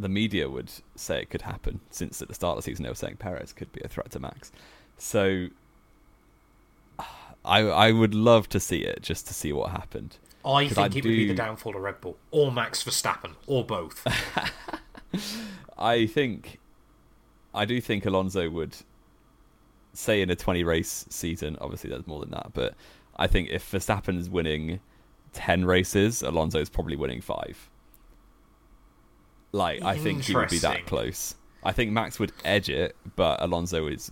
the 0.00 0.08
media 0.08 0.48
would 0.48 0.72
say 0.96 1.20
it 1.20 1.28
could 1.28 1.42
happen 1.42 1.80
since 1.90 2.22
at 2.22 2.28
the 2.28 2.34
start 2.34 2.56
of 2.56 2.64
the 2.64 2.70
season 2.70 2.84
they 2.84 2.88
were 2.88 2.94
saying 2.94 3.16
Perez 3.16 3.52
could 3.52 3.70
be 3.72 3.82
a 3.84 3.88
threat 3.88 4.10
to 4.12 4.20
Max. 4.20 4.50
So 4.96 5.48
I 7.44 7.60
I 7.60 7.92
would 7.92 8.14
love 8.14 8.48
to 8.50 8.60
see 8.60 8.78
it 8.78 9.02
just 9.02 9.26
to 9.28 9.34
see 9.34 9.52
what 9.52 9.70
happened. 9.70 10.16
I 10.44 10.66
think 10.66 10.78
I 10.78 10.86
it 10.86 10.94
would 10.94 11.02
be 11.04 11.28
the 11.28 11.34
downfall 11.34 11.76
of 11.76 11.82
Red 11.82 12.00
Bull 12.00 12.16
or 12.30 12.50
Max 12.50 12.82
Verstappen 12.82 13.34
or 13.46 13.64
both. 13.64 14.06
I 15.78 16.06
think 16.06 16.58
I 17.54 17.64
do 17.64 17.80
think 17.80 18.06
Alonso 18.06 18.48
would 18.50 18.76
say 19.92 20.22
in 20.22 20.30
a 20.30 20.36
20 20.36 20.64
race 20.64 21.04
season, 21.10 21.56
obviously 21.60 21.90
there's 21.90 22.06
more 22.06 22.20
than 22.20 22.30
that, 22.30 22.52
but 22.54 22.74
I 23.16 23.26
think 23.26 23.50
if 23.50 23.70
Verstappen 23.70 24.18
is 24.18 24.30
winning 24.30 24.80
10 25.34 25.64
races, 25.64 26.22
Alonso 26.22 26.60
is 26.60 26.70
probably 26.70 26.96
winning 26.96 27.20
5. 27.20 27.70
Like 29.52 29.82
I 29.82 29.98
think 29.98 30.22
he 30.22 30.34
would 30.34 30.48
be 30.48 30.58
that 30.58 30.86
close. 30.86 31.34
I 31.62 31.72
think 31.72 31.92
Max 31.92 32.18
would 32.18 32.32
edge 32.44 32.68
it, 32.68 32.96
but 33.16 33.40
Alonso 33.42 33.86
is 33.86 34.10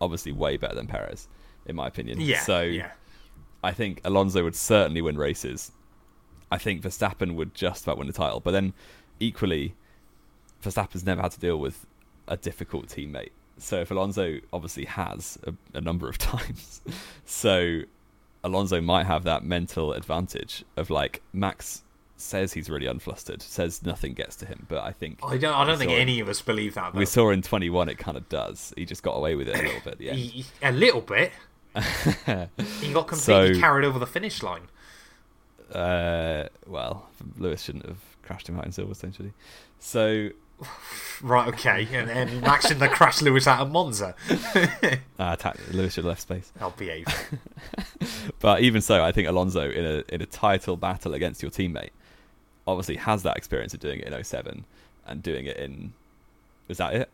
obviously 0.00 0.32
way 0.32 0.56
better 0.56 0.74
than 0.74 0.86
Perez 0.86 1.28
in 1.66 1.76
my 1.76 1.86
opinion. 1.86 2.20
yeah. 2.20 2.40
So 2.40 2.62
yeah. 2.62 2.92
I 3.64 3.72
think 3.72 4.00
Alonso 4.04 4.42
would 4.42 4.56
certainly 4.56 5.02
win 5.02 5.16
races. 5.16 5.72
I 6.50 6.58
think 6.58 6.82
Verstappen 6.82 7.34
would 7.36 7.54
just 7.54 7.84
about 7.84 7.98
win 7.98 8.06
the 8.06 8.12
title, 8.12 8.40
but 8.40 8.50
then 8.50 8.74
equally, 9.20 9.74
Verstappen's 10.62 11.06
never 11.06 11.22
had 11.22 11.32
to 11.32 11.40
deal 11.40 11.56
with 11.58 11.86
a 12.28 12.36
difficult 12.36 12.88
teammate. 12.88 13.30
So 13.58 13.80
if 13.80 13.90
Alonso 13.90 14.38
obviously 14.52 14.84
has 14.86 15.38
a, 15.46 15.54
a 15.74 15.80
number 15.80 16.08
of 16.08 16.18
times, 16.18 16.80
so 17.24 17.82
Alonso 18.44 18.80
might 18.80 19.06
have 19.06 19.24
that 19.24 19.44
mental 19.44 19.92
advantage 19.92 20.64
of 20.76 20.90
like 20.90 21.22
Max 21.32 21.82
says 22.16 22.52
he's 22.52 22.70
really 22.70 22.86
unflustered, 22.86 23.42
says 23.42 23.82
nothing 23.84 24.14
gets 24.14 24.36
to 24.36 24.46
him, 24.46 24.66
but 24.68 24.78
I 24.82 24.92
think 24.92 25.18
I 25.22 25.36
don't. 25.36 25.54
I 25.54 25.64
don't 25.64 25.78
think 25.78 25.92
any 25.92 26.20
of 26.20 26.28
us 26.28 26.40
believe 26.40 26.74
that. 26.74 26.92
Though. 26.92 26.98
we 26.98 27.06
saw 27.06 27.30
in 27.30 27.42
21 27.42 27.88
it 27.88 27.98
kind 27.98 28.16
of 28.16 28.28
does. 28.28 28.72
He 28.76 28.84
just 28.84 29.02
got 29.02 29.12
away 29.12 29.34
with 29.34 29.48
it 29.48 29.58
a 29.58 29.62
little 29.62 29.80
bit. 29.84 30.00
Yeah, 30.00 30.42
a 30.70 30.72
little 30.72 31.00
bit. 31.00 31.32
He 31.74 32.92
got 32.92 33.06
completely 33.08 33.54
So- 33.54 33.60
carried 33.60 33.84
over 33.84 33.98
the 33.98 34.06
finish 34.06 34.42
line. 34.42 34.68
uh, 35.74 36.48
well, 36.66 37.08
Lewis 37.38 37.62
shouldn't 37.62 37.86
have 37.86 37.98
crashed 38.22 38.48
him 38.48 38.58
out 38.58 38.66
in 38.66 38.72
Silverstone, 38.72 39.14
should 39.16 39.26
he? 39.26 39.32
So 39.78 40.30
Right. 41.22 41.48
Okay. 41.48 41.88
and 41.92 42.08
then 42.08 42.40
Max 42.40 42.70
in 42.70 42.78
the 42.78 42.88
crash 42.88 43.20
Lewis 43.22 43.46
out 43.46 43.60
of 43.60 43.70
Monza. 43.70 44.14
Uh, 45.18 45.36
ta- 45.36 45.54
Lewis 45.70 45.94
should 45.94 46.04
have 46.04 46.08
left 46.10 46.22
space. 46.22 46.50
I'll 46.60 46.70
behave. 46.70 47.06
But 48.40 48.60
even 48.62 48.80
so, 48.82 49.04
I 49.04 49.12
think 49.12 49.28
Alonso 49.28 49.70
in 49.70 49.84
a 49.84 50.02
in 50.14 50.20
a 50.20 50.26
title 50.26 50.76
battle 50.76 51.14
against 51.14 51.42
your 51.42 51.50
teammate 51.52 51.90
obviously 52.66 52.96
has 52.96 53.22
that 53.22 53.36
experience 53.36 53.72
of 53.72 53.78
doing 53.80 54.00
it 54.00 54.12
in 54.12 54.24
07 54.24 54.64
and 55.06 55.22
doing 55.22 55.46
it 55.46 55.56
in 55.56 55.92
is 56.68 56.78
that 56.78 56.92
it? 56.94 57.08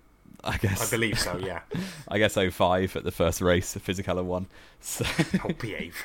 I 0.45 0.57
guess 0.57 0.87
I 0.87 0.97
believe 0.97 1.19
so. 1.19 1.37
Yeah. 1.39 1.61
I 2.09 2.19
guess 2.19 2.35
05 2.35 2.97
at 2.97 3.05
the 3.05 3.11
first 3.11 3.41
race, 3.41 3.75
Physicala 3.77 4.25
one. 4.25 4.47
So, 4.81 5.05
I'll 5.43 5.51
oh, 5.51 5.55
behave. 5.55 5.97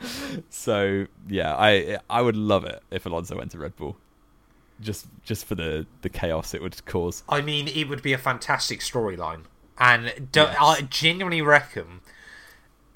so 0.50 1.06
yeah, 1.28 1.54
I 1.54 1.98
I 2.08 2.22
would 2.22 2.36
love 2.36 2.64
it 2.64 2.82
if 2.90 3.06
Alonso 3.06 3.36
went 3.36 3.50
to 3.52 3.58
Red 3.58 3.76
Bull, 3.76 3.96
just 4.80 5.06
just 5.24 5.46
for 5.46 5.54
the 5.54 5.86
the 6.02 6.08
chaos 6.08 6.54
it 6.54 6.62
would 6.62 6.84
cause. 6.86 7.22
I 7.28 7.40
mean, 7.40 7.68
it 7.68 7.88
would 7.88 8.02
be 8.02 8.12
a 8.12 8.18
fantastic 8.18 8.80
storyline, 8.80 9.42
and 9.78 10.28
do, 10.32 10.40
Yes. 10.40 10.56
I 10.60 10.80
genuinely 10.82 11.42
reckon 11.42 12.00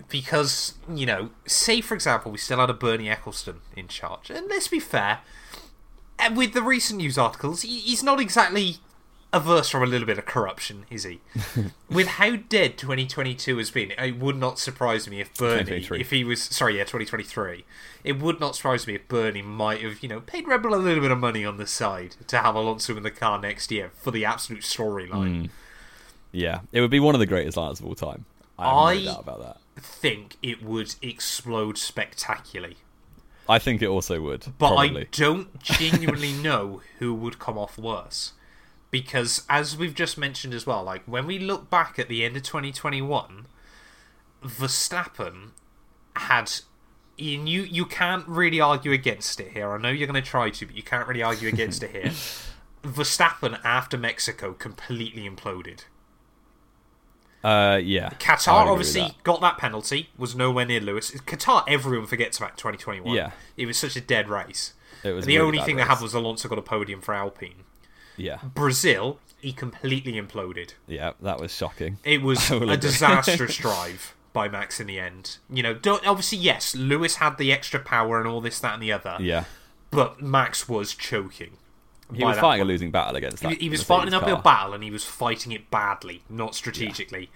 because 0.08 0.74
you 0.92 1.06
know, 1.06 1.30
say 1.46 1.80
for 1.80 1.94
example, 1.94 2.32
we 2.32 2.38
still 2.38 2.58
had 2.58 2.70
a 2.70 2.74
Bernie 2.74 3.08
Ecclestone 3.08 3.60
in 3.76 3.88
charge, 3.88 4.30
and 4.30 4.48
let's 4.48 4.68
be 4.68 4.80
fair, 4.80 5.20
and 6.18 6.36
with 6.36 6.52
the 6.52 6.62
recent 6.62 6.98
news 6.98 7.16
articles, 7.16 7.62
he's 7.62 8.02
not 8.02 8.20
exactly 8.20 8.78
averse 9.32 9.68
from 9.68 9.82
a 9.82 9.86
little 9.86 10.06
bit 10.06 10.18
of 10.18 10.26
corruption, 10.26 10.86
is 10.90 11.04
he? 11.04 11.20
with 11.90 12.06
how 12.06 12.36
dead 12.36 12.76
2022 12.78 13.58
has 13.58 13.70
been, 13.70 13.92
it 13.92 14.18
would 14.18 14.36
not 14.36 14.58
surprise 14.58 15.08
me 15.08 15.20
if 15.20 15.36
Bernie, 15.36 15.86
if 15.92 16.10
he 16.10 16.24
was 16.24 16.42
sorry, 16.42 16.76
yeah, 16.78 16.84
2023, 16.84 17.64
it 18.04 18.18
would 18.18 18.40
not 18.40 18.56
surprise 18.56 18.86
me 18.86 18.94
if 18.94 19.06
Bernie 19.08 19.42
might 19.42 19.82
have, 19.82 20.02
you 20.02 20.08
know, 20.08 20.20
paid 20.20 20.48
Rebel 20.48 20.74
a 20.74 20.76
little 20.76 21.02
bit 21.02 21.10
of 21.10 21.18
money 21.18 21.44
on 21.44 21.56
the 21.58 21.66
side 21.66 22.16
to 22.26 22.38
have 22.38 22.54
Alonso 22.54 22.96
in 22.96 23.02
the 23.02 23.10
car 23.10 23.40
next 23.40 23.70
year 23.70 23.90
for 23.94 24.10
the 24.10 24.24
absolute 24.24 24.62
storyline. 24.62 25.44
Mm. 25.44 25.50
Yeah, 26.32 26.60
it 26.72 26.80
would 26.80 26.90
be 26.90 27.00
one 27.00 27.14
of 27.14 27.18
the 27.20 27.26
greatest 27.26 27.56
lineups 27.56 27.80
of 27.80 27.86
all 27.86 27.94
time. 27.94 28.24
I 28.58 28.64
have 28.66 28.76
I- 28.76 28.94
no 28.94 29.04
doubt 29.12 29.20
about 29.20 29.40
that. 29.40 29.56
Think 29.82 30.36
it 30.42 30.62
would 30.62 30.94
explode 31.00 31.78
spectacularly, 31.78 32.76
I 33.48 33.58
think 33.58 33.82
it 33.82 33.86
also 33.86 34.20
would. 34.20 34.44
but 34.58 34.74
probably. 34.74 35.02
I 35.02 35.06
don't 35.10 35.58
genuinely 35.62 36.32
know 36.32 36.82
who 36.98 37.14
would 37.14 37.38
come 37.38 37.56
off 37.58 37.78
worse. 37.78 38.32
Because 38.90 39.44
as 39.48 39.76
we've 39.76 39.94
just 39.94 40.18
mentioned 40.18 40.52
as 40.52 40.66
well, 40.66 40.82
like 40.82 41.02
when 41.04 41.26
we 41.26 41.38
look 41.38 41.70
back 41.70 41.98
at 41.98 42.08
the 42.08 42.24
end 42.24 42.36
of 42.36 42.42
2021, 42.42 43.46
Verstappen 44.44 45.50
had 46.16 46.50
and 47.18 47.48
you 47.48 47.62
you 47.62 47.84
can't 47.84 48.26
really 48.26 48.60
argue 48.60 48.92
against 48.92 49.40
it 49.40 49.52
here. 49.52 49.70
I 49.70 49.78
know 49.78 49.90
you're 49.90 50.08
going 50.08 50.22
to 50.22 50.28
try 50.28 50.50
to, 50.50 50.66
but 50.66 50.74
you 50.74 50.82
can't 50.82 51.06
really 51.06 51.22
argue 51.22 51.48
against 51.48 51.82
it 51.82 51.90
here. 51.90 52.12
Verstappen 52.82 53.60
after 53.62 53.98
Mexico 53.98 54.54
completely 54.54 55.28
imploded. 55.28 55.84
Uh, 57.42 57.78
yeah. 57.82 58.10
Qatar 58.18 58.66
obviously 58.66 59.12
got 59.22 59.40
that 59.40 59.58
penalty, 59.58 60.10
was 60.16 60.34
nowhere 60.34 60.66
near 60.66 60.80
Lewis. 60.80 61.10
Qatar, 61.10 61.64
everyone 61.66 62.06
forgets 62.06 62.38
about 62.38 62.56
2021. 62.56 63.14
Yeah. 63.14 63.30
It 63.56 63.66
was 63.66 63.78
such 63.78 63.96
a 63.96 64.00
dead 64.00 64.28
race. 64.28 64.74
It 65.02 65.12
was 65.12 65.24
a 65.24 65.26
the 65.26 65.36
really 65.36 65.46
only 65.46 65.58
thing 65.60 65.76
race. 65.76 65.84
that 65.84 65.88
happened 65.88 66.04
was 66.04 66.14
Alonso 66.14 66.48
got 66.48 66.58
a 66.58 66.62
podium 66.62 67.00
for 67.00 67.14
Alpine. 67.14 67.64
Yeah, 68.20 68.38
Brazil, 68.54 69.18
he 69.40 69.52
completely 69.52 70.12
imploded. 70.20 70.74
yeah, 70.86 71.12
that 71.20 71.40
was 71.40 71.52
shocking. 71.54 71.98
It 72.04 72.22
was 72.30 72.50
a 72.50 72.76
disastrous 72.76 73.56
drive 73.58 74.14
by 74.32 74.48
Max 74.48 74.78
in 74.80 74.86
the 74.86 74.98
end. 75.00 75.38
You 75.50 75.62
know, 75.62 75.74
don't, 75.74 76.06
obviously, 76.06 76.38
yes, 76.38 76.74
Lewis 76.76 77.16
had 77.16 77.36
the 77.38 77.52
extra 77.52 77.80
power 77.80 78.18
and 78.18 78.28
all 78.28 78.40
this, 78.40 78.60
that, 78.60 78.74
and 78.74 78.82
the 78.82 78.92
other, 78.92 79.16
Yeah, 79.20 79.44
but 79.90 80.20
Max 80.22 80.68
was 80.68 80.94
choking. 80.94 81.56
he 82.14 82.24
was 82.24 82.38
fighting 82.38 82.62
a 82.62 82.64
losing 82.64 82.90
battle 82.90 83.16
against 83.16 83.42
that. 83.42 83.52
He, 83.52 83.58
he 83.64 83.68
was 83.70 83.82
fighting 83.82 84.08
an 84.08 84.14
uphill 84.14 84.36
battle 84.36 84.74
and 84.74 84.84
he 84.84 84.90
was 84.90 85.04
fighting 85.04 85.50
it 85.52 85.70
badly, 85.70 86.22
not 86.28 86.54
strategically. 86.54 87.30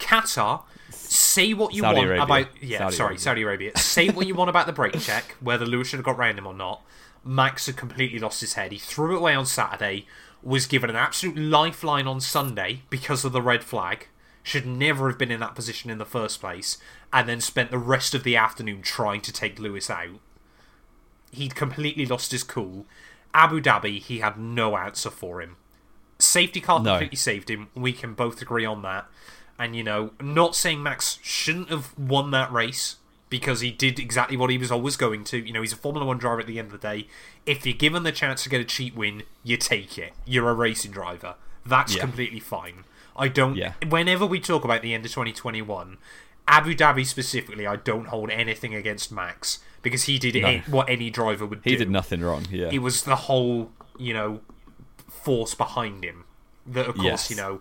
Qatar, 0.00 0.62
say 0.90 1.52
what 1.52 1.74
you 1.74 1.82
Saudi 1.82 1.96
want 1.98 2.06
Arabia. 2.08 2.24
about. 2.24 2.46
Yeah, 2.62 2.78
Saudi 2.78 2.96
sorry, 2.96 3.06
Arabia. 3.08 3.20
Saudi 3.20 3.42
Arabia. 3.42 3.76
Say 3.78 4.08
what 4.08 4.26
you 4.26 4.34
want 4.34 4.48
about 4.50 4.66
the 4.66 4.72
brake 4.72 4.98
check, 5.00 5.36
whether 5.40 5.66
Lewis 5.66 5.88
should 5.88 5.98
have 5.98 6.06
got 6.06 6.16
round 6.16 6.38
him 6.38 6.46
or 6.46 6.54
not. 6.54 6.82
Max 7.22 7.66
had 7.66 7.76
completely 7.76 8.18
lost 8.18 8.40
his 8.40 8.54
head. 8.54 8.72
He 8.72 8.78
threw 8.78 9.14
it 9.14 9.18
away 9.18 9.34
on 9.34 9.44
Saturday, 9.44 10.06
was 10.42 10.66
given 10.66 10.90
an 10.90 10.96
absolute 10.96 11.36
lifeline 11.36 12.06
on 12.06 12.20
Sunday 12.20 12.82
because 12.90 13.24
of 13.24 13.32
the 13.32 13.42
red 13.42 13.62
flag. 13.64 14.08
Should 14.42 14.66
never 14.66 15.08
have 15.10 15.18
been 15.18 15.30
in 15.30 15.40
that 15.40 15.54
position 15.54 15.90
in 15.90 15.98
the 15.98 16.06
first 16.06 16.40
place, 16.40 16.78
and 17.12 17.28
then 17.28 17.40
spent 17.40 17.70
the 17.70 17.78
rest 17.78 18.14
of 18.14 18.24
the 18.24 18.36
afternoon 18.36 18.80
trying 18.82 19.20
to 19.22 19.32
take 19.32 19.58
Lewis 19.58 19.90
out. 19.90 20.18
He'd 21.30 21.54
completely 21.54 22.06
lost 22.06 22.32
his 22.32 22.42
cool. 22.42 22.86
Abu 23.34 23.60
Dhabi, 23.60 24.00
he 24.00 24.20
had 24.20 24.38
no 24.38 24.76
answer 24.76 25.10
for 25.10 25.40
him. 25.42 25.56
Safety 26.18 26.60
car 26.60 26.80
No. 26.80 26.92
completely 26.92 27.16
saved 27.16 27.50
him. 27.50 27.68
We 27.74 27.92
can 27.92 28.14
both 28.14 28.40
agree 28.42 28.64
on 28.64 28.82
that. 28.82 29.06
And 29.58 29.76
you 29.76 29.84
know, 29.84 30.12
not 30.20 30.56
saying 30.56 30.82
Max 30.82 31.18
shouldn't 31.22 31.68
have 31.68 31.96
won 31.98 32.30
that 32.30 32.50
race 32.50 32.96
because 33.30 33.60
he 33.60 33.70
did 33.70 33.98
exactly 33.98 34.36
what 34.36 34.50
he 34.50 34.58
was 34.58 34.70
always 34.70 34.96
going 34.96 35.24
to. 35.24 35.38
You 35.38 35.52
know, 35.52 35.62
he's 35.62 35.72
a 35.72 35.76
Formula 35.76 36.04
One 36.06 36.18
driver 36.18 36.40
at 36.40 36.46
the 36.46 36.58
end 36.58 36.66
of 36.72 36.80
the 36.80 36.86
day. 36.88 37.06
If 37.46 37.64
you're 37.64 37.74
given 37.74 38.02
the 38.02 38.12
chance 38.12 38.42
to 38.42 38.48
get 38.50 38.60
a 38.60 38.64
cheat 38.64 38.94
win, 38.94 39.22
you 39.42 39.56
take 39.56 39.96
it. 39.96 40.12
You're 40.26 40.50
a 40.50 40.54
racing 40.54 40.90
driver. 40.90 41.36
That's 41.64 41.94
Yeah. 41.94 42.00
completely 42.02 42.40
fine. 42.40 42.84
I 43.16 43.28
don't. 43.28 43.56
Yeah. 43.56 43.72
Whenever 43.88 44.26
we 44.26 44.40
talk 44.40 44.64
about 44.64 44.82
the 44.82 44.92
end 44.94 45.04
of 45.06 45.12
2021, 45.12 45.96
Abu 46.48 46.74
Dhabi 46.74 47.06
specifically, 47.06 47.66
I 47.66 47.76
don't 47.76 48.06
hold 48.08 48.30
anything 48.30 48.74
against 48.74 49.12
Max 49.12 49.60
because 49.82 50.04
he 50.04 50.18
did 50.18 50.34
No. 50.42 50.58
what 50.66 50.88
any 50.90 51.08
driver 51.10 51.46
would 51.46 51.62
do 51.62 51.70
He 51.70 51.76
did 51.76 51.90
nothing 51.90 52.20
wrong. 52.22 52.46
Yeah. 52.50 52.68
it 52.72 52.78
was 52.82 53.02
the 53.04 53.16
whole 53.16 53.70
you 53.98 54.12
know 54.14 54.40
force 55.08 55.54
behind 55.54 56.02
him 56.04 56.24
that 56.66 56.86
of 56.86 56.94
course 56.96 57.04
Yes. 57.04 57.30
you 57.30 57.36
know 57.36 57.60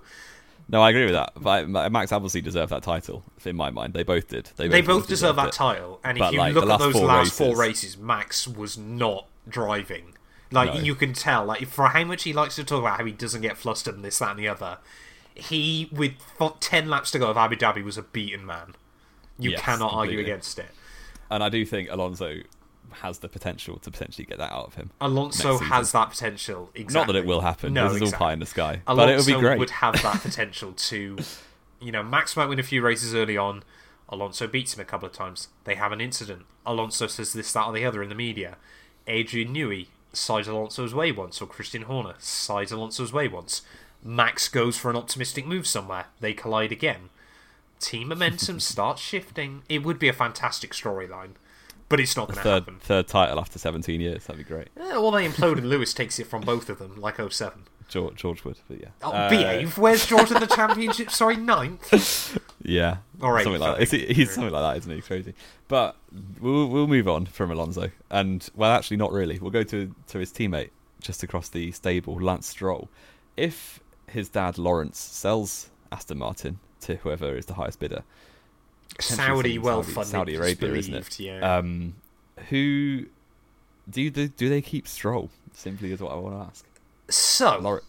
No, 0.71 0.81
I 0.81 0.91
agree 0.91 1.05
with 1.05 1.13
that. 1.15 1.33
But 1.35 1.67
Max 1.91 2.11
obviously 2.11 2.41
deserved 2.41 2.71
that 2.71 2.83
title. 2.83 3.23
In 3.43 3.55
my 3.55 3.71
mind, 3.71 3.93
they 3.95 4.03
both 4.03 4.27
did. 4.27 4.51
They 4.55 4.65
both, 4.67 4.71
they 4.71 4.81
both 4.81 5.07
deserve 5.07 5.35
that 5.37 5.47
it. 5.47 5.53
title 5.53 5.99
and 6.03 6.17
if 6.17 6.19
But, 6.19 6.33
you 6.33 6.39
like, 6.39 6.53
look 6.53 6.69
at 6.69 6.79
those 6.79 6.93
four 6.93 7.07
last 7.07 7.33
four 7.33 7.55
races- 7.55 7.95
races 7.95 7.97
max 7.97 8.47
was 8.47 8.77
not 8.77 9.25
driving 9.47 10.13
like 10.51 10.73
No. 10.75 10.79
you 10.79 10.93
can 10.95 11.13
tell 11.13 11.43
like 11.45 11.67
for 11.67 11.87
how 11.87 12.03
much 12.03 12.23
he 12.23 12.33
likes 12.33 12.55
to 12.55 12.63
talk 12.63 12.79
about 12.81 12.97
how 12.99 13.05
he 13.05 13.11
doesn't 13.11 13.41
get 13.41 13.57
flustered 13.57 13.95
and 13.95 14.03
this 14.05 14.19
that 14.19 14.31
and 14.31 14.39
the 14.39 14.47
other 14.47 14.77
he 15.35 15.89
with 15.91 16.13
10 16.59 16.89
laps 16.89 17.11
to 17.11 17.19
go 17.19 17.27
of 17.29 17.37
abu 17.37 17.55
dhabi 17.55 17.83
was 17.83 17.97
a 17.97 18.01
beaten 18.03 18.45
man 18.45 18.75
you 19.39 19.51
Yes, 19.51 19.61
cannot 19.61 19.93
argue 19.93 20.17
completely. 20.17 20.23
against 20.31 20.59
it 20.59 20.69
And 21.31 21.43
I 21.43 21.49
do 21.49 21.65
think 21.65 21.89
Alonso 21.89 22.37
has 23.01 23.19
the 23.19 23.29
potential 23.29 23.77
to 23.79 23.91
potentially 23.91 24.25
get 24.25 24.37
that 24.37 24.51
out 24.51 24.67
of 24.67 24.75
him. 24.75 24.91
alonso 25.01 25.57
has 25.57 25.91
that 25.91 26.09
potential 26.09 26.69
exactly. 26.75 26.99
Not 26.99 27.07
that 27.07 27.15
it 27.15 27.25
will 27.25 27.41
happen. 27.41 27.73
no, 27.73 27.85
this 27.85 27.95
is 27.95 28.01
all 28.01 28.07
exactly. 28.07 28.25
pie 28.25 28.33
in 28.33 28.39
the 28.39 28.45
sky. 28.45 28.81
Alonso 28.87 29.05
but 29.05 29.09
it 29.09 29.17
would 29.17 29.25
be 29.25 29.47
great. 29.47 29.59
would 29.59 29.69
have 29.69 30.01
that 30.01 30.21
potential 30.21 30.73
to, 30.73 31.17
you 31.81 31.91
know, 31.91 32.03
Max 32.03 32.35
might 32.35 32.47
win 32.47 32.59
a 32.59 32.63
few 32.63 32.81
races 32.81 33.15
early 33.15 33.37
on. 33.37 33.63
Alonso 34.09 34.47
beats 34.47 34.75
him 34.75 34.81
a 34.81 34.85
couple 34.85 35.07
of 35.07 35.13
times. 35.13 35.49
They 35.65 35.75
have 35.75 35.91
an 35.91 36.01
incident. 36.01 36.45
Alonso 36.65 37.07
says 37.07 37.33
this, 37.33 37.53
that, 37.53 37.67
or 37.67 37.73
the 37.73 37.85
other 37.85 38.01
in 38.01 38.09
the 38.09 38.15
media. 38.15 38.57
Adrian 39.07 39.53
Newey 39.53 39.87
sides 40.13 40.47
Alonso's 40.47 40.93
way 40.93 41.11
once, 41.11 41.41
or 41.41 41.45
Christian 41.45 41.83
Horner 41.83 42.15
sides 42.17 42.71
Alonso's 42.71 43.13
way 43.13 43.27
once. 43.27 43.61
Max 44.03 44.47
goes 44.47 44.77
for 44.77 44.89
an 44.89 44.95
optimistic 44.95 45.45
move 45.45 45.67
somewhere. 45.67 46.05
They 46.19 46.33
collide 46.33 46.71
again. 46.71 47.09
Team 47.79 48.09
momentum 48.09 48.59
starts 48.59 49.01
shifting. 49.01 49.63
It 49.69 49.83
would 49.83 49.99
be 49.99 50.07
a 50.07 50.13
fantastic 50.13 50.71
storyline, 50.71 51.31
but 51.89 51.99
it's 51.99 52.15
not 52.15 52.27
going 52.27 52.37
to 52.37 52.43
third 52.43 52.63
happen. 52.63 52.79
third 52.79 53.07
title 53.07 53.39
after 53.39 53.59
17 53.59 53.99
years. 53.99 54.25
That'd 54.25 54.37
be 54.45 54.47
great. 54.47 54.69
Eh, 54.79 54.91
well, 54.93 55.11
they 55.11 55.27
implode 55.27 55.57
and 55.57 55.69
Lewis 55.69 55.93
takes 55.93 56.19
it 56.19 56.27
from 56.27 56.41
both 56.41 56.69
of 56.69 56.79
them, 56.79 56.99
like 57.01 57.17
07. 57.17 57.63
George, 57.89 58.15
George 58.15 58.43
Wood, 58.45 58.57
but 58.67 58.79
yeah. 58.79 58.89
Oh, 59.01 59.11
Uh, 59.11 59.29
behave. 59.29 59.77
Where's 59.79 60.05
George 60.05 60.31
in 60.31 60.39
the 60.39 60.45
championship? 60.47 61.09
Sorry, 61.11 61.35
ninth. 61.35 62.37
Yeah. 62.61 62.97
All 63.21 63.31
right, 63.31 63.43
Something 63.45 63.61
like 63.61 63.89
that. 63.89 64.13
He's 64.13 64.31
something 64.31 64.51
like 64.51 64.61
that, 64.61 64.77
isn't 64.79 64.93
he? 64.93 65.01
Crazy. 65.01 65.33
But 65.69 65.95
we'll 66.41 66.67
we'll 66.67 66.87
move 66.87 67.07
on 67.07 67.25
from 67.25 67.51
Alonso, 67.51 67.89
and 68.11 68.47
well, 68.53 68.71
actually, 68.71 68.97
not 68.97 69.13
really. 69.13 69.39
We'll 69.39 69.49
go 69.49 69.63
to 69.63 69.95
to 70.07 70.19
his 70.19 70.31
teammate 70.33 70.69
just 70.99 71.23
across 71.23 71.47
the 71.47 71.71
stable, 71.71 72.15
Lance 72.21 72.47
Stroll. 72.47 72.89
If 73.37 73.79
his 74.07 74.27
dad 74.27 74.57
Lawrence 74.57 74.99
sells 74.99 75.69
Aston 75.89 76.17
Martin 76.17 76.59
to 76.81 76.97
whoever 76.97 77.37
is 77.37 77.45
the 77.45 77.53
highest 77.53 77.79
bidder, 77.79 78.03
Saudi, 78.99 79.49
selling 79.55 79.61
well 79.61 79.83
Saudi- 79.83 79.93
funded. 79.93 80.11
Saudi 80.11 80.35
Arabia, 80.35 80.73
isn't 80.75 80.93
it? 80.93 81.19
Yeah. 81.19 81.57
Um, 81.57 81.95
who 82.49 83.05
do 83.89 84.01
you, 84.01 84.09
do 84.11 84.49
they 84.49 84.61
keep 84.61 84.87
Stroll? 84.87 85.29
Simply 85.53 85.91
is 85.91 85.99
what 86.01 86.11
I 86.11 86.15
want 86.15 86.35
to 86.35 86.47
ask. 86.47 86.65
so 87.09 87.57
Lawrence, 87.59 87.85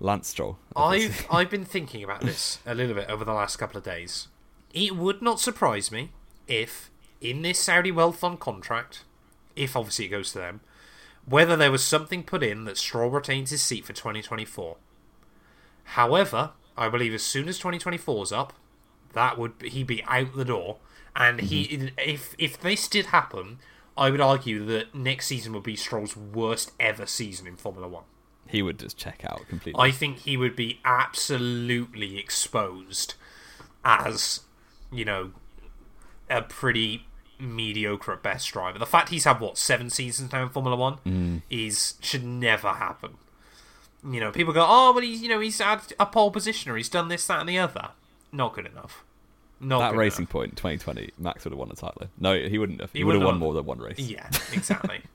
Lance 0.00 0.28
Stroll. 0.28 0.58
I've 0.74 1.26
I've 1.30 1.50
been 1.50 1.64
thinking 1.64 2.04
about 2.04 2.20
this 2.20 2.58
a 2.66 2.74
little 2.74 2.94
bit 2.94 3.08
over 3.08 3.24
the 3.24 3.32
last 3.32 3.56
couple 3.56 3.78
of 3.78 3.84
days. 3.84 4.28
It 4.74 4.96
would 4.96 5.22
not 5.22 5.40
surprise 5.40 5.90
me 5.90 6.10
if 6.46 6.90
in 7.20 7.42
this 7.42 7.58
Saudi 7.58 7.90
Wealth 7.90 8.18
Fund 8.18 8.40
contract, 8.40 9.04
if 9.54 9.74
obviously 9.76 10.04
it 10.06 10.08
goes 10.10 10.32
to 10.32 10.38
them, 10.38 10.60
whether 11.24 11.56
there 11.56 11.72
was 11.72 11.82
something 11.82 12.22
put 12.22 12.42
in 12.42 12.64
that 12.64 12.76
Stroll 12.76 13.08
retains 13.08 13.50
his 13.50 13.62
seat 13.62 13.84
for 13.86 13.92
2024. 13.94 14.76
However, 15.84 16.50
I 16.76 16.88
believe 16.88 17.14
as 17.14 17.22
soon 17.22 17.48
as 17.48 17.56
2024 17.58 18.22
is 18.24 18.32
up, 18.32 18.52
that 19.16 19.36
would 19.36 19.58
be, 19.58 19.68
he'd 19.70 19.86
be 19.88 20.04
out 20.04 20.34
the 20.36 20.44
door. 20.44 20.76
And 21.16 21.40
he, 21.40 21.90
if 21.98 22.34
if 22.38 22.60
this 22.60 22.86
did 22.88 23.06
happen, 23.06 23.58
I 23.96 24.10
would 24.10 24.20
argue 24.20 24.64
that 24.66 24.94
next 24.94 25.26
season 25.26 25.52
would 25.54 25.62
be 25.64 25.74
Stroll's 25.76 26.16
worst 26.16 26.72
ever 26.78 27.06
season 27.06 27.46
in 27.46 27.56
Formula 27.56 27.88
One. 27.88 28.04
he 28.48 28.62
would 28.62 28.78
just 28.78 28.96
check 28.96 29.24
out 29.24 29.48
completely. 29.48 29.80
I 29.82 29.90
think 29.90 30.18
he 30.18 30.36
would 30.36 30.54
be 30.54 30.78
absolutely 30.84 32.18
exposed 32.18 33.14
as, 33.84 34.40
you 34.92 35.04
know, 35.04 35.32
a 36.30 36.42
pretty 36.42 37.06
mediocre 37.38 38.12
at 38.12 38.22
best 38.22 38.52
driver. 38.52 38.78
The 38.78 38.86
fact 38.86 39.08
he's 39.08 39.24
had 39.24 39.40
what 39.40 39.58
seven 39.58 39.90
seasons 39.90 40.32
now 40.32 40.42
in 40.42 40.48
Formula 40.50 40.76
One 40.76 40.98
Mm. 41.06 41.42
is 41.50 41.94
should 42.00 42.24
never 42.24 42.68
happen. 42.74 43.14
You 44.08 44.20
know, 44.20 44.30
people 44.30 44.52
go, 44.52 44.64
"Oh, 44.68 44.92
but 44.92 45.02
he's 45.02 45.22
you 45.22 45.28
know 45.28 45.40
he's 45.40 45.58
had 45.58 45.80
a 45.98 46.06
pole 46.06 46.30
position 46.30 46.70
or 46.70 46.76
he's 46.76 46.88
done 46.88 47.08
this, 47.08 47.26
that, 47.26 47.40
and 47.40 47.48
the 47.48 47.58
other." 47.58 47.90
Not 48.32 48.54
good 48.54 48.66
enough. 48.66 49.02
Not 49.60 49.78
that 49.92 49.96
racing 49.96 50.24
enough. 50.24 50.30
point, 50.30 50.50
2020, 50.56 51.10
Max 51.18 51.44
would 51.44 51.52
have 51.52 51.58
won 51.58 51.68
the 51.70 51.76
title. 51.76 52.08
No, 52.18 52.38
he 52.38 52.58
wouldn't 52.58 52.80
have. 52.80 52.92
He, 52.92 52.98
He 52.98 53.04
would 53.04 53.14
have 53.14 53.24
won 53.24 53.38
more 53.38 53.54
than 53.54 53.64
one 53.64 53.78
race. 53.78 53.98
Yeah, 53.98 54.28
exactly. 54.52 55.00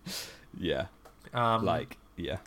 Yeah, 0.59 0.87
um, 1.33 1.63
like 1.63 1.97
yeah. 2.17 2.37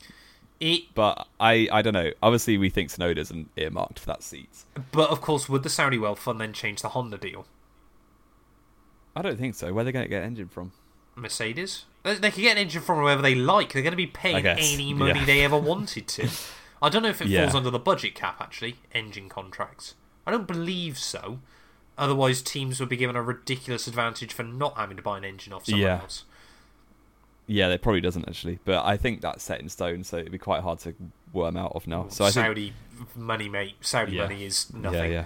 it, 0.60 0.82
But 0.94 1.26
I, 1.40 1.68
I 1.72 1.80
don't 1.80 1.94
know. 1.94 2.10
Obviously, 2.22 2.58
we 2.58 2.68
think 2.68 2.90
Tsunoda's 2.90 3.30
an 3.30 3.48
earmarked 3.56 3.98
for 3.98 4.06
that 4.06 4.22
seat. 4.22 4.50
but 4.92 5.08
of 5.08 5.22
course, 5.22 5.48
would 5.48 5.62
the 5.62 5.70
Saudi 5.70 5.96
Wealth 5.96 6.18
Fund 6.18 6.38
then 6.38 6.52
change 6.52 6.82
the 6.82 6.90
Honda 6.90 7.16
deal? 7.16 7.46
I 9.16 9.22
don't 9.22 9.38
think 9.38 9.54
so. 9.54 9.72
Where 9.72 9.82
are 9.82 9.84
they 9.84 9.92
going 9.92 10.04
to 10.04 10.08
get 10.08 10.22
an 10.22 10.26
engine 10.28 10.48
from? 10.48 10.72
Mercedes. 11.16 11.84
They 12.02 12.16
they 12.16 12.30
can 12.30 12.42
get 12.42 12.52
an 12.52 12.58
engine 12.58 12.82
from 12.82 12.98
wherever 13.02 13.22
they 13.22 13.34
like. 13.34 13.72
They're 13.72 13.82
going 13.82 13.92
to 13.92 13.96
be 13.96 14.06
paying 14.06 14.44
any 14.44 14.92
money 14.92 15.20
yeah. 15.20 15.24
they 15.26 15.40
ever 15.44 15.56
wanted 15.72 16.06
to. 16.08 16.28
I 16.82 16.88
don't 16.90 17.02
know 17.02 17.08
if 17.08 17.22
it 17.22 17.28
Yeah. 17.28 17.44
falls 17.44 17.54
under 17.54 17.70
the 17.70 17.78
budget 17.78 18.14
cap, 18.14 18.36
actually, 18.40 18.76
engine 18.92 19.28
contracts. 19.30 19.94
I 20.26 20.30
don't 20.30 20.46
believe 20.46 20.98
so. 20.98 21.38
Otherwise, 21.96 22.42
teams 22.42 22.80
would 22.80 22.88
be 22.88 22.96
given 22.96 23.14
a 23.16 23.22
ridiculous 23.22 23.86
advantage 23.86 24.32
for 24.32 24.42
not 24.42 24.76
having 24.76 24.96
to 24.96 25.02
buy 25.02 25.16
an 25.18 25.24
engine 25.24 25.52
off 25.52 25.64
someone 25.66 25.82
Yeah. 25.82 26.00
else. 26.02 26.24
Yeah, 27.46 27.68
it 27.68 27.82
probably 27.82 28.00
doesn't 28.00 28.26
actually. 28.28 28.58
But 28.64 28.84
I 28.84 28.96
think 28.96 29.20
that's 29.20 29.44
set 29.44 29.60
in 29.60 29.68
stone, 29.68 30.02
so 30.02 30.16
it'd 30.16 30.32
be 30.32 30.38
quite 30.38 30.62
hard 30.62 30.78
to 30.80 30.94
worm 31.32 31.56
out 31.56 31.72
of 31.74 31.86
now. 31.86 32.08
So 32.08 32.24
I 32.24 32.30
think 32.30 32.46
Saudi 32.46 32.72
money, 33.14 33.48
mate. 33.48 33.74
Saudi 33.80 34.12
Yeah. 34.16 34.22
money 34.22 34.44
is 34.44 34.72
nothing. 34.72 34.98
Yeah, 35.12 35.18
yeah. 35.20 35.24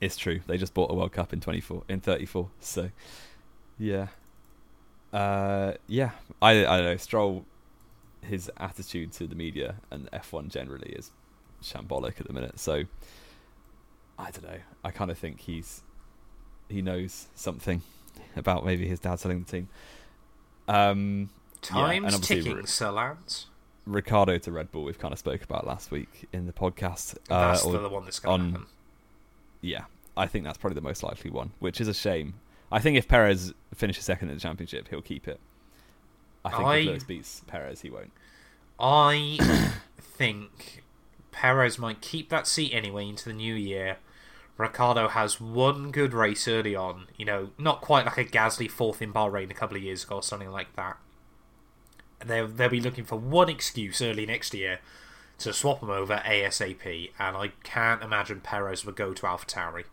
It's 0.00 0.16
true. 0.16 0.40
They 0.46 0.56
just 0.56 0.72
bought 0.74 0.90
a 0.90 0.94
World 0.94 1.12
Cup 1.12 1.32
in 1.32 1.40
twenty 1.40 1.60
four 1.60 1.82
in 1.88 2.00
thirty 2.00 2.26
four. 2.26 2.50
So 2.60 2.90
yeah. 3.78 4.08
Uh 5.12 5.72
yeah. 5.88 6.10
I 6.40 6.50
I 6.64 6.76
don't 6.76 6.84
know, 6.84 6.96
Stroll 6.96 7.44
his 8.22 8.50
attitude 8.56 9.12
to 9.12 9.26
the 9.26 9.34
media 9.34 9.76
and 9.90 10.08
F 10.12 10.32
one 10.32 10.48
generally 10.48 10.90
is 10.92 11.10
shambolic 11.62 12.20
at 12.20 12.26
the 12.26 12.32
minute. 12.32 12.58
So 12.58 12.84
I 14.18 14.30
don't 14.30 14.44
know. 14.44 14.58
I 14.84 14.90
kind 14.90 15.10
of 15.10 15.18
think 15.18 15.40
he's 15.40 15.82
he 16.68 16.80
knows 16.82 17.26
something 17.34 17.82
about 18.36 18.64
maybe 18.64 18.86
his 18.86 19.00
dad 19.00 19.16
selling 19.16 19.42
the 19.44 19.50
team. 19.50 19.68
Um 20.68 21.30
Time's 21.62 22.14
obviously 22.14 22.36
ticking, 22.36 22.56
Ri- 22.58 22.66
Sir 22.66 22.90
Lance. 22.90 23.46
Ricciardo 23.86 24.38
to 24.38 24.52
Red 24.52 24.70
Bull 24.72 24.84
we've 24.84 24.98
kind 24.98 25.12
of 25.12 25.18
spoke 25.18 25.42
about 25.42 25.66
last 25.66 25.90
week 25.90 26.26
in 26.32 26.46
the 26.46 26.52
podcast. 26.52 27.16
Uh, 27.30 27.48
That's 27.52 27.62
the, 27.62 27.88
one 27.88 28.04
that's 28.04 28.18
going 28.18 28.38
to 28.40 28.44
on- 28.46 28.52
happen. 28.52 28.66
yeah, 29.60 29.84
I 30.16 30.26
think 30.26 30.44
that's 30.44 30.56
probably 30.58 30.74
the 30.76 30.80
most 30.82 31.02
likely 31.02 31.30
one, 31.30 31.52
which 31.58 31.80
is 31.80 31.88
a 31.88 31.94
shame. 31.94 32.34
I 32.72 32.80
think 32.80 32.96
if 32.96 33.08
Perez 33.08 33.52
finishes 33.74 34.04
second 34.04 34.28
in 34.30 34.34
the 34.36 34.40
championship, 34.40 34.88
he'll 34.88 35.02
keep 35.02 35.26
it. 35.28 35.38
I 36.44 36.50
think 36.50 36.62
I- 36.64 36.76
if 36.78 36.86
Lewis 36.86 37.04
beats 37.04 37.42
Perez, 37.46 37.80
he 37.82 37.90
won't. 37.90 38.12
I 38.78 39.38
think 39.98 40.82
Perez 41.34 41.78
might 41.78 42.00
keep 42.00 42.28
that 42.30 42.46
seat 42.46 42.72
anyway 42.72 43.08
into 43.08 43.24
the 43.24 43.32
new 43.34 43.54
year. 43.54 43.96
Ricciardo 44.56 45.08
has 45.08 45.40
one 45.40 45.90
good 45.90 46.14
race 46.14 46.46
early 46.46 46.76
on, 46.76 47.08
you 47.16 47.24
know, 47.24 47.50
not 47.58 47.80
quite 47.80 48.06
like 48.06 48.18
a 48.18 48.24
Gasly 48.24 48.70
fourth 48.70 49.02
in 49.02 49.12
Bahrain 49.12 49.50
a 49.50 49.54
couple 49.54 49.76
of 49.76 49.82
years 49.82 50.04
ago 50.04 50.16
or 50.16 50.22
something 50.22 50.52
like 50.52 50.76
that. 50.76 50.96
They'll, 52.24 52.46
they'll 52.46 52.68
be 52.68 52.80
looking 52.80 53.04
for 53.04 53.16
one 53.18 53.48
excuse 53.48 54.00
early 54.00 54.26
next 54.26 54.54
year 54.54 54.78
to 55.38 55.52
swap 55.52 55.82
him 55.82 55.90
over 55.90 56.22
ASAP, 56.24 57.10
and 57.18 57.36
I 57.36 57.48
can't 57.64 58.00
imagine 58.00 58.40
Perez 58.40 58.86
would 58.86 58.94
go 58.94 59.12
to 59.12 59.22
AlphaTauri. 59.22 59.84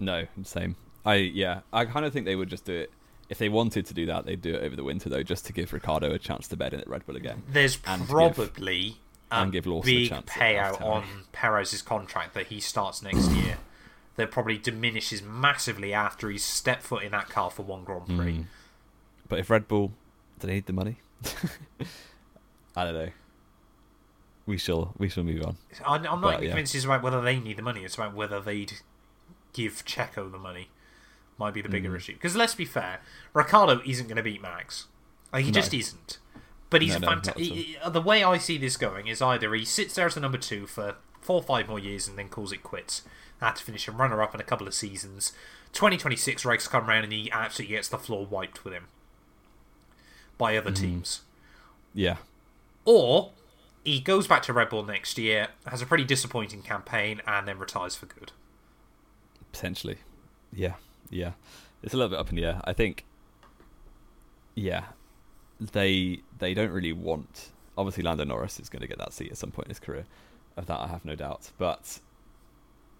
No, 0.00 0.26
same. 0.42 0.74
I 1.06 1.14
yeah, 1.14 1.60
I 1.72 1.84
kind 1.84 2.04
of 2.04 2.12
think 2.12 2.26
they 2.26 2.36
would 2.36 2.48
just 2.48 2.64
do 2.64 2.74
it 2.74 2.90
if 3.28 3.38
they 3.38 3.48
wanted 3.48 3.86
to 3.86 3.94
do 3.94 4.06
that. 4.06 4.26
They'd 4.26 4.42
do 4.42 4.54
it 4.54 4.64
over 4.64 4.74
the 4.74 4.82
winter 4.84 5.08
though, 5.08 5.22
just 5.22 5.46
to 5.46 5.52
give 5.52 5.72
Ricciardo 5.72 6.12
a 6.12 6.18
chance 6.18 6.48
to 6.48 6.56
bed 6.56 6.74
in 6.74 6.80
at 6.80 6.88
Red 6.88 7.06
Bull 7.06 7.16
again. 7.16 7.44
There's 7.48 7.78
And 7.86 8.08
probably 8.08 8.88
a 8.88 8.96
and 9.32 9.52
give 9.52 9.66
Lawson 9.66 9.90
a 9.92 9.96
big 9.96 10.08
chance 10.10 10.30
payout 10.30 10.80
on 10.82 11.04
Perez's 11.32 11.82
contract 11.82 12.34
that 12.34 12.46
he 12.48 12.60
starts 12.60 13.02
next 13.02 13.30
year. 13.32 13.58
That 14.16 14.30
probably 14.30 14.58
diminishes 14.58 15.22
massively 15.22 15.94
after 15.94 16.28
he's 16.28 16.44
stepped 16.44 16.82
foot 16.82 17.02
in 17.02 17.12
that 17.12 17.30
car 17.30 17.50
for 17.50 17.62
one 17.62 17.82
Grand 17.82 18.06
Prix. 18.06 18.32
Mm. 18.40 18.44
But 19.26 19.38
if 19.38 19.48
Red 19.48 19.66
Bull, 19.66 19.92
do 20.38 20.46
they 20.46 20.52
need 20.54 20.66
the 20.66 20.74
money? 20.74 20.96
I 22.76 22.84
don't 22.84 22.94
know. 22.94 23.08
We 24.44 24.58
shall 24.58 24.92
we 24.98 25.08
shall 25.08 25.24
move 25.24 25.42
on. 25.44 25.56
I- 25.86 25.94
I'm 25.96 26.02
not 26.02 26.20
But, 26.20 26.42
yeah. 26.42 26.48
convinced 26.50 26.74
it's 26.74 26.84
about 26.84 27.02
whether 27.02 27.20
they 27.20 27.38
need 27.38 27.56
the 27.56 27.62
money. 27.62 27.84
It's 27.84 27.94
about 27.94 28.14
whether 28.14 28.40
they'd 28.40 28.72
give 29.52 29.84
Checo 29.84 30.30
the 30.30 30.38
money. 30.38 30.68
Might 31.38 31.54
be 31.54 31.62
the 31.62 31.68
bigger 31.68 31.90
Mm. 31.90 31.96
issue. 31.96 32.12
Because 32.14 32.36
let's 32.36 32.54
be 32.54 32.64
fair, 32.64 33.00
Ricciardo 33.32 33.80
isn't 33.86 34.06
going 34.08 34.16
to 34.16 34.22
beat 34.22 34.42
Max. 34.42 34.86
Like 35.32 35.44
he 35.44 35.50
No. 35.50 35.54
just 35.54 35.72
isn't. 35.72 36.18
But 36.72 36.82
he's 36.82 36.90
No, 36.92 36.96
a 36.96 37.00
no, 37.00 37.06
not 37.14 37.24
fantastic. 37.26 37.76
The 37.92 38.00
way 38.02 38.24
I 38.24 38.38
see 38.38 38.58
this 38.58 38.76
going 38.76 39.06
is 39.06 39.22
either 39.22 39.54
he 39.54 39.64
sits 39.64 39.94
there 39.94 40.06
as 40.06 40.14
the 40.14 40.20
number 40.20 40.38
two 40.38 40.66
for 40.66 40.96
four 41.20 41.36
or 41.36 41.42
five 41.44 41.68
more 41.68 41.78
years 41.78 42.08
and 42.08 42.18
then 42.18 42.28
calls 42.28 42.50
it 42.50 42.64
quits. 42.64 43.02
Had 43.40 43.56
to 43.56 43.62
finish 43.64 43.86
a 43.86 43.92
runner 43.92 44.20
up 44.22 44.34
in 44.34 44.40
a 44.40 44.44
couple 44.44 44.66
of 44.66 44.74
seasons. 44.74 45.32
2026 45.72 46.44
race 46.44 46.66
come 46.66 46.88
around 46.88 47.04
and 47.04 47.12
he 47.12 47.30
absolutely 47.30 47.76
gets 47.76 47.88
the 47.88 47.98
floor 47.98 48.26
wiped 48.26 48.64
with 48.64 48.72
him 48.74 48.88
by 50.38 50.56
other 50.56 50.70
Mm-hmm. 50.72 50.82
teams. 50.82 51.20
Yeah, 51.94 52.16
Or 52.86 53.32
he 53.84 54.00
goes 54.00 54.26
back 54.26 54.42
to 54.44 54.52
Red 54.54 54.70
Bull 54.70 54.82
next 54.84 55.18
year, 55.18 55.48
has 55.66 55.82
a 55.82 55.86
pretty 55.86 56.04
disappointing 56.04 56.62
campaign, 56.62 57.20
and 57.26 57.46
then 57.46 57.58
retires 57.58 57.94
for 57.94 58.06
good. 58.06 58.32
potentially. 59.52 59.98
Yeah, 60.52 60.74
yeah. 61.10 61.32
It's 61.82 61.92
a 61.92 61.96
little 61.98 62.08
bit 62.10 62.18
up 62.18 62.30
in 62.30 62.36
the 62.36 62.44
air. 62.46 62.60
I 62.64 62.72
think. 62.72 63.04
Yeah, 64.54 64.84
they 65.72 66.20
they 66.38 66.54
don't 66.54 66.70
really 66.70 66.92
want. 66.92 67.50
Obviously, 67.78 68.02
Lando 68.02 68.24
Norris 68.24 68.60
is 68.60 68.68
going 68.68 68.82
to 68.82 68.88
get 68.88 68.98
that 68.98 69.12
seat 69.12 69.30
at 69.30 69.38
some 69.38 69.50
point 69.50 69.66
in 69.66 69.70
his 69.70 69.78
career. 69.80 70.04
Of 70.56 70.66
that, 70.66 70.80
I 70.80 70.88
have 70.88 71.04
no 71.04 71.14
doubt. 71.14 71.50
But 71.56 71.98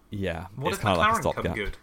yeah, 0.09 0.47
What 0.55 0.69
it's 0.69 0.77
if 0.77 0.83
kind 0.83 0.93
of 0.93 0.97
like 0.99 1.07
a 1.07 1.11
McLaren 1.11 1.23
come 1.23 1.31
stopgap. 1.33 1.55
good? 1.55 1.77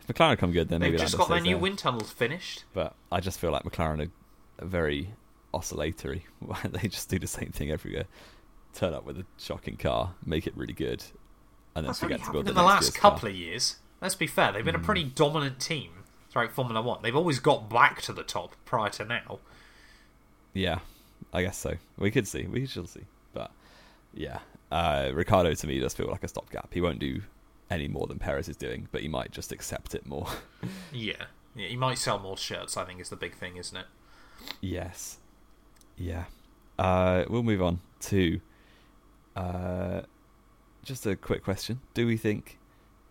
If 0.00 0.06
McLaren 0.14 0.38
come 0.38 0.52
good, 0.52 0.68
then 0.68 0.80
They've 0.80 0.90
maybe 0.92 1.00
just 1.00 1.14
Lando 1.14 1.24
got 1.28 1.34
their 1.34 1.40
new 1.42 1.50
there. 1.50 1.58
wind 1.58 1.78
tunnels 1.78 2.10
finished. 2.10 2.64
But 2.72 2.94
I 3.12 3.20
just 3.20 3.38
feel 3.38 3.50
like 3.52 3.62
McLaren 3.64 4.08
are, 4.60 4.64
very 4.66 5.10
oscillatory. 5.52 6.26
they 6.64 6.88
just 6.88 7.08
do 7.08 7.18
the 7.18 7.26
same 7.26 7.50
thing 7.50 7.70
every 7.70 7.92
year. 7.92 8.04
Turn 8.74 8.92
up 8.94 9.04
with 9.04 9.18
a 9.18 9.24
shocking 9.38 9.76
car, 9.76 10.14
make 10.26 10.46
it 10.48 10.56
really 10.56 10.72
good, 10.72 11.02
and 11.76 11.84
then 11.84 11.90
That's 11.90 12.00
forget 12.00 12.18
to 12.24 12.32
build 12.32 12.46
happened 12.46 12.46
the 12.46 12.50
in 12.50 12.54
the 12.56 12.62
last 12.62 12.94
couple 12.94 13.20
car. 13.20 13.30
of 13.30 13.36
years. 13.36 13.76
Let's 14.00 14.16
be 14.16 14.26
fair; 14.26 14.50
they've 14.52 14.64
been 14.64 14.74
a 14.74 14.78
Hmm. 14.78 14.84
pretty 14.84 15.04
dominant 15.04 15.60
team 15.60 15.90
throughout 16.30 16.50
Formula 16.50 16.82
One. 16.82 17.00
They've 17.02 17.14
always 17.14 17.38
got 17.38 17.70
back 17.70 18.02
to 18.02 18.12
the 18.12 18.24
top 18.24 18.56
prior 18.64 18.90
to 18.90 19.04
now. 19.04 19.38
Yeah, 20.54 20.78
I 21.32 21.42
guess 21.42 21.58
so. 21.58 21.74
We 21.98 22.10
could 22.10 22.26
see. 22.26 22.46
We 22.46 22.66
shall 22.66 22.86
see. 22.86 23.02
But 23.32 23.50
yeah, 24.14 24.38
uh, 24.70 25.10
Ricciardo 25.12 25.52
to 25.54 25.66
me 25.66 25.78
does 25.80 25.92
feel 25.94 26.06
like 26.08 26.22
a 26.24 26.28
stopgap. 26.28 26.72
He 26.72 26.80
won't 26.80 26.98
do 27.00 27.22
any 27.70 27.88
more 27.88 28.06
than 28.06 28.18
Perez 28.18 28.48
is 28.48 28.56
doing, 28.56 28.88
but 28.92 29.02
he 29.02 29.08
might 29.08 29.30
just 29.32 29.50
accept 29.52 29.94
it 29.94 30.06
more. 30.06 30.26
Yeah, 30.92 31.24
yeah. 31.56 31.66
He 31.68 31.76
might 31.76 31.98
sell 31.98 32.18
more 32.18 32.36
shirts. 32.38 32.76
I 32.76 32.84
think 32.84 33.00
is 33.00 33.08
the 33.10 33.16
big 33.16 33.34
thing, 33.34 33.56
isn't 33.56 33.76
it? 33.76 33.86
yes. 34.60 35.18
Yeah. 35.98 36.24
Uh, 36.78 37.24
we'll 37.28 37.42
move 37.42 37.60
on 37.62 37.80
to 38.00 38.40
uh, 39.36 40.02
just 40.84 41.06
a 41.06 41.16
quick 41.16 41.42
question. 41.44 41.80
Do 41.94 42.06
we 42.06 42.16
think 42.16 42.58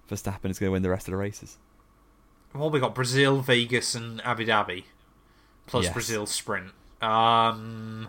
Verstappen 0.10 0.50
is 0.50 0.60
going 0.60 0.70
to 0.70 0.72
win 0.72 0.82
the 0.82 0.90
rest 0.90 1.08
of 1.08 1.12
the 1.12 1.18
races? 1.18 1.58
Well, 2.54 2.70
we 2.70 2.80
got 2.80 2.94
Brazil, 2.96 3.40
Vegas, 3.42 3.96
and 3.96 4.22
Abu 4.22 4.46
Dhabi, 4.46 4.84
plus 5.66 5.86
Yes. 5.86 5.94
Brazil 5.94 6.26
sprint. 6.26 6.72
Um, 7.04 8.08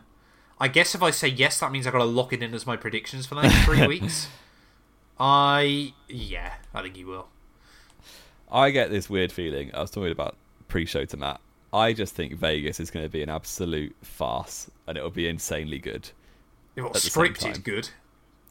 I 0.60 0.68
guess 0.68 0.94
if 0.94 1.02
I 1.02 1.10
say 1.10 1.28
yes, 1.28 1.60
that 1.60 1.72
means 1.72 1.86
I've 1.86 1.92
got 1.92 1.98
to 1.98 2.04
lock 2.04 2.32
it 2.32 2.42
in 2.42 2.54
as 2.54 2.66
my 2.66 2.76
predictions 2.76 3.26
for 3.26 3.34
the 3.34 3.42
next 3.42 3.64
three 3.64 3.86
weeks. 3.88 4.28
I 5.18 5.94
yeah, 6.08 6.54
I 6.72 6.82
think 6.82 6.96
he 6.96 7.04
will. 7.04 7.28
I 8.50 8.70
get 8.70 8.90
this 8.90 9.10
weird 9.10 9.32
feeling. 9.32 9.74
I 9.74 9.80
was 9.80 9.90
talking 9.90 10.12
about 10.12 10.36
pre-show 10.68 11.04
to 11.06 11.16
Matt. 11.16 11.40
I 11.72 11.92
just 11.92 12.14
think 12.14 12.34
Vegas 12.34 12.78
is 12.78 12.90
going 12.90 13.04
to 13.04 13.10
be 13.10 13.22
an 13.22 13.28
absolute 13.28 13.96
farce, 14.02 14.70
and 14.86 14.96
it'll 14.96 15.10
be 15.10 15.28
insanely 15.28 15.78
good. 15.78 16.10
Well, 16.76 16.90
scripted 16.90 17.64
good. 17.64 17.90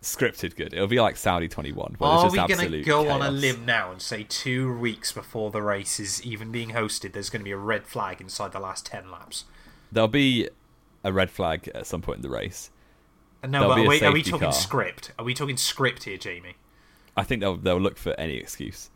Scripted 0.01 0.57
good. 0.57 0.73
It'll 0.73 0.87
be 0.87 0.99
like 0.99 1.15
Saudi 1.15 1.47
21. 1.47 1.95
Where 1.97 2.09
Are 2.09 2.29
we 2.29 2.37
going 2.37 2.69
to 2.69 2.83
go 2.83 3.07
on 3.09 3.21
a 3.21 3.31
limb 3.31 3.65
now 3.65 3.91
and 3.91 4.01
say 4.01 4.25
two 4.27 4.77
weeks 4.77 5.13
before 5.13 5.51
the 5.51 5.61
race 5.61 6.01
is 6.01 6.21
even 6.25 6.51
being 6.51 6.71
hosted, 6.71 7.13
there's 7.13 7.29
going 7.29 7.39
to 7.39 7.45
be 7.45 7.51
a 7.51 7.57
red 7.57 7.87
flag 7.87 8.19
inside 8.19 8.51
the 8.51 8.59
last 8.59 8.85
ten 8.85 9.09
laps? 9.09 9.45
There'll 9.93 10.07
be 10.07 10.49
a 11.03 11.13
red 11.13 11.29
flag 11.29 11.69
at 11.75 11.85
some 11.85 12.01
point 12.01 12.17
in 12.17 12.21
the 12.23 12.29
race. 12.29 12.71
No, 13.43 13.49
there'll 13.49 13.67
but 13.67 13.79
are 13.79 13.87
we, 13.87 14.01
are 14.01 14.11
we 14.11 14.23
talking 14.23 14.39
car. 14.39 14.53
script? 14.53 15.11
Are 15.19 15.25
we 15.25 15.33
talking 15.33 15.57
script 15.57 16.03
here, 16.03 16.17
Jamie? 16.17 16.55
I 17.15 17.23
think 17.23 17.41
they'll 17.41 17.57
they'll 17.57 17.79
look 17.79 17.97
for 17.97 18.13
any 18.19 18.37
excuse. 18.37 18.89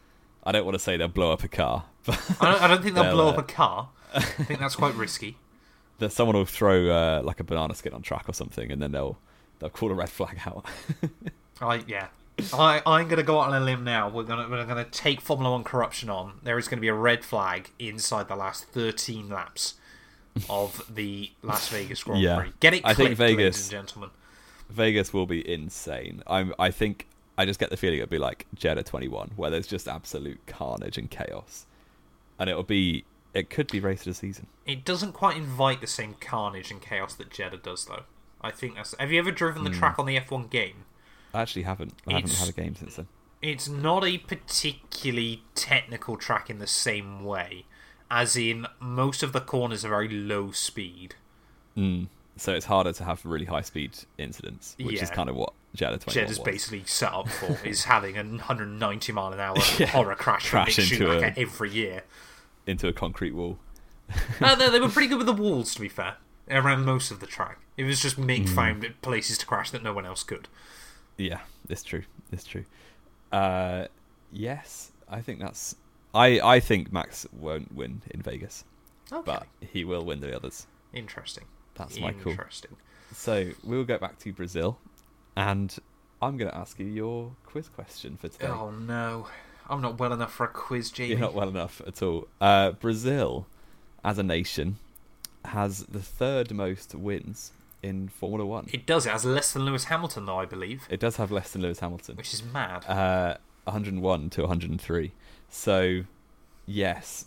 I 0.44 0.52
don't 0.52 0.66
want 0.66 0.76
to 0.76 0.80
say 0.80 0.98
they'll 0.98 1.10
blow 1.10 1.32
up 1.32 1.44
a 1.44 1.48
car, 1.48 1.86
but 2.06 2.20
I 2.40 2.52
don't, 2.52 2.62
I 2.64 2.68
don't 2.68 2.82
think 2.82 2.96
they'll 2.96 3.04
They'll, 3.04 3.14
blow 3.14 3.28
uh, 3.28 3.32
up 3.32 3.38
a 3.38 3.44
car. 3.44 3.90
I 4.14 4.22
think 4.22 4.60
that's 4.60 4.76
quite 4.76 4.96
risky. 4.96 5.38
that 6.00 6.12
someone 6.12 6.36
will 6.36 6.46
throw 6.46 6.90
uh, 6.90 7.22
like 7.24 7.40
a 7.40 7.44
banana 7.44 7.76
skin 7.76 7.94
on 7.94 8.02
track 8.02 8.28
or 8.28 8.34
something, 8.34 8.72
and 8.72 8.82
then 8.82 8.92
they'll 8.92 9.18
they'll 9.60 9.70
call 9.70 9.92
a 9.92 9.96
red 9.96 10.10
flag 10.10 10.40
out. 10.46 10.66
I 11.62 11.84
yeah. 11.88 12.08
I, 12.54 12.84
I'm 12.86 13.08
going 13.08 13.18
to 13.18 13.24
go 13.24 13.42
out 13.42 13.50
on 13.50 13.60
a 13.60 13.66
limb 13.66 13.84
now. 13.84 14.10
We're 14.10 14.24
going 14.24 14.50
we're 14.50 14.64
going 14.66 14.84
to 14.84 14.90
take 14.92 15.22
Formula 15.22 15.52
One 15.52 15.64
corruption 15.64 16.10
on. 16.10 16.40
There 16.44 16.58
is 16.58 16.68
going 16.68 16.78
to 16.78 16.82
be 16.82 16.88
a 16.88 16.94
red 16.94 17.26
flag 17.26 17.72
inside 17.80 18.28
the 18.28 18.36
last 18.36 18.66
13 18.66 19.28
laps 19.28 19.74
of 20.50 20.84
the 20.94 21.32
Las 21.42 21.70
Vegas 21.70 22.04
Grand 22.04 22.22
Yeah. 22.22 22.40
Prix. 22.40 22.54
Get 22.60 22.74
it 22.74 22.82
I 22.86 22.94
clipped, 22.94 23.18
think 23.18 23.20
ladies 23.20 23.38
Vegas- 23.38 23.62
and 23.64 23.72
gentlemen. 23.72 24.10
Vegas 24.70 25.14
will 25.14 25.26
be 25.26 25.50
insane. 25.50 26.24
I'm 26.28 26.54
I 26.60 26.72
think 26.72 27.08
I 27.38 27.46
just 27.46 27.60
get 27.60 27.70
the 27.70 27.78
feeling 27.78 28.00
it'll 28.00 28.10
be 28.10 28.18
like 28.18 28.46
Jeddah 28.56 28.84
21, 28.84 29.32
where 29.36 29.50
there's 29.50 29.68
just 29.68 29.88
absolute 29.88 30.40
carnage 30.46 30.98
and 30.98 31.10
chaos, 31.10 31.66
and 32.40 32.50
it'll 32.50 32.64
be 32.64 33.06
it 33.34 33.50
could 33.50 33.68
be 33.68 33.80
race 33.80 34.00
of 34.02 34.06
the 34.06 34.14
season. 34.16 34.48
It 34.66 34.84
doesn't 34.84 35.14
quite 35.14 35.38
invite 35.38 35.80
the 35.80 35.88
same 35.88 36.16
carnage 36.20 36.72
and 36.72 36.82
chaos 36.82 37.14
that 37.16 37.30
Jeddah 37.30 37.58
does, 37.58 37.86
though. 37.86 38.04
I 38.42 38.52
think 38.52 38.76
that's. 38.76 38.96
Have 39.00 39.12
you 39.12 39.20
ever 39.20 39.32
driven 39.32 39.64
the 39.64 39.70
hmm. 39.70 39.78
track 39.78 40.00
on 40.00 40.06
the 40.06 40.18
F1 40.20 40.50
game? 40.50 40.86
I 41.34 41.42
actually 41.42 41.64
haven't. 41.64 41.94
I 42.08 42.14
haven't 42.14 42.34
had 42.34 42.50
a 42.50 42.52
game 42.52 42.76
since 42.76 42.96
then. 42.96 43.08
It's 43.42 43.70
not 43.70 44.04
a 44.04 44.18
particularly 44.18 45.44
technical 45.54 46.18
track 46.18 46.50
in 46.50 46.58
the 46.58 46.68
same 46.68 47.24
way, 47.24 47.66
as 48.10 48.36
in 48.38 48.66
most 48.80 49.24
of 49.24 49.34
the 49.34 49.42
corners 49.42 49.84
are 49.86 49.90
very 49.90 50.08
low 50.10 50.52
speed. 50.52 51.16
Mm. 51.76 52.08
So 52.38 52.54
it's 52.54 52.66
harder 52.66 52.94
to 52.94 53.04
have 53.04 53.26
really 53.26 53.46
high 53.46 53.62
speed 53.62 53.98
incidents, 54.18 54.76
which 54.80 55.02
is 55.02 55.10
kind 55.10 55.30
of 55.30 55.36
what 55.36 55.54
Jeddah 55.76 55.98
21 55.98 56.14
Jeddah's 56.14 56.40
was. 56.40 56.46
basically 56.46 56.84
set 56.86 57.12
up 57.12 57.28
for 57.30 57.58
is 57.68 57.84
having 57.86 58.16
a 58.18 58.24
190 58.24 59.12
mile 59.12 59.34
an 59.34 59.40
hour 59.40 59.56
Yeah. 59.80 59.88
horror 59.88 60.16
crash, 60.16 60.50
Crash 60.50 60.78
into 60.80 61.12
a- 61.12 61.34
every 61.36 61.72
year. 61.72 62.04
into 62.68 62.88
a 62.88 62.94
concrete 62.94 63.32
wall. 63.34 63.58
uh, 64.42 64.56
no, 64.56 64.70
they 64.70 64.80
were 64.80 64.88
pretty 64.90 65.08
good 65.08 65.18
with 65.18 65.28
the 65.28 65.34
walls, 65.34 65.74
to 65.76 65.82
be 65.82 65.90
fair, 65.90 66.16
around 66.50 66.86
most 66.86 67.12
of 67.12 67.20
the 67.20 67.28
track. 67.28 67.60
It 67.76 67.84
was 67.84 68.02
just 68.02 68.18
Mick 68.18 68.48
Hmm. 68.50 68.56
found 68.56 68.94
places 69.02 69.38
to 69.40 69.46
crash 69.46 69.72
that 69.72 69.84
no 69.84 69.94
one 69.94 70.06
else 70.06 70.24
could. 70.24 70.48
Yeah, 71.18 71.40
it's 71.68 71.84
true. 71.84 72.04
It's 72.32 72.44
true. 72.46 72.66
Uh, 73.32 73.86
yes, 74.32 74.92
I 75.10 75.22
think 75.22 75.40
that's. 75.40 75.76
I 76.14 76.40
I 76.40 76.60
think 76.60 76.92
Max 76.92 77.26
won't 77.32 77.74
win 77.74 78.02
in 78.12 78.22
Vegas, 78.22 78.64
Okay, 79.12 79.24
but 79.26 79.48
he 79.72 79.84
will 79.84 80.04
win 80.06 80.20
the 80.22 80.36
others. 80.36 80.68
interesting. 80.94 81.46
That's 81.76 82.00
my 82.00 82.12
call. 82.12 82.32
Interesting. 82.32 82.76
So 83.14 83.52
we'll 83.64 83.84
get 83.86 84.02
back 84.02 84.18
to 84.20 84.34
Brazil, 84.34 84.78
and 85.36 85.76
I'm 86.22 86.38
going 86.38 86.50
to 86.52 86.58
ask 86.58 86.80
you 86.80 86.86
your 86.88 87.32
quiz 87.46 87.70
question 87.70 88.18
for 88.18 88.28
today. 88.30 88.48
Oh 88.48 88.72
no, 88.72 89.28
I'm 89.70 89.82
not 89.82 90.00
well 90.00 90.12
enough 90.14 90.34
for 90.34 90.46
a 90.46 90.50
quiz, 90.50 90.90
Jamie. 90.92 91.12
You're 91.12 91.20
not 91.20 91.34
well 91.36 91.50
enough 91.50 91.82
at 91.86 92.02
all. 92.02 92.28
Uh, 92.42 92.72
Brazil, 92.72 93.46
as 94.04 94.18
a 94.18 94.24
nation, 94.24 94.78
has 95.46 95.84
the 95.86 96.02
third 96.02 96.52
most 96.52 96.96
wins 96.96 97.52
in 97.84 98.08
Formula 98.10 98.46
One. 98.46 98.68
It 98.74 98.86
does. 98.88 99.06
It 99.06 99.12
has 99.12 99.24
less 99.24 99.52
than 99.54 99.64
Lewis 99.66 99.86
Hamilton, 99.86 100.26
though 100.26 100.40
I 100.40 100.46
believe, 100.46 100.88
It 100.90 101.00
does 101.00 101.18
have 101.18 101.32
less 101.32 101.52
than 101.52 101.62
Lewis 101.62 101.80
Hamilton. 101.80 102.16
which 102.18 102.34
is 102.34 102.44
mad. 102.44 102.86
Uh, 102.88 103.38
101 103.66 104.30
to 104.32 104.42
103. 104.42 105.12
So, 105.50 106.04
yes, 106.66 107.26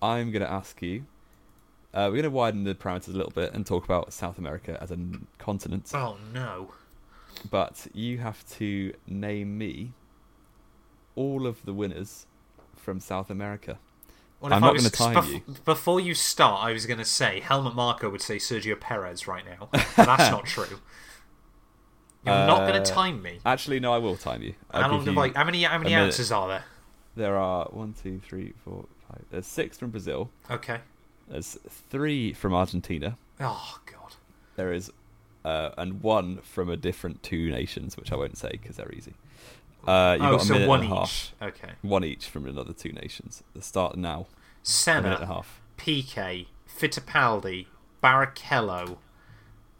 I'm 0.00 0.30
going 0.30 0.42
to 0.42 0.50
ask 0.50 0.80
you. 0.82 1.04
Uh, 1.94 2.06
we're 2.08 2.12
going 2.12 2.22
to 2.24 2.30
widen 2.30 2.64
the 2.64 2.74
parameters 2.74 3.08
a 3.08 3.16
little 3.16 3.32
bit 3.32 3.52
and 3.52 3.66
talk 3.66 3.84
about 3.84 4.12
South 4.12 4.38
America 4.38 4.78
as 4.80 4.90
a 4.90 4.94
n- 4.94 5.26
continent. 5.38 5.90
oh 5.94 6.16
no. 6.32 6.72
But 7.50 7.86
you 7.92 8.18
have 8.18 8.46
to 8.58 8.94
name 9.06 9.58
me 9.58 9.92
all 11.16 11.46
of 11.46 11.64
the 11.64 11.72
winners 11.74 12.26
from 12.76 12.98
South 13.00 13.30
America. 13.30 13.78
Well, 14.40 14.52
I'm 14.54 14.60
not 14.60 14.76
gonna 14.76 14.90
time 14.90 15.14
bef- 15.16 15.32
you. 15.34 15.54
Before 15.64 16.00
you 16.00 16.14
start, 16.14 16.64
I 16.64 16.72
was 16.72 16.86
going 16.86 16.98
to 16.98 17.04
say 17.04 17.40
Helmut 17.40 17.74
Marko 17.74 18.08
would 18.10 18.22
say 18.22 18.36
Sergio 18.36 18.78
Perez 18.78 19.26
right 19.28 19.44
now. 19.44 19.68
That's 19.96 20.30
not 20.30 20.44
true. 20.46 20.78
You're 22.24 22.34
not 22.34 22.66
going 22.68 22.80
Uh, 22.80 22.84
to 22.84 22.90
time 22.92 23.20
me. 23.22 23.40
Actually, 23.44 23.80
no, 23.80 23.92
I 23.92 23.98
will 23.98 24.16
time 24.16 24.42
you. 24.42 24.54
I'll 24.70 24.82
How 24.82 24.88
long 24.90 25.04
have 25.04 25.14
you- 25.14 25.20
I, 25.20 25.28
how 25.34 25.44
many 25.44 25.62
how 25.64 25.78
many 25.78 25.92
a 25.92 25.96
minute. 25.96 26.06
ounces 26.06 26.32
are 26.32 26.48
there? 26.48 26.64
There 27.14 27.36
are 27.36 27.66
one, 27.66 27.94
two, 28.00 28.20
three, 28.20 28.54
four, 28.64 28.86
five. 29.08 29.22
There's 29.30 29.46
six 29.46 29.78
from 29.78 29.90
Brazil. 29.90 30.30
Okay. 30.50 30.78
There's 31.28 31.58
three 31.90 32.32
from 32.32 32.54
Argentina. 32.54 33.16
Oh 33.40 33.80
god. 33.86 34.14
There 34.56 34.72
is, 34.72 34.90
uh, 35.44 35.70
and 35.76 36.02
one 36.02 36.38
from 36.38 36.68
a 36.68 36.76
different 36.76 37.22
two 37.22 37.50
nations, 37.50 37.96
which 37.96 38.12
I 38.12 38.16
won't 38.16 38.36
say 38.36 38.50
because 38.52 38.76
they're 38.76 38.92
easy. 38.92 39.14
Uh, 39.86 40.16
you've 40.18 40.28
oh, 40.28 40.30
got 40.32 40.42
a 40.42 40.44
so 40.44 40.52
minute 40.54 40.68
one 40.68 40.80
and 40.80 40.92
a 40.92 40.92
each. 40.92 40.98
half. 40.98 41.34
Okay. 41.42 41.72
One 41.82 42.04
each 42.04 42.26
from 42.28 42.46
another 42.46 42.72
two 42.72 42.92
nations. 42.92 43.42
The 43.54 43.62
start 43.62 43.96
now. 43.96 44.02
A 44.04 44.14
minute 44.14 45.06
and 45.06 45.06
a 45.06 45.16
Senna, 45.18 45.26
half. 45.26 45.60
Piquet, 45.76 46.46
Fittipaldi, 46.68 47.66
Barrichello, 48.02 48.98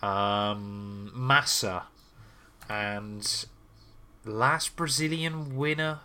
um, 0.03 1.13
Massa, 1.15 1.85
and 2.69 3.47
last 4.25 4.75
Brazilian 4.77 5.57
winner. 5.57 6.01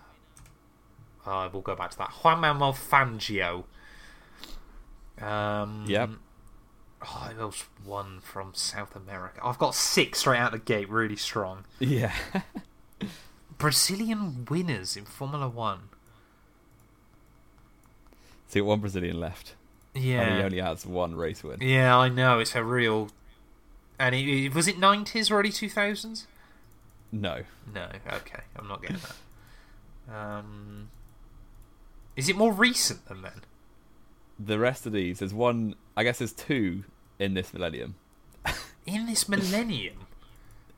Uh, 1.28 1.50
we'll 1.52 1.62
go 1.62 1.76
back 1.76 1.92
to 1.92 1.98
that. 1.98 2.10
Juan 2.24 2.40
Manuel 2.40 2.74
Fangio. 2.74 3.66
Um, 5.22 5.86
Yep. 5.88 6.10
Oh, 7.06 7.32
there 7.36 7.46
was 7.46 7.66
one 7.86 8.22
from 8.22 8.54
South 8.56 8.96
America. 8.96 9.40
I've 9.44 9.60
got 9.60 9.76
six 9.76 10.20
straight 10.20 10.40
out 10.40 10.52
the 10.52 10.58
gate, 10.60 10.90
really 10.90 11.16
strong. 11.16 11.66
Yeah. 11.80 12.13
Brazilian 13.58 14.46
winners 14.50 14.96
in 14.98 15.06
Formula 15.06 15.48
One. 15.48 15.90
so 18.48 18.60
got 18.62 18.68
one 18.68 18.80
Brazilian 18.80 19.20
left. 19.20 19.56
Yeah. 19.94 20.22
And 20.22 20.38
he 20.38 20.44
only 20.44 20.60
has 20.60 20.86
one 20.86 21.16
race 21.16 21.44
win. 21.44 21.60
yeah, 21.62 21.98
I 21.98 22.10
know. 22.10 22.40
It's 22.40 22.56
a 22.56 22.63
real. 22.63 23.10
And 24.00 24.13
it, 24.16 24.28
it- 24.28 24.54
was 24.56 24.68
it 24.68 24.78
nineties 24.80 25.30
or 25.32 25.40
early 25.40 25.52
two 25.52 25.70
thousands? 25.70 26.28
No. 27.12 27.44
No, 27.74 27.88
okay, 28.13 28.42
I'm 28.58 28.68
not 28.68 28.82
getting 28.82 28.98
that. 28.98 30.16
Um, 30.16 30.90
is 32.18 32.28
it 32.28 32.36
more 32.36 32.52
recent 32.52 33.06
than 33.08 33.22
then? 33.22 33.42
The 34.38 34.60
rest 34.60 34.86
of 34.86 34.92
these, 34.92 35.20
there's 35.20 35.34
one, 35.34 35.76
I 35.96 36.04
guess 36.04 36.18
there's 36.18 36.34
two 36.34 36.84
in 37.20 37.34
this 37.34 37.54
millennium. 37.54 37.96
In 38.86 39.06
this 39.06 39.28
millennium? 39.28 40.08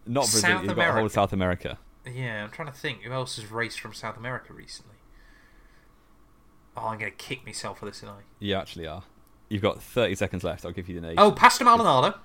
Not 0.05 0.23
Brazil, 0.23 0.41
South 0.41 0.63
you've 0.63 0.75
got 0.75 0.85
whole 0.85 0.93
America. 0.95 1.13
South 1.13 1.33
America. 1.33 1.77
Yeah, 2.11 2.43
I'm 2.43 2.49
trying 2.49 2.67
to 2.67 2.73
think. 2.73 3.03
Who 3.03 3.11
else 3.11 3.35
has 3.35 3.51
raced 3.51 3.79
from 3.79 3.93
South 3.93 4.17
America 4.17 4.51
recently? 4.51 4.95
Oh, 6.75 6.87
I'm 6.87 6.97
going 6.97 7.11
to 7.11 7.17
kick 7.17 7.45
myself 7.45 7.79
for 7.79 7.85
this, 7.85 8.03
aren't 8.03 8.19
I? 8.19 8.21
You 8.39 8.55
actually 8.55 8.87
are. 8.87 9.03
You've 9.49 9.61
got 9.61 9.81
30 9.81 10.15
seconds 10.15 10.43
left. 10.43 10.65
I'll 10.65 10.71
give 10.71 10.89
you 10.89 10.95
the 10.99 11.05
name. 11.07 11.15
Oh, 11.17 11.31
Pastor 11.31 11.63
Maldonado. 11.63 12.17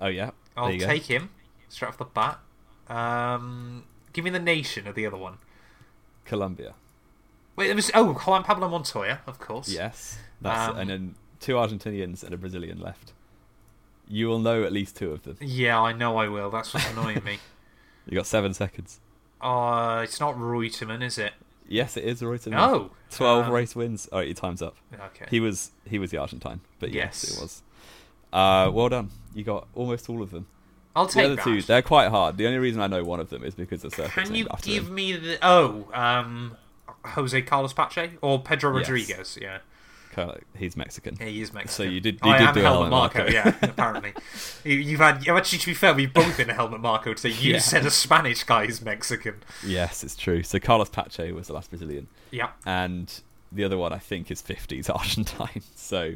Oh, 0.00 0.08
yeah. 0.08 0.30
I'll 0.56 0.70
take 0.70 1.06
him 1.06 1.30
straight 1.68 1.88
off 1.88 1.98
the 1.98 2.04
bat. 2.04 2.38
Um, 2.88 3.84
give 4.12 4.24
me 4.24 4.30
the 4.30 4.38
nation 4.40 4.86
of 4.86 4.94
the 4.94 5.06
other 5.06 5.16
one. 5.16 5.34
go. 5.34 5.38
Colombia. 6.24 6.74
Wait, 7.60 7.74
was 7.74 7.90
oh 7.94 8.14
Juan 8.14 8.42
Pablo 8.42 8.68
Montoya, 8.68 9.20
of 9.26 9.38
course. 9.38 9.68
Yes. 9.68 10.18
That's 10.40 10.70
Um, 10.70 10.78
And 10.78 10.90
then 10.90 11.14
two 11.40 11.54
Argentinians 11.54 12.22
and 12.24 12.32
a 12.34 12.36
Brazilian 12.36 12.80
left. 12.80 13.12
You 14.08 14.26
will 14.26 14.38
know 14.40 14.64
at 14.64 14.72
least 14.72 14.96
two 14.96 15.12
of 15.12 15.22
them. 15.22 15.36
Yeah, 15.40 15.80
I 15.80 15.92
know 15.92 16.16
I 16.16 16.26
will. 16.28 16.50
That's 16.50 16.74
what's 16.74 16.90
annoying 16.90 17.22
me. 17.24 17.38
You 18.06 18.16
got 18.16 18.26
seven 18.26 18.54
seconds. 18.54 18.98
Uh, 19.40 20.00
it's 20.02 20.18
not 20.18 20.34
Reutemann, 20.36 21.02
is 21.02 21.16
it? 21.18 21.32
Yes, 21.68 21.96
it 21.96 22.02
is 22.04 22.22
Reutemann. 22.22 22.50
No. 22.52 22.90
12 23.10 23.46
Um, 23.46 23.52
race 23.52 23.76
wins. 23.76 24.08
Oh, 24.10 24.18
your 24.20 24.34
time's 24.34 24.62
up. 24.62 24.74
Okay. 24.92 25.26
He 25.30 25.38
was 25.38 25.70
he 25.88 25.98
was 25.98 26.10
the 26.10 26.16
Argentine, 26.16 26.60
but 26.80 26.90
yes, 26.92 27.24
Yes. 27.28 27.36
it 27.36 27.40
was. 27.42 27.62
Uh, 28.32 28.70
well 28.72 28.88
done. 28.88 29.10
You 29.34 29.44
got 29.44 29.68
almost 29.74 30.08
all 30.08 30.22
of 30.22 30.30
them. 30.30 30.46
I'll 30.96 31.06
take 31.06 31.22
The 31.22 31.24
other 31.26 31.36
that. 31.36 31.44
two, 31.44 31.62
they're 31.62 31.82
quite 31.82 32.08
hard. 32.08 32.36
The 32.36 32.46
only 32.46 32.58
reason 32.58 32.80
I 32.80 32.88
know 32.88 33.04
one 33.04 33.20
of 33.20 33.28
them 33.30 33.44
is 33.44 33.54
because 33.54 33.82
the 33.82 33.90
circuit's 33.90 34.14
Can 34.28 34.34
you 34.34 34.48
give 34.62 34.90
me 34.90 35.12
the 35.12 35.38
oh 35.42 35.86
um 35.94 36.56
Jose 37.04 37.40
Carlos 37.42 37.72
Pace 37.72 38.10
or 38.20 38.40
Pedro 38.40 38.76
Yes. 38.76 38.88
Rodriguez? 38.88 39.38
Yeah, 39.40 39.58
He's 40.56 40.76
Mexican. 40.76 41.16
yeah, 41.20 41.26
he 41.26 41.40
is 41.40 41.52
Mexican. 41.54 41.72
So 41.74 41.82
you 41.84 42.00
did- 42.00 42.18
you 42.24 42.30
I 42.30 42.38
did 42.38 42.48
am 42.48 42.54
do 42.54 42.60
Helmut 42.60 42.90
Helmut 42.92 43.14
Marko. 43.14 43.30
Yeah, 43.30 43.54
apparently. 43.62 44.12
You, 44.64 44.74
you've 44.76 45.00
had 45.00 45.26
actually 45.28 45.58
to 45.60 45.66
be 45.66 45.74
fair, 45.74 45.94
we've 45.94 46.12
both 46.12 46.36
been 46.36 46.50
a 46.50 46.54
Helmut 46.54 46.80
Marko 46.80 47.14
today. 47.14 47.34
You 47.34 47.54
Yeah. 47.54 47.58
said 47.60 47.86
a 47.86 47.90
Spanish 47.90 48.44
guy 48.44 48.64
is 48.64 48.82
Mexican. 48.82 49.36
Yes, 49.64 50.04
it's 50.04 50.16
true. 50.16 50.42
So 50.42 50.58
Carlos 50.58 50.90
Pace 50.90 51.32
was 51.32 51.46
the 51.46 51.54
last 51.54 51.70
Brazilian, 51.70 52.06
Yeah. 52.30 52.50
and 52.66 53.10
the 53.52 53.64
other 53.64 53.78
one 53.78 53.92
I 53.92 53.98
think 53.98 54.30
is 54.30 54.42
50s 54.42 54.90
Argentine. 54.94 55.62
So 55.76 56.14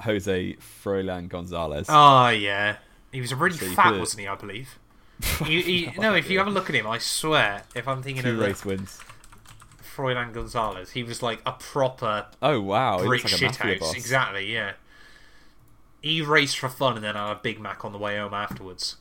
Jose 0.00 0.56
Froilan 0.84 1.28
Gonzalez. 1.28 1.86
Oh 1.88 2.28
yeah, 2.28 2.76
he 3.12 3.20
was 3.20 3.32
really 3.34 3.56
So 3.56 3.66
fat, 3.72 3.84
could've- 3.84 4.00
wasn't 4.00 4.20
he? 4.22 4.26
I 4.28 4.34
believe. 4.34 4.78
You, 5.46 5.62
he, 5.62 5.92
no, 5.98 6.14
if 6.14 6.30
you 6.30 6.38
have 6.38 6.46
a 6.46 6.50
look 6.50 6.68
at 6.68 6.76
him, 6.76 6.86
I 6.86 6.98
swear, 6.98 7.64
if 7.74 7.88
I'm 7.88 8.02
thinking 8.02 8.22
two 8.22 8.34
of 8.34 8.38
race 8.38 8.64
wins. 8.64 9.00
Froilan 9.98 10.32
Gonzalez, 10.32 10.92
he 10.92 11.02
was 11.02 11.22
like 11.22 11.40
a 11.44 11.52
proper 11.52 12.26
Oh 12.40 12.60
wow, 12.60 13.00
he 13.00 13.06
brick 13.06 13.24
like 13.24 13.32
shithouse. 13.32 13.94
Exactly, 13.94 14.52
yeah. 14.52 14.72
He 16.00 16.22
raced 16.22 16.58
for 16.58 16.68
fun 16.68 16.94
and 16.94 17.04
then 17.04 17.16
had 17.16 17.32
a 17.32 17.34
Big 17.34 17.58
Mac 17.60 17.84
on 17.84 17.90
the 17.92 17.98
way 17.98 18.16
home 18.16 18.32
afterwards. 18.32 18.96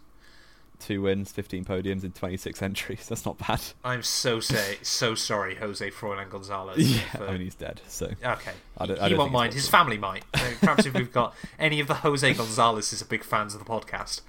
Two 0.80 1.04
wins, 1.04 1.32
15 1.32 1.66
podiums 1.66 2.04
in 2.04 2.12
26 2.12 2.62
entries. 2.62 3.06
That's 3.10 3.26
not 3.26 3.38
bad. 3.38 3.62
I'm 3.84 4.02
so 4.04 4.40
say 4.42 4.78
so 4.82 5.14
sorry, 5.16 5.56
Jose 5.56 5.90
Froilan 5.92 6.30
Gonzalez. 6.30 6.78
Yeah, 6.98 7.02
for- 7.12 7.28
I 7.28 7.32
mean 7.34 7.42
he's 7.42 7.56
dead. 7.56 7.82
So 7.88 8.08
Okay. 8.24 8.52
I 8.78 8.86
don't- 8.88 8.98
he 8.98 9.04
I 9.04 9.10
don't 9.10 9.20
won't 9.20 9.32
mind. 9.32 9.54
His 9.54 9.68
family 9.70 9.98
might. 10.00 10.24
Perhaps 10.34 10.86
if 10.88 10.94
we've 10.96 11.12
got 11.14 11.36
any 11.60 11.80
of 11.80 11.88
the 11.88 11.96
Jose 11.96 12.34
Gonzalez 12.34 12.92
is 12.92 13.02
a 13.02 13.06
big 13.06 13.24
fans 13.24 13.54
of 13.54 13.60
the 13.64 13.66
podcast, 13.70 14.22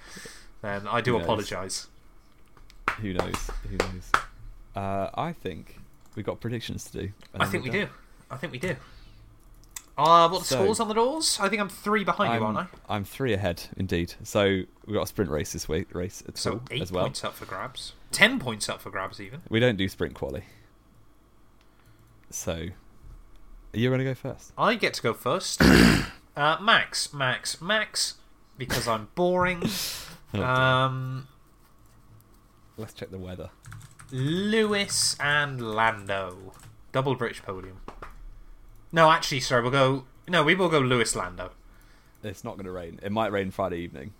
then 0.61 0.87
I 0.87 1.01
do 1.01 1.17
apologise. 1.17 1.87
who 3.01 3.13
knows? 3.13 3.49
Who 3.69 3.77
knows? 3.77 4.11
Uh, 4.75 5.09
I 5.15 5.33
think 5.33 5.78
we 6.19 6.23
got 6.23 6.41
predictions 6.41 6.83
to 6.83 7.01
do. 7.01 7.11
I 7.33 7.45
think 7.45 7.63
we 7.63 7.69
we're 7.69 7.85
do. 7.85 7.91
I 8.29 8.35
think 8.35 8.51
we 8.51 8.59
do. 8.59 8.75
Uh, 9.97 10.27
what 10.27 10.39
the 10.39 10.45
So- 10.45 10.55
scores 10.57 10.81
on 10.81 10.89
the 10.89 10.93
doors? 10.93 11.37
I 11.39 11.47
think 11.47 11.61
I'm 11.61 11.69
three 11.69 12.03
behind 12.03 12.33
you, 12.33 12.45
I'm, 12.45 12.57
aren't 12.57 12.69
I? 12.89 12.93
I'm 12.93 13.05
three 13.05 13.31
ahead, 13.33 13.63
indeed. 13.77 14.15
So 14.23 14.63
we've 14.85 14.93
got 14.95 15.03
a 15.03 15.07
sprint 15.07 15.31
race 15.31 15.53
this 15.53 15.69
week, 15.69 15.95
race 15.95 16.21
at 16.27 16.37
So 16.37 16.61
eight 16.71 16.81
as 16.81 16.91
well. 16.91 17.05
points 17.05 17.23
up 17.23 17.35
for 17.35 17.45
grabs. 17.45 17.93
Ten 18.11 18.37
points 18.37 18.67
up 18.67 18.81
for 18.81 18.89
grabs, 18.89 19.21
even. 19.21 19.43
We 19.49 19.61
don't 19.61 19.77
do 19.77 19.87
sprint 19.87 20.13
quali. 20.13 20.43
So 22.29 22.51
are 22.53 23.79
you're 23.79 23.91
going 23.91 23.99
to 23.99 24.05
go 24.05 24.13
first. 24.13 24.51
I 24.57 24.75
get 24.75 24.93
to 24.95 25.01
go 25.01 25.13
first. 25.13 25.61
uh, 26.35 26.57
Max, 26.61 27.13
Max, 27.13 27.61
Max, 27.61 28.15
because 28.57 28.87
I'm 28.89 29.07
boring. 29.15 29.63
Oh. 30.31 30.43
Um, 30.43 31.27
Let's 32.77 32.93
check 32.93 33.09
the 33.09 33.17
weather. 33.17 33.49
Lewis 34.11 35.15
and 35.19 35.61
Lando, 35.61 36.53
double 36.91 37.15
British 37.15 37.41
podium. 37.43 37.81
No, 38.91 39.11
actually, 39.11 39.39
sorry, 39.39 39.61
we'll 39.61 39.71
go. 39.71 40.05
No, 40.27 40.43
we 40.43 40.55
will 40.55 40.69
go 40.69 40.79
Lewis 40.79 41.15
Lando. 41.15 41.51
It's 42.23 42.43
not 42.43 42.55
going 42.55 42.65
to 42.65 42.71
rain. 42.71 42.99
It 43.03 43.11
might 43.11 43.31
rain 43.31 43.51
Friday 43.51 43.77
evening, 43.77 44.13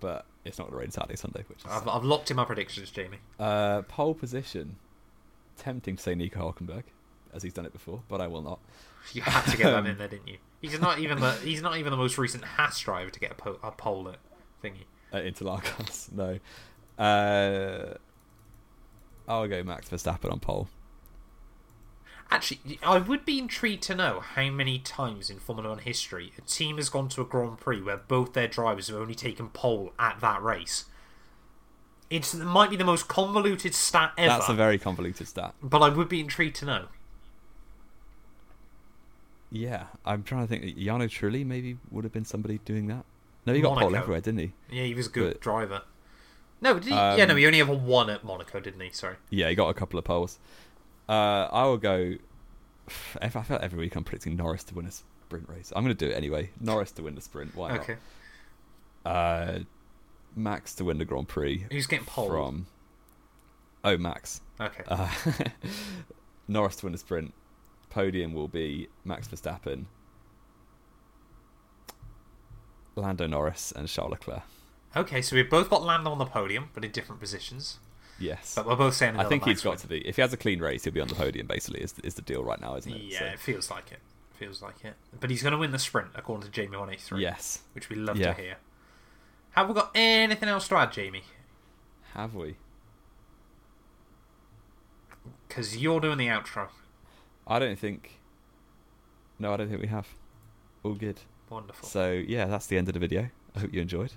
but 0.00 0.24
it's 0.44 0.58
not 0.58 0.64
going 0.64 0.72
to 0.72 0.78
rain 0.80 0.90
Saturday, 0.90 1.16
Sunday. 1.16 1.44
Which 1.48 1.58
is 1.60 1.66
I've, 1.70 1.86
I've 1.86 2.04
locked 2.04 2.30
in 2.30 2.36
my 2.36 2.44
predictions, 2.44 2.90
Jamie. 2.90 3.18
uh, 3.38 3.82
pole 3.82 4.14
position. 4.14 4.76
Tempting 5.56 5.96
to 5.96 6.02
say 6.02 6.14
Nico 6.14 6.40
Hulkenberg, 6.52 6.84
as 7.34 7.42
he's 7.42 7.52
done 7.52 7.66
it 7.66 7.72
before, 7.72 8.02
but 8.08 8.20
I 8.20 8.28
will 8.28 8.42
not. 8.42 8.60
You 9.12 9.22
had 9.22 9.42
to 9.50 9.56
get 9.56 9.64
that 9.72 9.86
in 9.86 9.98
there, 9.98 10.06
didn't 10.08 10.28
you? 10.28 10.38
He's 10.60 10.80
not 10.80 10.98
even 11.00 11.18
the 11.20 11.32
he's 11.32 11.62
not 11.62 11.76
even 11.78 11.90
the 11.90 11.96
most 11.96 12.16
recent 12.18 12.44
Haas 12.44 12.78
driver 12.80 13.10
to 13.10 13.20
get 13.20 13.32
a, 13.32 13.34
po- 13.34 13.58
a 13.62 13.70
pole 13.72 14.08
at 14.08 14.18
thingy. 14.62 14.84
at 15.12 15.24
Interlagos. 15.24 16.12
No. 16.12 16.38
Uh, 17.02 17.94
I'll 19.28 19.46
go 19.46 19.62
Max 19.62 19.88
Verstappen 19.90 20.32
on 20.32 20.40
pole. 20.40 20.68
Actually, 22.30 22.78
I 22.82 22.98
would 22.98 23.24
be 23.24 23.38
intrigued 23.38 23.82
to 23.84 23.94
know 23.94 24.20
how 24.20 24.50
many 24.50 24.78
times 24.78 25.30
in 25.30 25.38
Formula 25.38 25.70
One 25.70 25.78
history 25.78 26.32
a 26.36 26.42
team 26.42 26.76
has 26.76 26.88
gone 26.90 27.08
to 27.10 27.22
a 27.22 27.24
Grand 27.24 27.58
Prix 27.58 27.80
where 27.80 27.96
both 27.96 28.32
their 28.34 28.48
drivers 28.48 28.88
have 28.88 28.96
only 28.96 29.14
taken 29.14 29.48
pole 29.48 29.92
at 29.98 30.20
that 30.20 30.42
race. 30.42 30.84
It's, 32.10 32.34
it 32.34 32.44
might 32.44 32.70
be 32.70 32.76
the 32.76 32.84
most 32.84 33.08
convoluted 33.08 33.74
stat 33.74 34.12
ever, 34.18 34.28
That's 34.28 34.48
a 34.48 34.54
very 34.54 34.78
convoluted 34.78 35.26
stat. 35.28 35.54
but 35.62 35.80
I 35.82 35.88
would 35.90 36.08
be 36.08 36.20
intrigued 36.20 36.56
to 36.56 36.64
know. 36.66 36.86
Yeah, 39.50 39.86
I'm 40.04 40.22
trying 40.22 40.46
to 40.46 40.48
think. 40.48 40.76
Jarno 40.76 41.08
Trulli 41.08 41.44
maybe 41.46 41.78
would 41.90 42.04
have 42.04 42.12
been 42.12 42.24
somebody 42.24 42.58
doing 42.64 42.86
that. 42.88 43.04
No, 43.46 43.54
he 43.54 43.60
got 43.62 43.78
pole 43.78 43.94
everywhere, 43.96 44.20
didn't 44.20 44.40
he? 44.40 44.52
Yeah, 44.70 44.84
he 44.84 44.94
was 44.94 45.06
a 45.06 45.10
good 45.10 45.32
But- 45.34 45.40
driver. 45.40 45.82
No, 46.60 46.74
did 46.74 46.84
he? 46.84 46.90
yeah, 46.90 47.24
no, 47.24 47.32
Um, 47.32 47.36
he 47.38 47.46
only 47.46 47.60
ever 47.60 47.72
won 47.74 48.10
at 48.10 48.24
Monaco, 48.24 48.58
didn't 48.60 48.80
he? 48.80 48.90
Sorry. 48.90 49.16
Yeah, 49.30 49.48
he 49.48 49.54
got 49.54 49.68
a 49.68 49.74
couple 49.74 49.98
of 49.98 50.04
poles. 50.04 50.38
Uh, 51.08 51.48
I 51.52 51.64
will 51.64 51.76
go. 51.78 52.14
If 53.22 53.36
I 53.36 53.42
felt 53.42 53.62
every 53.62 53.78
week 53.78 53.94
I'm 53.96 54.04
predicting 54.04 54.36
Norris 54.36 54.64
to 54.64 54.74
win 54.74 54.86
a 54.86 54.90
sprint 54.90 55.48
race, 55.48 55.72
I'm 55.76 55.84
going 55.84 55.96
to 55.96 56.04
do 56.06 56.10
it 56.10 56.16
anyway. 56.16 56.50
Norris 56.60 56.90
to 56.92 57.02
win 57.02 57.14
the 57.14 57.20
sprint. 57.20 57.54
Why 57.54 57.70
not? 57.72 57.80
Okay. 57.80 57.96
Uh, 59.04 59.58
Max 60.34 60.74
to 60.76 60.84
win 60.84 60.98
the 60.98 61.04
Grand 61.04 61.28
Prix 61.28 61.64
Who's 61.70 61.86
getting 61.86 62.06
pole? 62.06 62.28
from. 62.28 62.66
Oh, 63.84 63.96
Max. 63.96 64.40
Okay. 64.60 64.82
Uh, 64.88 65.08
Norris 66.48 66.76
to 66.76 66.86
win 66.86 66.92
the 66.92 66.98
sprint. 66.98 67.32
Podium 67.90 68.32
will 68.34 68.48
be 68.48 68.88
Max 69.04 69.28
Verstappen, 69.28 69.84
Lando 72.96 73.26
Norris, 73.26 73.72
and 73.72 73.88
Charles 73.88 74.10
Leclerc. 74.12 74.42
Okay, 74.96 75.20
so 75.22 75.36
we've 75.36 75.50
both 75.50 75.68
got 75.70 75.82
Lando 75.82 76.10
on 76.10 76.18
the 76.18 76.24
podium, 76.24 76.70
but 76.74 76.84
in 76.84 76.90
different 76.90 77.20
positions. 77.20 77.78
Yes. 78.18 78.54
But 78.56 78.66
we're 78.66 78.74
both 78.76 78.94
saying 78.94 79.16
I 79.16 79.24
think 79.24 79.44
he's 79.44 79.60
got 79.62 79.70
Max 79.72 79.82
to 79.82 79.88
be. 79.88 79.98
If 80.08 80.16
he 80.16 80.22
has 80.22 80.32
a 80.32 80.36
clean 80.36 80.60
race, 80.60 80.84
he'll 80.84 80.92
be 80.92 81.00
on 81.00 81.08
the 81.08 81.14
podium. 81.14 81.46
Basically, 81.46 81.80
is 81.82 81.94
is 82.02 82.14
the 82.14 82.22
deal 82.22 82.42
right 82.42 82.60
now, 82.60 82.74
isn't 82.76 82.90
it? 82.92 83.02
Yeah, 83.02 83.18
So, 83.20 83.24
it 83.26 83.38
feels 83.38 83.70
like 83.70 83.92
it. 83.92 84.00
Feels 84.34 84.60
like 84.62 84.84
it. 84.84 84.94
But 85.20 85.30
he's 85.30 85.42
going 85.42 85.52
to 85.52 85.58
win 85.58 85.70
the 85.72 85.78
sprint, 85.78 86.08
according 86.14 86.44
to 86.46 86.50
Jamie 86.50 86.76
One 86.76 86.90
Eight 86.90 87.00
Three. 87.00 87.20
yes. 87.22 87.60
which 87.74 87.88
we 87.88 87.96
love 87.96 88.16
Yeah. 88.16 88.32
to 88.34 88.40
hear. 88.40 88.56
Have 89.52 89.68
we 89.68 89.74
got 89.74 89.90
anything 89.94 90.48
else 90.48 90.66
to 90.68 90.76
add, 90.76 90.92
Jamie? 90.92 91.22
Have 92.14 92.34
we? 92.34 92.56
Because 95.46 95.76
you're 95.76 96.00
doing 96.00 96.18
the 96.18 96.26
outro. 96.28 96.68
I 97.46 97.58
don't 97.58 97.78
think. 97.78 98.20
No, 99.38 99.52
I 99.54 99.56
don't 99.56 99.68
think 99.68 99.80
we 99.82 99.88
have. 99.88 100.08
All 100.82 100.94
good. 100.94 101.20
Wonderful. 101.50 101.88
So 101.88 102.12
yeah, 102.12 102.46
that's 102.46 102.66
the 102.66 102.76
end 102.78 102.88
of 102.88 102.94
the 102.94 103.00
video. 103.00 103.30
I 103.54 103.60
hope 103.60 103.72
you 103.72 103.80
enjoyed. 103.80 104.12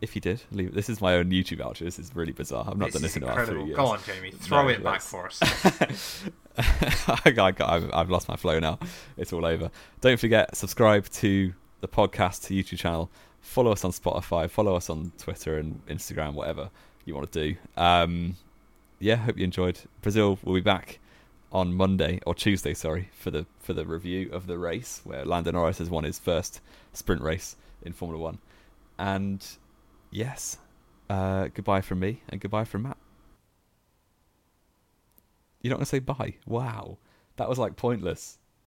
If 0.00 0.14
you 0.14 0.20
did, 0.20 0.42
leave. 0.52 0.74
This 0.74 0.90
is 0.90 1.00
my 1.00 1.14
own 1.14 1.30
YouTube 1.30 1.58
outro. 1.58 1.78
This 1.80 1.98
is 1.98 2.14
really 2.14 2.32
bizarre. 2.32 2.66
I've 2.68 2.76
not 2.76 2.86
this 2.86 2.94
done 2.94 3.02
this 3.02 3.16
in 3.16 3.22
about 3.22 3.46
three 3.46 3.64
years. 3.64 3.76
Go 3.76 3.86
on, 3.86 3.98
Jamie. 4.04 4.30
Throw 4.30 4.62
No, 4.62 4.68
it 4.68 4.84
back 4.84 5.00
for 5.00 5.26
us. 5.26 5.40
I 6.58 7.54
I've 7.94 8.10
lost 8.10 8.28
my 8.28 8.36
flow 8.36 8.58
now. 8.58 8.78
It's 9.16 9.32
all 9.32 9.46
over. 9.46 9.70
Don't 10.02 10.20
forget, 10.20 10.54
subscribe 10.54 11.08
to 11.10 11.54
the 11.80 11.88
podcast 11.88 12.46
to 12.46 12.54
YouTube 12.54 12.78
channel. 12.78 13.10
Follow 13.40 13.72
us 13.72 13.84
on 13.84 13.92
Spotify. 13.92 14.50
Follow 14.50 14.74
us 14.76 14.90
on 14.90 15.12
Twitter 15.18 15.56
and 15.56 15.80
Instagram, 15.86 16.34
whatever 16.34 16.68
you 17.06 17.14
want 17.14 17.32
to 17.32 17.48
do. 17.48 17.56
Um, 17.76 18.36
yeah, 18.98 19.16
hope 19.16 19.38
you 19.38 19.44
enjoyed. 19.44 19.80
Brazil 20.02 20.38
will 20.42 20.54
be 20.54 20.60
back 20.60 20.98
on 21.52 21.72
Monday 21.72 22.20
or 22.26 22.34
Tuesday, 22.34 22.74
sorry, 22.74 23.08
for 23.12 23.30
the 23.30 23.46
for 23.60 23.72
the 23.72 23.86
review 23.86 24.30
of 24.30 24.46
the 24.46 24.58
race 24.58 25.00
where 25.04 25.24
Lando 25.24 25.52
Norris 25.52 25.78
has 25.78 25.88
won 25.88 26.04
his 26.04 26.18
first 26.18 26.60
sprint 26.92 27.22
race 27.22 27.56
in 27.82 27.92
Formula 27.92 28.22
One. 28.22 28.38
And 28.98 29.46
yes, 30.16 30.56
uh, 31.10 31.48
goodbye 31.48 31.82
from 31.82 32.00
me 32.00 32.22
and 32.30 32.40
goodbye 32.40 32.64
from 32.64 32.84
Matt. 32.84 32.96
You're 35.60 35.70
not 35.70 35.76
going 35.76 35.84
to 35.84 35.90
say 35.90 35.98
bye? 35.98 36.34
Wow. 36.46 36.98
That 37.36 37.48
was 37.48 37.58
like 37.58 37.76
pointless. 37.76 38.38